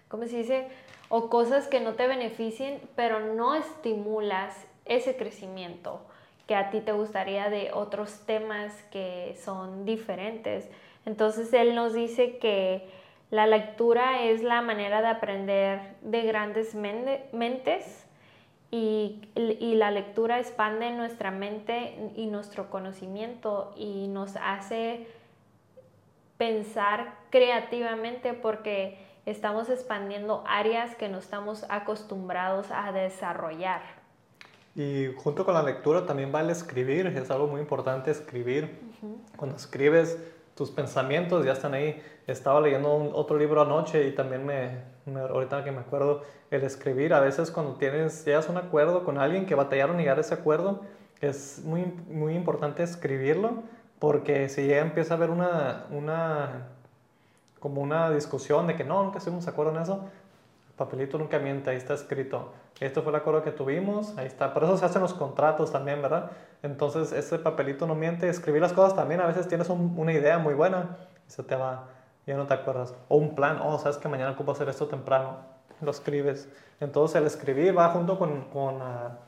¿cómo 0.09 0.25
se 0.25 0.37
dice? 0.37 0.67
o 1.07 1.29
cosas 1.29 1.67
que 1.67 1.79
no 1.79 1.93
te 1.93 2.07
beneficien 2.07 2.81
pero 2.95 3.19
no 3.33 3.55
estimulas 3.55 4.65
ese 4.85 5.15
crecimiento 5.15 6.01
que 6.47 6.55
a 6.55 6.69
ti 6.69 6.81
te 6.81 6.91
gustaría 6.91 7.49
de 7.49 7.71
otros 7.73 8.19
temas 8.25 8.71
que 8.91 9.35
son 9.43 9.85
diferentes. 9.85 10.69
Entonces 11.05 11.51
él 11.53 11.75
nos 11.75 11.93
dice 11.93 12.37
que 12.37 12.87
la 13.31 13.47
lectura 13.47 14.23
es 14.23 14.43
la 14.43 14.61
manera 14.61 15.01
de 15.01 15.07
aprender 15.07 15.95
de 16.01 16.21
grandes 16.23 16.75
mentes 16.75 18.05
y, 18.71 19.21
y, 19.35 19.75
la 19.75 19.91
lectura 19.91 20.39
expande 20.39 20.91
nuestra 20.91 21.31
mente 21.31 22.11
y 22.15 22.27
nuestro 22.27 22.69
conocimiento 22.69 23.73
y 23.77 24.07
nos 24.07 24.35
hace 24.35 25.07
pensar 26.37 27.15
creativamente 27.29 28.33
porque 28.33 28.97
estamos 29.25 29.69
expandiendo 29.69 30.43
áreas 30.47 30.95
que 30.95 31.09
no 31.09 31.19
estamos 31.19 31.65
acostumbrados 31.69 32.67
a 32.71 32.91
desarrollar. 32.91 33.81
Y 34.75 35.07
junto 35.15 35.45
con 35.45 35.53
la 35.53 35.63
lectura 35.63 36.05
también 36.05 36.33
va 36.35 36.41
el 36.41 36.49
escribir, 36.49 37.07
es 37.07 37.31
algo 37.31 37.47
muy 37.47 37.61
importante 37.61 38.11
escribir. 38.11 38.77
Cuando 39.37 39.55
escribes, 39.55 40.17
tus 40.55 40.71
pensamientos 40.71 41.45
ya 41.45 41.51
están 41.51 41.73
ahí. 41.73 42.01
Estaba 42.27 42.59
leyendo 42.61 43.11
otro 43.13 43.37
libro 43.37 43.61
anoche 43.61 44.07
y 44.07 44.11
también 44.13 44.45
me, 44.45 44.79
ahorita 45.19 45.63
que 45.63 45.71
me 45.71 45.81
acuerdo, 45.81 46.23
el 46.49 46.63
escribir, 46.63 47.13
a 47.13 47.19
veces 47.19 47.51
cuando 47.51 47.75
tienes, 47.75 48.25
llegas 48.25 48.47
a 48.47 48.51
un 48.51 48.57
acuerdo 48.57 49.03
con 49.03 49.17
alguien 49.17 49.45
que 49.45 49.55
batallaron 49.55 49.97
llegar 49.97 50.17
a 50.17 50.21
ese 50.21 50.33
acuerdo, 50.33 50.81
es 51.21 51.61
muy, 51.63 51.85
muy 52.09 52.35
importante 52.35 52.83
escribirlo 52.83 53.63
porque 53.99 54.49
si 54.49 54.67
ya 54.67 54.79
empieza 54.79 55.13
a 55.13 55.17
haber 55.17 55.29
una, 55.29 55.85
una, 55.91 56.67
como 57.59 57.81
una 57.81 58.09
discusión 58.11 58.67
de 58.67 58.75
que 58.75 58.83
no, 58.83 59.03
nunca 59.03 59.19
estuvimos 59.19 59.45
de 59.45 59.51
acuerdo 59.51 59.75
en 59.75 59.81
eso, 59.81 60.09
papelito 60.77 61.17
nunca 61.17 61.39
miente, 61.39 61.69
ahí 61.69 61.77
está 61.77 61.93
escrito. 61.93 62.51
Esto 62.79 63.01
fue 63.01 63.11
el 63.11 63.15
acuerdo 63.17 63.43
que 63.43 63.51
tuvimos, 63.51 64.17
ahí 64.17 64.27
está. 64.27 64.53
Por 64.53 64.63
eso 64.63 64.77
se 64.77 64.85
hacen 64.85 65.01
los 65.01 65.13
contratos 65.13 65.71
también, 65.71 66.01
¿verdad? 66.01 66.31
Entonces, 66.61 67.11
ese 67.13 67.39
papelito 67.39 67.87
no 67.87 67.95
miente. 67.95 68.27
Escribir 68.27 68.61
las 68.61 68.73
cosas 68.73 68.95
también, 68.95 69.21
a 69.21 69.27
veces 69.27 69.47
tienes 69.47 69.69
una 69.69 70.11
idea 70.11 70.37
muy 70.37 70.53
buena 70.53 70.97
y 71.27 71.31
se 71.31 71.43
te 71.43 71.55
va, 71.55 71.87
ya 72.27 72.35
no 72.35 72.47
te 72.47 72.53
acuerdas. 72.53 72.93
O 73.07 73.17
un 73.17 73.35
plan, 73.35 73.59
oh, 73.63 73.79
sabes 73.79 73.97
que 73.97 74.09
mañana 74.09 74.31
ocupo 74.31 74.51
hacer 74.51 74.67
esto 74.67 74.87
temprano, 74.87 75.37
lo 75.81 75.91
escribes. 75.91 76.49
Entonces, 76.81 77.15
el 77.15 77.27
escribir 77.27 77.77
va 77.77 77.89
junto 77.89 78.19
con, 78.19 78.49
con, 78.49 78.81
ah, 78.81 79.19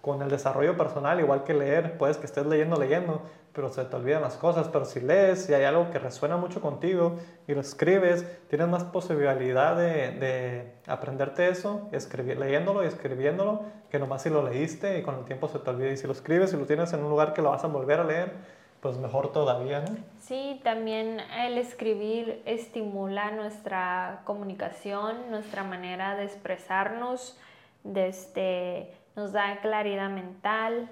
con 0.00 0.22
el 0.22 0.30
desarrollo 0.30 0.76
personal, 0.76 1.20
igual 1.20 1.44
que 1.44 1.54
leer, 1.54 1.98
puedes 1.98 2.16
que 2.16 2.26
estés 2.26 2.46
leyendo, 2.46 2.78
leyendo, 2.78 3.22
pero 3.52 3.68
se 3.70 3.84
te 3.84 3.96
olvidan 3.96 4.22
las 4.22 4.36
cosas, 4.36 4.68
pero 4.68 4.84
si 4.84 5.00
lees 5.00 5.48
y 5.50 5.54
hay 5.54 5.64
algo 5.64 5.90
que 5.90 5.98
resuena 5.98 6.36
mucho 6.36 6.60
contigo 6.60 7.16
y 7.48 7.54
lo 7.54 7.60
escribes, 7.60 8.24
tienes 8.48 8.68
más 8.68 8.84
posibilidad 8.84 9.76
de, 9.76 10.12
de 10.12 10.72
aprenderte 10.86 11.48
eso, 11.48 11.88
escribir, 11.90 12.38
leyéndolo 12.38 12.84
y 12.84 12.86
escribiéndolo, 12.86 13.62
que 13.90 13.98
nomás 13.98 14.22
si 14.22 14.30
lo 14.30 14.48
leíste 14.48 14.98
y 14.98 15.02
con 15.02 15.16
el 15.16 15.24
tiempo 15.24 15.48
se 15.48 15.58
te 15.58 15.70
olvida. 15.70 15.90
Y 15.90 15.96
si 15.96 16.06
lo 16.06 16.12
escribes 16.12 16.52
y 16.52 16.56
lo 16.56 16.66
tienes 16.66 16.92
en 16.92 17.02
un 17.02 17.10
lugar 17.10 17.32
que 17.32 17.42
lo 17.42 17.50
vas 17.50 17.64
a 17.64 17.66
volver 17.66 17.98
a 18.00 18.04
leer, 18.04 18.32
pues 18.80 18.96
mejor 18.98 19.32
todavía, 19.32 19.80
¿no? 19.80 19.96
Sí, 20.20 20.60
también 20.62 21.20
el 21.20 21.58
escribir 21.58 22.42
estimula 22.44 23.30
nuestra 23.32 24.20
comunicación, 24.24 25.30
nuestra 25.30 25.64
manera 25.64 26.14
de 26.14 26.24
expresarnos, 26.24 27.38
desde, 27.82 28.08
este, 28.08 28.94
nos 29.18 29.32
da 29.32 29.58
claridad 29.60 30.10
mental. 30.10 30.88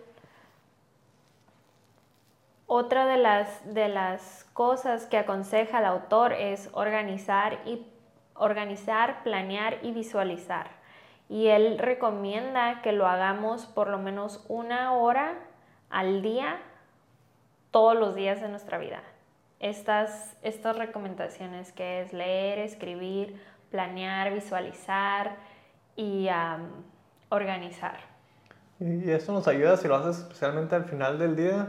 Otra 2.67 3.07
de 3.07 3.19
las, 3.19 3.73
de 3.73 3.89
las 3.89 4.45
cosas 4.53 5.07
que 5.07 5.17
aconseja 5.17 5.79
el 5.79 5.85
autor 5.85 6.33
es 6.33 6.69
organizar, 6.73 7.61
y, 7.65 7.87
organizar, 8.35 9.23
planear 9.23 9.79
y 9.83 9.93
visualizar. 9.93 10.71
Y 11.29 11.47
él 11.47 11.79
recomienda 11.79 12.83
que 12.83 12.91
lo 12.91 13.07
hagamos 13.07 13.67
por 13.67 13.89
lo 13.89 13.99
menos 13.99 14.45
una 14.49 14.95
hora 14.95 15.35
al 15.89 16.21
día 16.21 16.59
todos 17.71 17.97
los 17.97 18.17
días 18.17 18.41
de 18.41 18.49
nuestra 18.49 18.79
vida. 18.79 19.05
Estas, 19.61 20.37
estas 20.43 20.77
recomendaciones 20.77 21.73
que 21.73 22.01
es 22.01 22.13
leer, 22.13 22.59
escribir, 22.59 23.41
planear, 23.71 24.33
visualizar 24.33 25.37
y 25.95 26.29
organizar. 27.29 28.16
Y 28.79 29.11
eso 29.11 29.33
nos 29.33 29.49
ayuda 29.49 29.77
si 29.77 29.89
lo 29.89 29.97
haces 29.97 30.19
especialmente 30.19 30.75
al 30.75 30.85
final 30.85 31.19
del 31.19 31.35
día, 31.35 31.69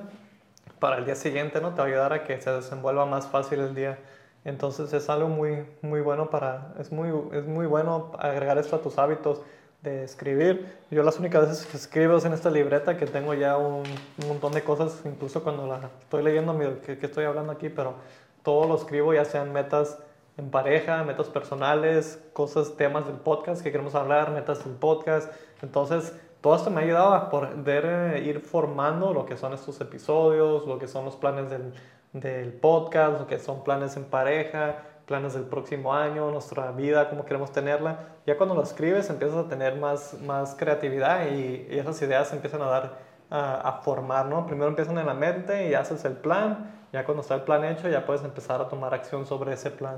para 0.79 0.97
el 0.97 1.05
día 1.05 1.15
siguiente, 1.15 1.61
¿no? 1.61 1.71
Te 1.71 1.77
va 1.77 1.83
a 1.83 1.87
ayudar 1.87 2.13
a 2.13 2.23
que 2.23 2.39
se 2.41 2.51
desenvuelva 2.51 3.05
más 3.05 3.27
fácil 3.27 3.59
el 3.59 3.73
día. 3.73 3.97
Entonces 4.43 4.91
es 4.93 5.09
algo 5.09 5.27
muy, 5.29 5.65
muy 5.81 6.01
bueno 6.01 6.29
para, 6.29 6.73
es 6.79 6.91
muy, 6.91 7.09
es 7.33 7.45
muy 7.45 7.65
bueno 7.65 8.11
agregar 8.19 8.57
esto 8.57 8.75
a 8.75 8.81
tus 8.81 8.97
hábitos 8.97 9.41
de 9.81 10.03
escribir. 10.03 10.77
Yo 10.91 11.03
las 11.03 11.19
únicas 11.19 11.47
veces 11.47 11.65
que 11.65 11.77
escribo 11.77 12.17
es 12.17 12.25
en 12.25 12.33
esta 12.33 12.49
libreta 12.49 12.97
que 12.97 13.05
tengo 13.05 13.33
ya 13.33 13.57
un, 13.57 13.83
montón 14.27 14.53
de 14.53 14.63
cosas, 14.63 15.01
incluso 15.05 15.43
cuando 15.43 15.67
la 15.67 15.89
estoy 16.01 16.23
leyendo, 16.23 16.57
que, 16.81 16.97
que 16.97 17.05
estoy 17.05 17.25
hablando 17.25 17.53
aquí, 17.53 17.69
pero 17.69 17.95
todo 18.43 18.67
lo 18.67 18.75
escribo, 18.75 19.13
ya 19.13 19.25
sean 19.25 19.51
metas 19.53 19.97
en 20.37 20.51
pareja, 20.51 21.03
metas 21.03 21.27
personales, 21.27 22.23
cosas, 22.33 22.77
temas 22.77 23.07
del 23.07 23.15
podcast 23.15 23.61
que 23.61 23.71
queremos 23.71 23.95
hablar, 23.95 24.31
metas 24.31 24.63
del 24.63 24.75
podcast. 24.75 25.31
Entonces, 25.61 26.13
todo 26.47 26.55
esto 26.55 26.69
me 26.69 26.79
ha 26.79 26.83
ayudado 26.85 27.13
a 27.13 27.29
poder 27.29 27.83
eh, 28.15 28.23
ir 28.25 28.39
formando 28.39 29.13
lo 29.13 29.25
que 29.25 29.35
son 29.35 29.51
estos 29.51 29.81
episodios, 29.81 30.65
lo 30.65 30.79
que 30.79 30.87
son 30.87 31.03
los 31.03 31.17
planes 31.17 31.49
del, 31.49 31.73
del 32.13 32.53
podcast, 32.53 33.19
lo 33.19 33.27
que 33.27 33.37
son 33.37 33.65
planes 33.65 33.97
en 33.97 34.05
pareja, 34.05 34.77
planes 35.05 35.33
del 35.33 35.43
próximo 35.43 35.93
año, 35.93 36.31
nuestra 36.31 36.71
vida, 36.71 37.09
cómo 37.09 37.25
queremos 37.25 37.51
tenerla. 37.51 37.99
Ya 38.25 38.37
cuando 38.37 38.55
lo 38.55 38.63
escribes 38.63 39.09
empiezas 39.09 39.45
a 39.45 39.49
tener 39.49 39.75
más, 39.75 40.21
más 40.21 40.55
creatividad 40.55 41.29
y, 41.29 41.67
esas 41.69 42.01
ideas 42.01 42.31
empiezan 42.31 42.61
a 42.61 42.67
dar, 42.67 42.97
a, 43.29 43.81
formar, 43.83 44.27
¿no? 44.27 44.45
Primero 44.45 44.69
empiezan 44.69 44.97
en 44.99 45.05
la 45.05 45.15
mente 45.15 45.67
y 45.67 45.73
haces 45.73 46.05
el 46.05 46.13
plan, 46.13 46.71
ya 46.93 47.03
cuando 47.03 47.23
está 47.23 47.35
el 47.35 47.41
plan 47.41 47.65
hecho 47.65 47.89
ya 47.89 48.05
puedes 48.05 48.23
empezar 48.23 48.61
a 48.61 48.69
tomar 48.69 48.93
acción 48.93 49.25
sobre 49.25 49.51
ese 49.51 49.69
plan. 49.69 49.97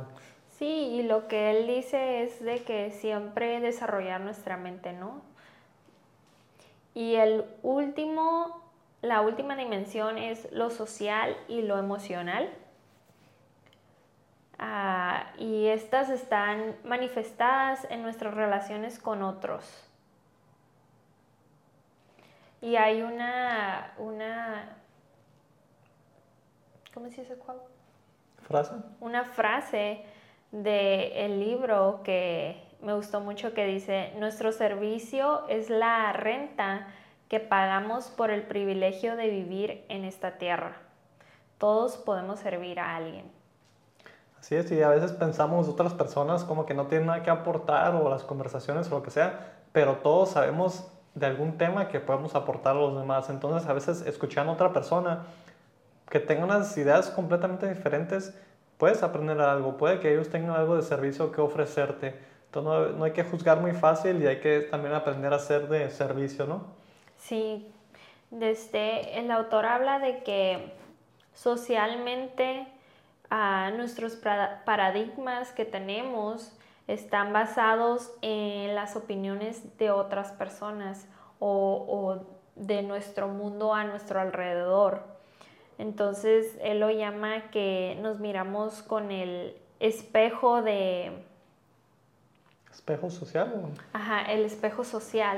Sí, 0.58 0.66
y 0.66 1.04
lo 1.04 1.28
que 1.28 1.52
él 1.52 1.68
dice 1.68 2.24
es 2.24 2.44
de 2.44 2.64
que 2.64 2.90
siempre 2.90 3.60
desarrollar 3.60 4.22
nuestra 4.22 4.58
mente, 4.58 4.94
¿no? 4.94 5.30
Y 7.00 7.16
el 7.16 7.46
último, 7.64 8.62
la 9.02 9.22
última 9.22 9.56
dimensión 9.56 10.18
es 10.18 10.52
lo 10.52 10.70
social 10.70 11.34
y 11.48 11.62
lo 11.62 11.78
emocional. 11.78 12.50
Ah, 14.58 15.32
y 15.38 15.68
estas 15.68 16.10
están 16.10 16.76
manifestadas 16.84 17.88
en 17.90 18.02
nuestras 18.02 18.34
relaciones 18.34 19.00
con 19.00 19.24
otros. 19.24 19.64
Y 22.60 22.76
hay 22.76 23.02
una, 23.02 23.94
una 23.98 24.76
¿cómo 26.94 27.10
se 27.10 27.22
dice 27.22 27.36
cuál? 27.36 27.60
¿Frase? 28.42 28.74
Una 29.00 29.24
frase 29.24 30.04
del 30.52 31.14
el 31.14 31.40
libro 31.40 32.02
que 32.04 32.69
me 32.82 32.94
gustó 32.94 33.20
mucho 33.20 33.54
que 33.54 33.66
dice, 33.66 34.14
nuestro 34.18 34.52
servicio 34.52 35.48
es 35.50 35.70
la 35.70 36.14
renta 36.14 36.88
que 37.28 37.40
pagamos 37.40 38.08
por 38.08 38.32
el 38.32 38.44
privilegio 38.44 39.16
de 39.16 39.30
vivir 39.30 39.86
en 39.90 40.04
esta 40.04 40.38
tierra. 40.38 40.78
Todos 41.58 41.98
podemos 41.98 42.40
servir 42.40 42.80
a 42.80 42.96
alguien. 42.96 43.32
Así 44.40 44.56
es, 44.56 44.72
y 44.72 44.82
a 44.82 44.90
veces 44.90 45.12
pensamos 45.12 45.68
otras 45.68 45.94
personas 45.94 46.44
como 46.46 46.66
que 46.66 46.74
no 46.74 46.88
tienen 46.88 47.08
nada 47.08 47.24
que 47.24 47.30
aportar 47.30 47.94
o 47.96 48.10
las 48.10 48.24
conversaciones 48.24 48.90
o 48.90 48.96
lo 48.96 49.04
que 49.04 49.12
sea, 49.12 49.58
pero 49.74 49.98
todos 49.98 50.30
sabemos 50.30 50.90
de 51.14 51.26
algún 51.26 51.58
tema 51.58 51.90
que 51.90 52.00
podemos 52.00 52.36
aportar 52.36 52.76
a 52.76 52.80
los 52.80 52.98
demás. 52.98 53.30
Entonces 53.30 53.68
a 53.70 53.74
veces 53.74 54.02
escuchando 54.02 54.54
a 54.54 54.56
otra 54.56 54.72
persona 54.72 55.26
que 56.10 56.20
tenga 56.20 56.46
unas 56.46 56.76
ideas 56.78 57.10
completamente 57.10 57.68
diferentes, 57.68 58.34
puedes 58.78 59.04
aprender 59.04 59.40
algo, 59.42 59.78
puede 59.78 60.00
que 60.00 60.12
ellos 60.14 60.30
tengan 60.30 60.56
algo 60.56 60.78
de 60.78 60.82
servicio 60.82 61.32
que 61.32 61.42
ofrecerte. 61.42 62.29
Entonces 62.52 62.98
no, 62.98 63.04
hay 63.04 63.12
que 63.12 63.24
juzgar 63.24 63.62
muy 63.62 63.74
fácil 63.74 64.24
y 64.24 64.28
hay 64.28 64.40
que 64.40 64.62
también 64.62 64.96
aprender 64.96 65.32
a 65.34 65.36
hacer 65.36 65.70
de 65.70 65.92
servicio, 65.92 66.48
¿no? 66.48 66.64
Sí, 67.18 67.72
desde 68.32 69.20
el 69.20 69.30
autor 69.30 69.68
habla 69.68 70.00
de 70.00 70.24
que 70.24 70.74
socialmente 71.34 72.68
nuestros 73.78 74.18
paradigmas 74.66 75.52
que 75.52 75.66
tenemos 75.66 76.52
están 76.88 77.34
basados 77.34 78.12
en 78.24 78.74
las 78.74 78.96
opiniones 78.96 79.78
de 79.78 79.92
otras 79.92 80.32
personas 80.32 81.08
o, 81.40 82.18
de 82.56 82.82
nuestro 82.82 83.28
mundo 83.28 83.76
a 83.76 83.84
nuestro 83.84 84.20
alrededor. 84.20 85.04
Entonces 85.78 86.58
él 86.62 86.80
lo 86.80 86.90
llama 86.90 87.52
que 87.52 87.98
nos 88.02 88.20
miramos 88.20 88.82
con 88.82 89.12
el 89.12 89.56
espejo 89.80 90.64
de... 90.64 91.29
¿Espejo 92.90 93.12
social? 93.12 93.54
Ajá, 93.94 94.24
el 94.32 94.46
espejo 94.46 94.84
social. 94.84 95.38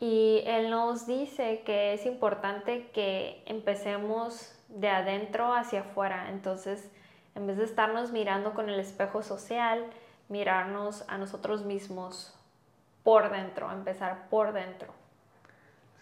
Y 0.00 0.42
él 0.44 0.70
nos 0.70 1.06
dice 1.06 1.62
que 1.64 1.94
es 1.94 2.04
importante 2.04 2.88
que 2.92 3.40
empecemos 3.46 4.52
de 4.68 4.88
adentro 4.88 5.54
hacia 5.54 5.82
afuera. 5.82 6.30
Entonces, 6.30 6.90
en 7.36 7.46
vez 7.46 7.58
de 7.58 7.64
estarnos 7.64 8.10
mirando 8.10 8.54
con 8.54 8.68
el 8.68 8.80
espejo 8.80 9.22
social, 9.22 9.84
mirarnos 10.28 11.04
a 11.06 11.16
nosotros 11.16 11.64
mismos 11.64 12.34
por 13.04 13.30
dentro, 13.30 13.70
empezar 13.70 14.28
por 14.28 14.52
dentro. 14.52 14.88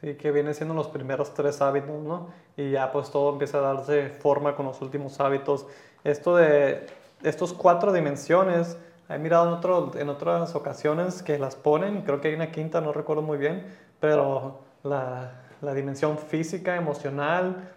Sí, 0.01 0.15
que 0.15 0.31
viene 0.31 0.55
siendo 0.55 0.73
los 0.73 0.89
primeros 0.89 1.35
tres 1.35 1.61
hábitos, 1.61 2.01
¿no? 2.03 2.29
Y 2.57 2.71
ya 2.71 2.91
pues 2.93 3.11
todo 3.11 3.31
empieza 3.31 3.59
a 3.59 3.75
darse 3.75 4.09
forma 4.09 4.57
con 4.57 4.65
los 4.65 4.81
últimos 4.81 5.21
hábitos. 5.21 5.67
Esto 6.03 6.37
de 6.37 6.87
estos 7.23 7.53
cuatro 7.53 7.93
dimensiones, 7.93 8.79
he 9.15 9.19
mirado 9.19 9.49
en, 9.49 9.55
otro, 9.55 9.93
en 9.97 10.09
otras 10.09 10.55
ocasiones 10.55 11.23
que 11.23 11.39
las 11.39 11.57
ponen, 11.57 12.03
creo 12.03 12.21
que 12.21 12.29
hay 12.29 12.35
una 12.35 12.51
quinta, 12.51 12.81
no 12.81 12.93
recuerdo 12.93 13.23
muy 13.23 13.39
bien, 13.39 13.67
pero 14.01 14.61
la, 14.83 15.43
la 15.61 15.75
dimensión 15.75 16.19
física, 16.19 16.77
emocional, 16.77 17.71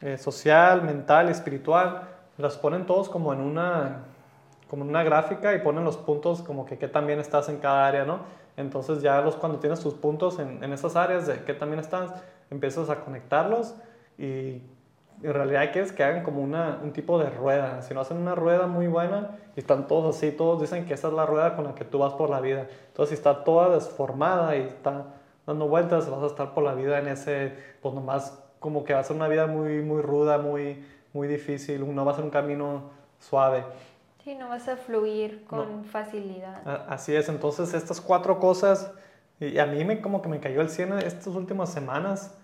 eh, 0.00 0.18
social, 0.18 0.82
mental, 0.82 1.28
espiritual, 1.28 2.08
las 2.36 2.56
ponen 2.56 2.86
todos 2.86 3.08
como 3.08 3.32
en 3.32 3.40
una, 3.40 4.04
como 4.68 4.84
en 4.84 4.90
una 4.90 5.02
gráfica 5.02 5.54
y 5.54 5.60
ponen 5.60 5.84
los 5.84 5.96
puntos 5.96 6.42
como 6.42 6.66
que 6.66 6.78
qué 6.78 6.88
también 6.88 7.18
estás 7.18 7.48
en 7.48 7.58
cada 7.58 7.86
área, 7.86 8.04
¿no? 8.04 8.20
Entonces 8.56 9.02
ya 9.02 9.20
los, 9.20 9.36
cuando 9.36 9.58
tienes 9.58 9.80
tus 9.80 9.94
puntos 9.94 10.38
en, 10.38 10.62
en 10.62 10.72
esas 10.72 10.96
áreas 10.96 11.26
de 11.26 11.44
qué 11.44 11.54
también 11.54 11.80
estás, 11.80 12.12
empiezas 12.50 12.90
a 12.90 13.00
conectarlos 13.04 13.74
y 14.18 14.62
en 15.22 15.32
realidad 15.32 15.72
quieres 15.72 15.92
que 15.92 16.04
hagan 16.04 16.22
como 16.22 16.42
una, 16.42 16.78
un 16.82 16.92
tipo 16.92 17.18
de 17.18 17.30
rueda. 17.30 17.82
Si 17.82 17.94
no 17.94 18.00
hacen 18.00 18.16
una 18.18 18.34
rueda 18.34 18.66
muy 18.66 18.86
buena 18.86 19.38
y 19.56 19.60
están 19.60 19.86
todos 19.86 20.16
así, 20.16 20.30
todos 20.30 20.60
dicen 20.60 20.86
que 20.86 20.94
esa 20.94 21.08
es 21.08 21.14
la 21.14 21.26
rueda 21.26 21.56
con 21.56 21.64
la 21.64 21.74
que 21.74 21.84
tú 21.84 21.98
vas 21.98 22.14
por 22.14 22.30
la 22.30 22.40
vida. 22.40 22.66
Entonces 22.88 23.10
si 23.10 23.14
está 23.14 23.44
toda 23.44 23.74
desformada 23.74 24.56
y 24.56 24.60
está 24.62 25.06
dando 25.46 25.68
vueltas, 25.68 26.08
vas 26.10 26.22
a 26.22 26.26
estar 26.26 26.54
por 26.54 26.64
la 26.64 26.74
vida 26.74 26.98
en 26.98 27.08
ese, 27.08 27.52
pues 27.82 27.94
nomás 27.94 28.42
como 28.60 28.84
que 28.84 28.94
va 28.94 29.00
a 29.00 29.04
ser 29.04 29.16
una 29.16 29.28
vida 29.28 29.46
muy, 29.46 29.82
muy 29.82 30.02
ruda, 30.02 30.38
muy 30.38 30.84
muy 31.12 31.28
difícil, 31.28 31.94
no 31.94 32.04
va 32.04 32.12
a 32.12 32.14
ser 32.14 32.24
un 32.24 32.30
camino 32.30 32.90
suave. 33.18 33.64
Sí, 34.22 34.34
no 34.34 34.48
vas 34.48 34.68
a 34.68 34.76
fluir 34.76 35.44
con 35.46 35.84
facilidad. 35.84 36.86
Así 36.88 37.14
es, 37.14 37.28
entonces 37.28 37.72
estas 37.74 38.00
cuatro 38.00 38.38
cosas, 38.38 38.92
y 39.40 39.58
a 39.58 39.66
mí 39.66 39.84
me 39.84 40.00
como 40.00 40.20
que 40.20 40.28
me 40.28 40.40
cayó 40.40 40.60
el 40.60 40.68
cielo 40.68 40.98
estas 40.98 41.28
últimas 41.28 41.72
semanas 41.72 42.37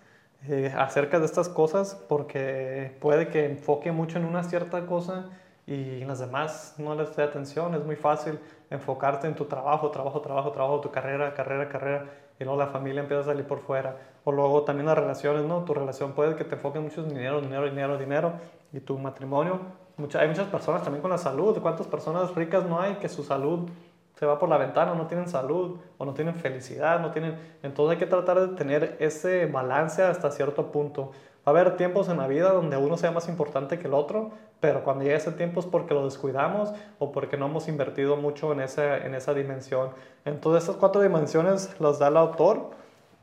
eh, 0.49 0.73
acerca 0.77 1.19
de 1.19 1.27
estas 1.27 1.49
cosas, 1.49 1.95
porque 2.09 2.97
puede 3.01 3.29
que 3.29 3.47
enfoque 3.47 3.93
mucho 3.93 4.19
en 4.19 4.25
una 4.25 4.43
cierta 4.43 4.87
cosa 4.87 5.31
y 5.67 6.03
en 6.03 6.09
las 6.09 6.19
demás 6.19 6.75
no 6.79 6.95
les 6.95 7.17
dé 7.17 7.23
atención, 7.23 7.75
es 7.75 7.85
muy 7.85 7.97
fácil 7.97 8.39
enfocarte 8.71 9.27
en 9.27 9.35
tu 9.35 9.47
trabajo, 9.47 9.91
trabajo, 9.91 10.21
trabajo, 10.21 10.51
trabajo, 10.53 10.81
tu 10.81 10.91
carrera, 10.91 11.33
carrera, 11.33 11.69
carrera, 11.69 12.07
y 12.39 12.45
luego 12.45 12.59
la 12.59 12.67
familia 12.67 13.01
empieza 13.01 13.23
a 13.23 13.25
salir 13.25 13.47
por 13.47 13.61
fuera. 13.61 13.97
O 14.25 14.33
luego 14.33 14.63
también 14.65 14.87
las 14.87 14.99
relaciones, 14.99 15.45
¿no? 15.45 15.65
Tu 15.65 15.73
relación 15.73 16.13
puede 16.13 16.35
que 16.37 16.45
te 16.45 16.57
enfoque 16.57 16.81
mucho 16.81 17.03
en 17.03 17.11
dinero, 17.11 17.41
dinero, 17.41 17.65
dinero, 17.67 17.97
dinero, 17.97 18.33
y 18.73 18.81
tu 18.81 18.99
matrimonio. 18.99 19.61
Mucha, 19.97 20.21
hay 20.21 20.29
muchas 20.29 20.49
personas 20.49 20.83
también 20.83 21.01
con 21.01 21.11
la 21.11 21.19
salud. 21.19 21.57
¿Cuántas 21.63 21.87
personas 21.87 22.35
ricas 22.35 22.65
no 22.67 22.81
hay 22.81 22.97
que 22.97 23.09
su 23.09 23.23
salud 23.23 23.69
se 24.15 24.27
va 24.27 24.39
por 24.39 24.49
la 24.49 24.59
ventana, 24.59 24.95
no 24.95 25.07
tienen 25.07 25.29
salud 25.29 25.79
o 25.99 26.05
no 26.05 26.15
tienen 26.15 26.35
felicidad, 26.35 27.01
no 27.01 27.11
tienen... 27.11 27.37
Entonces 27.63 27.95
hay 27.95 27.99
que 27.99 28.07
tratar 28.07 28.41
de 28.41 28.57
tener 28.57 28.97
ese 29.01 29.47
balance 29.47 30.03
hasta 30.03 30.31
cierto 30.31 30.71
punto. 30.71 31.11
Va 31.47 31.47
a 31.47 31.51
haber 31.51 31.77
tiempos 31.77 32.09
en 32.09 32.19
la 32.19 32.27
vida 32.27 32.53
donde 32.53 32.77
uno 32.77 32.97
sea 32.97 33.11
más 33.11 33.29
importante 33.29 33.79
que 33.79 33.89
el 33.89 33.95
otro, 33.95 34.31
pero 34.61 34.83
cuando 34.83 35.05
llega 35.05 35.17
ese 35.17 35.33
tiempo 35.33 35.61
es 35.61 35.67
porque 35.67 35.93
lo 35.93 36.05
descuidamos 36.05 36.73
o 36.99 37.13
porque 37.13 37.37
no 37.37 37.47
hemos 37.47 37.69
invertido 37.69 38.17
mucho 38.17 38.53
en 38.53 38.61
esa, 38.61 38.99
en 38.99 39.15
esa 39.15 39.35
dimensión. 39.35 39.91
Entonces 40.25 40.63
estas 40.63 40.77
cuatro 40.77 41.03
dimensiones 41.03 41.79
las 41.81 41.99
da 41.99 42.09
el 42.09 42.17
autor, 42.17 42.71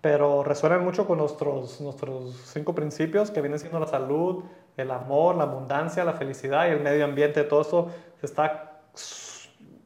pero 0.01 0.43
resuenan 0.43 0.83
mucho 0.83 1.07
con 1.07 1.19
nuestros, 1.19 1.79
nuestros 1.79 2.35
cinco 2.45 2.75
principios 2.75 3.31
que 3.31 3.41
vienen 3.41 3.59
siendo 3.59 3.79
la 3.79 3.87
salud, 3.87 4.43
el 4.77 4.91
amor, 4.91 5.35
la 5.35 5.43
abundancia, 5.43 6.03
la 6.03 6.13
felicidad 6.13 6.67
y 6.67 6.71
el 6.71 6.81
medio 6.81 7.05
ambiente. 7.05 7.43
Todo 7.43 7.61
eso 7.61 7.87
está 8.21 8.81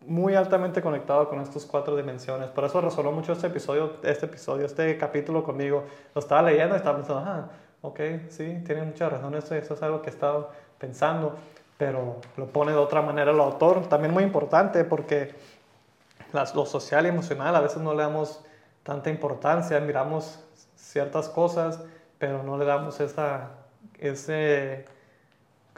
muy 0.07 0.35
altamente 0.35 0.81
conectado 0.81 1.29
con 1.29 1.41
estas 1.41 1.65
cuatro 1.65 1.95
dimensiones. 1.95 2.49
Por 2.49 2.63
eso 2.65 2.81
resonó 2.81 3.11
mucho 3.11 3.33
este 3.33 3.47
episodio, 3.47 3.93
este 4.03 4.25
episodio, 4.25 4.65
este 4.65 4.97
capítulo 4.97 5.43
conmigo. 5.43 5.83
Lo 6.13 6.19
estaba 6.19 6.41
leyendo 6.43 6.75
y 6.75 6.77
estaba 6.77 6.97
pensando, 6.97 7.23
ah, 7.25 7.49
ok, 7.81 7.99
sí, 8.29 8.61
tiene 8.65 8.83
mucha 8.83 9.09
razón, 9.09 9.35
esto, 9.35 9.55
es 9.55 9.81
algo 9.81 10.01
que 10.01 10.09
he 10.09 10.13
estado 10.13 10.49
pensando, 10.77 11.35
pero 11.77 12.17
lo 12.37 12.47
pone 12.47 12.71
de 12.71 12.77
otra 12.77 13.01
manera 13.01 13.31
el 13.31 13.39
autor. 13.39 13.87
También 13.87 14.13
muy 14.13 14.23
importante 14.23 14.83
porque 14.83 15.33
las, 16.33 16.55
lo 16.55 16.65
social 16.65 17.05
y 17.05 17.09
emocional 17.09 17.55
a 17.55 17.59
veces 17.59 17.81
no 17.81 17.93
le 17.93 18.03
damos 18.03 18.43
tanta 18.83 19.09
importancia, 19.09 19.79
miramos 19.79 20.39
ciertas 20.75 21.29
cosas, 21.29 21.81
pero 22.17 22.43
no 22.43 22.57
le 22.57 22.65
damos 22.65 22.99
esa, 22.99 23.51
ese 23.99 24.85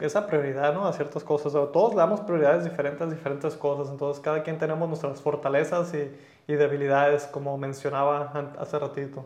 esa 0.00 0.26
prioridad 0.26 0.72
¿no? 0.74 0.86
a 0.86 0.92
ciertas 0.92 1.24
cosas. 1.24 1.52
todos 1.52 1.90
le 1.90 1.98
damos 1.98 2.20
prioridades 2.20 2.64
diferentes 2.64 3.02
a 3.02 3.06
diferentes 3.06 3.56
cosas. 3.56 3.90
Entonces, 3.90 4.22
cada 4.22 4.42
quien 4.42 4.58
tenemos 4.58 4.88
nuestras 4.88 5.20
fortalezas 5.20 5.92
y, 5.94 6.10
y 6.50 6.54
debilidades, 6.54 7.26
como 7.26 7.56
mencionaba 7.58 8.32
hace 8.58 8.78
ratito. 8.78 9.24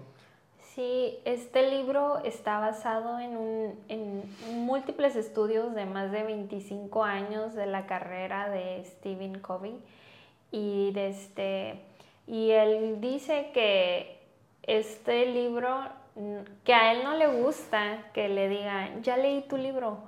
Sí, 0.75 1.19
este 1.27 1.69
libro 1.71 2.21
está 2.25 2.59
basado 2.59 3.19
en, 3.19 3.37
un, 3.37 3.79
en 3.89 4.23
múltiples 4.65 5.17
estudios 5.17 5.75
de 5.75 5.85
más 5.85 6.11
de 6.11 6.23
25 6.23 7.05
años 7.05 7.55
de 7.55 7.67
la 7.67 7.85
carrera 7.85 8.49
de 8.49 8.83
Stephen 8.87 9.39
Covey. 9.41 9.79
Y, 10.51 10.95
este, 10.97 11.83
y 12.27 12.53
él 12.53 13.03
dice 13.03 13.51
que 13.53 14.19
este 14.63 15.27
libro, 15.27 15.69
que 16.65 16.73
a 16.73 16.93
él 16.93 17.05
no 17.05 17.17
le 17.19 17.27
gusta 17.27 18.11
que 18.15 18.31
le 18.31 18.49
digan, 18.49 19.03
ya 19.03 19.19
leí 19.19 19.43
tu 19.43 19.59
libro 19.59 19.99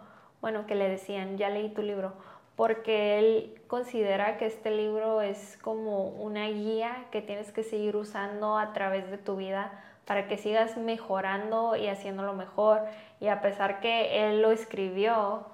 bueno, 0.44 0.66
que 0.66 0.74
le 0.74 0.90
decían, 0.90 1.38
ya 1.38 1.48
leí 1.48 1.70
tu 1.70 1.80
libro, 1.80 2.12
porque 2.54 3.18
él 3.18 3.62
considera 3.66 4.36
que 4.36 4.44
este 4.44 4.70
libro 4.70 5.22
es 5.22 5.56
como 5.62 6.08
una 6.08 6.46
guía 6.48 7.06
que 7.10 7.22
tienes 7.22 7.50
que 7.50 7.62
seguir 7.62 7.96
usando 7.96 8.58
a 8.58 8.74
través 8.74 9.10
de 9.10 9.16
tu 9.16 9.36
vida 9.36 9.72
para 10.04 10.28
que 10.28 10.36
sigas 10.36 10.76
mejorando 10.76 11.76
y 11.76 11.88
haciéndolo 11.88 12.34
mejor. 12.34 12.82
Y 13.20 13.28
a 13.28 13.40
pesar 13.40 13.80
que 13.80 14.28
él 14.28 14.42
lo 14.42 14.50
escribió, 14.50 15.46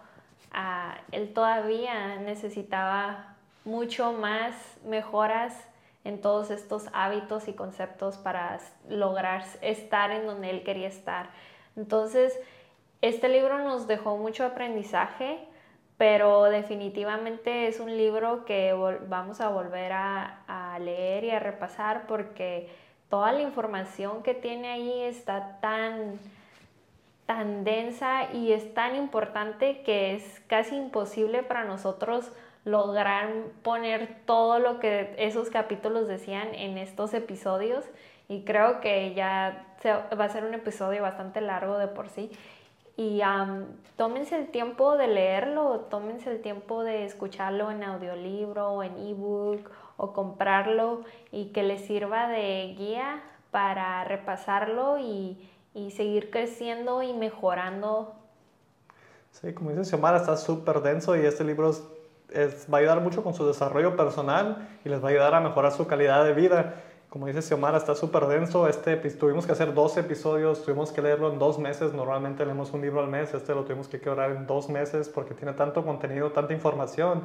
ah, 0.50 0.96
él 1.12 1.32
todavía 1.34 2.16
necesitaba 2.16 3.36
mucho 3.64 4.12
más 4.12 4.56
mejoras 4.84 5.54
en 6.02 6.20
todos 6.20 6.50
estos 6.50 6.88
hábitos 6.92 7.46
y 7.46 7.52
conceptos 7.52 8.16
para 8.16 8.58
lograr 8.88 9.44
estar 9.60 10.10
en 10.10 10.26
donde 10.26 10.50
él 10.50 10.64
quería 10.64 10.88
estar. 10.88 11.30
Entonces, 11.76 12.36
este 13.02 13.28
libro 13.28 13.58
nos 13.64 13.86
dejó 13.86 14.16
mucho 14.16 14.44
aprendizaje, 14.44 15.38
pero 15.96 16.44
definitivamente 16.44 17.66
es 17.66 17.80
un 17.80 17.96
libro 17.96 18.44
que 18.44 18.74
vamos 19.08 19.40
a 19.40 19.48
volver 19.48 19.92
a, 19.92 20.78
leer 20.80 21.24
y 21.24 21.30
a 21.30 21.38
repasar 21.38 22.06
porque 22.06 22.70
toda 23.10 23.32
la 23.32 23.42
información 23.42 24.22
que 24.22 24.32
tiene 24.34 24.68
ahí 24.68 25.02
está 25.02 25.58
tan, 25.60 26.18
tan 27.26 27.64
densa 27.64 28.32
y 28.32 28.52
es 28.52 28.72
tan 28.72 28.96
importante 28.96 29.82
que 29.82 30.14
es 30.14 30.40
casi 30.46 30.76
imposible 30.76 31.42
para 31.42 31.64
nosotros 31.64 32.32
lograr 32.64 33.28
poner 33.62 34.22
todo 34.24 34.58
lo 34.58 34.80
que 34.80 35.14
esos 35.18 35.50
capítulos 35.50 36.08
decían 36.08 36.54
en 36.54 36.78
estos 36.78 37.12
episodios. 37.12 37.84
Y 38.28 38.44
creo 38.44 38.80
que 38.80 39.12
ya 39.12 39.66
va 40.18 40.24
a 40.24 40.28
ser 40.28 40.44
un 40.44 40.54
episodio 40.54 41.02
bastante 41.02 41.40
largo 41.40 41.78
de 41.78 41.88
por 41.88 42.08
sí 42.08 42.30
y 43.00 43.22
tómense 43.96 44.36
el 44.36 44.48
tiempo 44.48 44.98
de 44.98 45.06
leerlo, 45.06 45.86
tómense 45.88 46.30
el 46.30 46.42
tiempo 46.42 46.84
de 46.84 47.06
escucharlo 47.06 47.70
en 47.70 47.82
audiolibro 47.82 48.72
o 48.72 48.82
en 48.82 48.94
ebook 48.98 49.70
o 49.96 50.12
comprarlo 50.12 51.00
y 51.32 51.46
que 51.46 51.62
les 51.62 51.80
sirva 51.80 52.28
de 52.28 52.74
guía 52.76 53.22
para 53.50 54.04
repasarlo 54.04 54.98
y, 54.98 55.48
y 55.72 55.92
seguir 55.92 56.30
creciendo 56.30 57.02
y 57.02 57.14
mejorando. 57.14 58.12
Sí, 59.30 59.54
como 59.54 59.70
dice 59.70 59.84
Xiomara, 59.84 60.18
está 60.18 60.36
súper 60.36 60.82
denso 60.82 61.16
y 61.16 61.24
este 61.24 61.42
libro 61.42 61.70
es, 61.70 62.66
va 62.70 62.76
a 62.76 62.80
ayudar 62.80 63.00
mucho 63.00 63.24
con 63.24 63.32
su 63.32 63.46
desarrollo 63.46 63.96
personal 63.96 64.68
y 64.84 64.90
les 64.90 65.02
va 65.02 65.08
a 65.08 65.10
ayudar 65.10 65.34
a 65.34 65.40
mejorar 65.40 65.72
su 65.72 65.86
calidad 65.86 66.22
de 66.22 66.34
vida 66.34 66.74
como 67.10 67.26
dice 67.26 67.42
Xiomara, 67.42 67.76
está 67.76 67.96
súper 67.96 68.26
denso. 68.26 68.68
Este, 68.68 68.96
tuvimos 68.96 69.44
que 69.44 69.52
hacer 69.52 69.74
dos 69.74 69.96
episodios, 69.96 70.64
tuvimos 70.64 70.92
que 70.92 71.02
leerlo 71.02 71.32
en 71.32 71.40
dos 71.40 71.58
meses. 71.58 71.92
Normalmente 71.92 72.46
leemos 72.46 72.72
un 72.72 72.82
libro 72.82 73.00
al 73.00 73.08
mes, 73.08 73.34
este 73.34 73.52
lo 73.52 73.64
tuvimos 73.64 73.88
que 73.88 74.00
quebrar 74.00 74.30
en 74.30 74.46
dos 74.46 74.68
meses 74.68 75.08
porque 75.08 75.34
tiene 75.34 75.52
tanto 75.54 75.84
contenido, 75.84 76.30
tanta 76.30 76.52
información. 76.52 77.24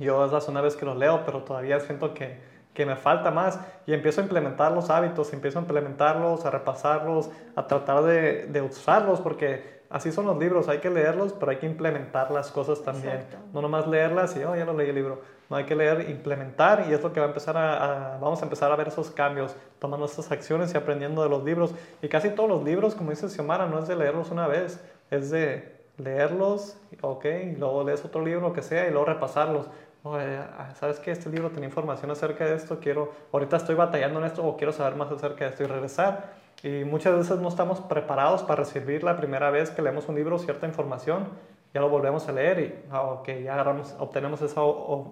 Yo 0.00 0.24
es 0.24 0.32
la 0.32 0.40
segunda 0.40 0.62
vez 0.62 0.76
que 0.76 0.86
lo 0.86 0.94
leo, 0.94 1.24
pero 1.26 1.42
todavía 1.42 1.78
siento 1.80 2.14
que, 2.14 2.38
que 2.72 2.86
me 2.86 2.96
falta 2.96 3.30
más 3.30 3.60
y 3.86 3.92
empiezo 3.92 4.22
a 4.22 4.24
implementar 4.24 4.72
los 4.72 4.88
hábitos, 4.88 5.30
empiezo 5.34 5.58
a 5.58 5.62
implementarlos, 5.62 6.46
a 6.46 6.50
repasarlos, 6.50 7.28
a 7.56 7.66
tratar 7.66 8.02
de, 8.04 8.46
de 8.46 8.62
usarlos 8.62 9.20
porque 9.20 9.82
así 9.90 10.10
son 10.10 10.24
los 10.24 10.38
libros, 10.38 10.68
hay 10.68 10.78
que 10.78 10.88
leerlos, 10.88 11.34
pero 11.34 11.50
hay 11.50 11.58
que 11.58 11.66
implementar 11.66 12.30
las 12.30 12.50
cosas 12.50 12.82
también. 12.82 13.26
No 13.52 13.60
nomás 13.60 13.86
leerlas 13.86 14.34
y, 14.38 14.44
oh, 14.44 14.56
ya 14.56 14.64
lo 14.64 14.72
leí 14.72 14.88
el 14.88 14.94
libro 14.94 15.39
no 15.50 15.56
hay 15.56 15.64
que 15.64 15.74
leer, 15.74 16.08
implementar 16.08 16.86
y 16.88 16.94
es 16.94 17.02
lo 17.02 17.12
que 17.12 17.18
va 17.18 17.26
a 17.26 17.28
empezar 17.28 17.56
a, 17.56 18.18
vamos 18.20 18.40
a 18.40 18.44
empezar 18.44 18.70
a 18.70 18.76
ver 18.76 18.86
esos 18.86 19.10
cambios, 19.10 19.56
tomando 19.80 20.06
estas 20.06 20.30
acciones 20.30 20.72
y 20.72 20.76
aprendiendo 20.76 21.24
de 21.24 21.28
los 21.28 21.42
libros. 21.42 21.74
Y 22.00 22.08
casi 22.08 22.30
todos 22.30 22.48
los 22.48 22.62
libros, 22.62 22.94
como 22.94 23.10
dice 23.10 23.28
Xiomara, 23.28 23.66
no 23.66 23.80
es 23.80 23.88
de 23.88 23.96
leerlos 23.96 24.30
una 24.30 24.46
vez, 24.46 24.80
es 25.10 25.30
de 25.30 25.80
leerlos, 25.98 26.78
ok, 27.00 27.24
y 27.24 27.56
luego 27.56 27.82
lees 27.82 28.04
otro 28.04 28.24
libro, 28.24 28.42
lo 28.48 28.52
que 28.52 28.62
sea, 28.62 28.86
y 28.86 28.92
luego 28.92 29.06
repasarlos. 29.06 29.66
Ah, 30.04 30.70
¿Sabes 30.78 31.00
que 31.00 31.10
Este 31.10 31.28
libro 31.28 31.50
tenía 31.50 31.68
información 31.68 32.12
acerca 32.12 32.44
de 32.46 32.54
esto, 32.54 32.78
quiero, 32.78 33.12
ahorita 33.32 33.56
estoy 33.56 33.74
batallando 33.74 34.20
en 34.20 34.26
esto 34.26 34.46
o 34.46 34.56
quiero 34.56 34.72
saber 34.72 34.94
más 34.94 35.10
acerca 35.10 35.44
de 35.44 35.50
esto 35.50 35.64
y 35.64 35.66
regresar. 35.66 36.32
Y 36.62 36.84
muchas 36.84 37.16
veces 37.16 37.38
no 37.38 37.48
estamos 37.48 37.80
preparados 37.80 38.44
para 38.44 38.62
recibir 38.62 39.02
la 39.02 39.16
primera 39.16 39.50
vez 39.50 39.70
que 39.70 39.82
leemos 39.82 40.08
un 40.08 40.14
libro 40.14 40.38
cierta 40.38 40.66
información 40.66 41.26
ya 41.72 41.80
lo 41.80 41.88
volvemos 41.88 42.28
a 42.28 42.32
leer 42.32 42.60
y 42.60 42.74
ah, 42.90 43.22
ya 43.26 43.54
agarramos, 43.54 43.94
obtenemos 43.98 44.42
esa 44.42 44.60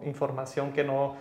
información 0.04 0.72
que, 0.72 0.84
no, 0.84 1.16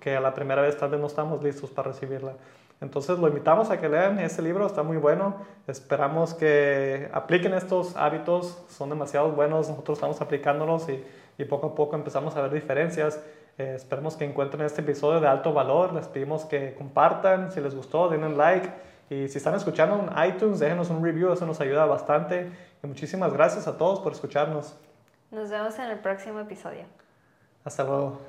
que 0.00 0.16
a 0.16 0.20
la 0.20 0.34
primera 0.34 0.62
vez 0.62 0.76
tal 0.76 0.90
vez 0.90 1.00
no 1.00 1.06
estamos 1.06 1.42
listos 1.42 1.70
para 1.70 1.92
recibirla. 1.92 2.34
Entonces 2.80 3.18
lo 3.18 3.26
invitamos 3.26 3.70
a 3.70 3.80
que 3.80 3.88
lean 3.88 4.20
ese 4.20 4.40
libro, 4.40 4.66
está 4.66 4.82
muy 4.82 4.96
bueno. 4.96 5.36
Esperamos 5.66 6.32
que 6.32 7.08
apliquen 7.12 7.54
estos 7.54 7.96
hábitos, 7.96 8.62
son 8.68 8.88
demasiado 8.88 9.32
buenos, 9.32 9.68
nosotros 9.68 9.98
estamos 9.98 10.20
aplicándolos 10.20 10.88
y, 10.88 11.04
y 11.38 11.44
poco 11.44 11.68
a 11.68 11.74
poco 11.74 11.96
empezamos 11.96 12.36
a 12.36 12.42
ver 12.42 12.52
diferencias. 12.52 13.20
Eh, 13.58 13.72
esperemos 13.74 14.16
que 14.16 14.24
encuentren 14.24 14.64
este 14.64 14.82
episodio 14.82 15.20
de 15.20 15.26
alto 15.26 15.52
valor, 15.52 15.92
les 15.92 16.06
pedimos 16.06 16.44
que 16.44 16.74
compartan, 16.74 17.50
si 17.50 17.60
les 17.60 17.74
gustó, 17.74 18.08
denle 18.08 18.28
un 18.28 18.38
like 18.38 18.70
y 19.10 19.26
si 19.28 19.38
están 19.38 19.54
escuchando 19.54 19.96
en 19.98 20.28
iTunes, 20.28 20.60
déjenos 20.60 20.90
un 20.90 21.02
review, 21.02 21.32
eso 21.32 21.46
nos 21.46 21.60
ayuda 21.60 21.86
bastante. 21.86 22.50
Y 22.82 22.86
muchísimas 22.86 23.32
gracias 23.32 23.66
a 23.66 23.76
todos 23.76 24.00
por 24.00 24.12
escucharnos. 24.12 24.76
Nos 25.30 25.50
vemos 25.50 25.78
en 25.78 25.90
el 25.90 25.98
próximo 25.98 26.40
episodio. 26.40 26.84
Hasta 27.64 27.84
luego. 27.84 28.20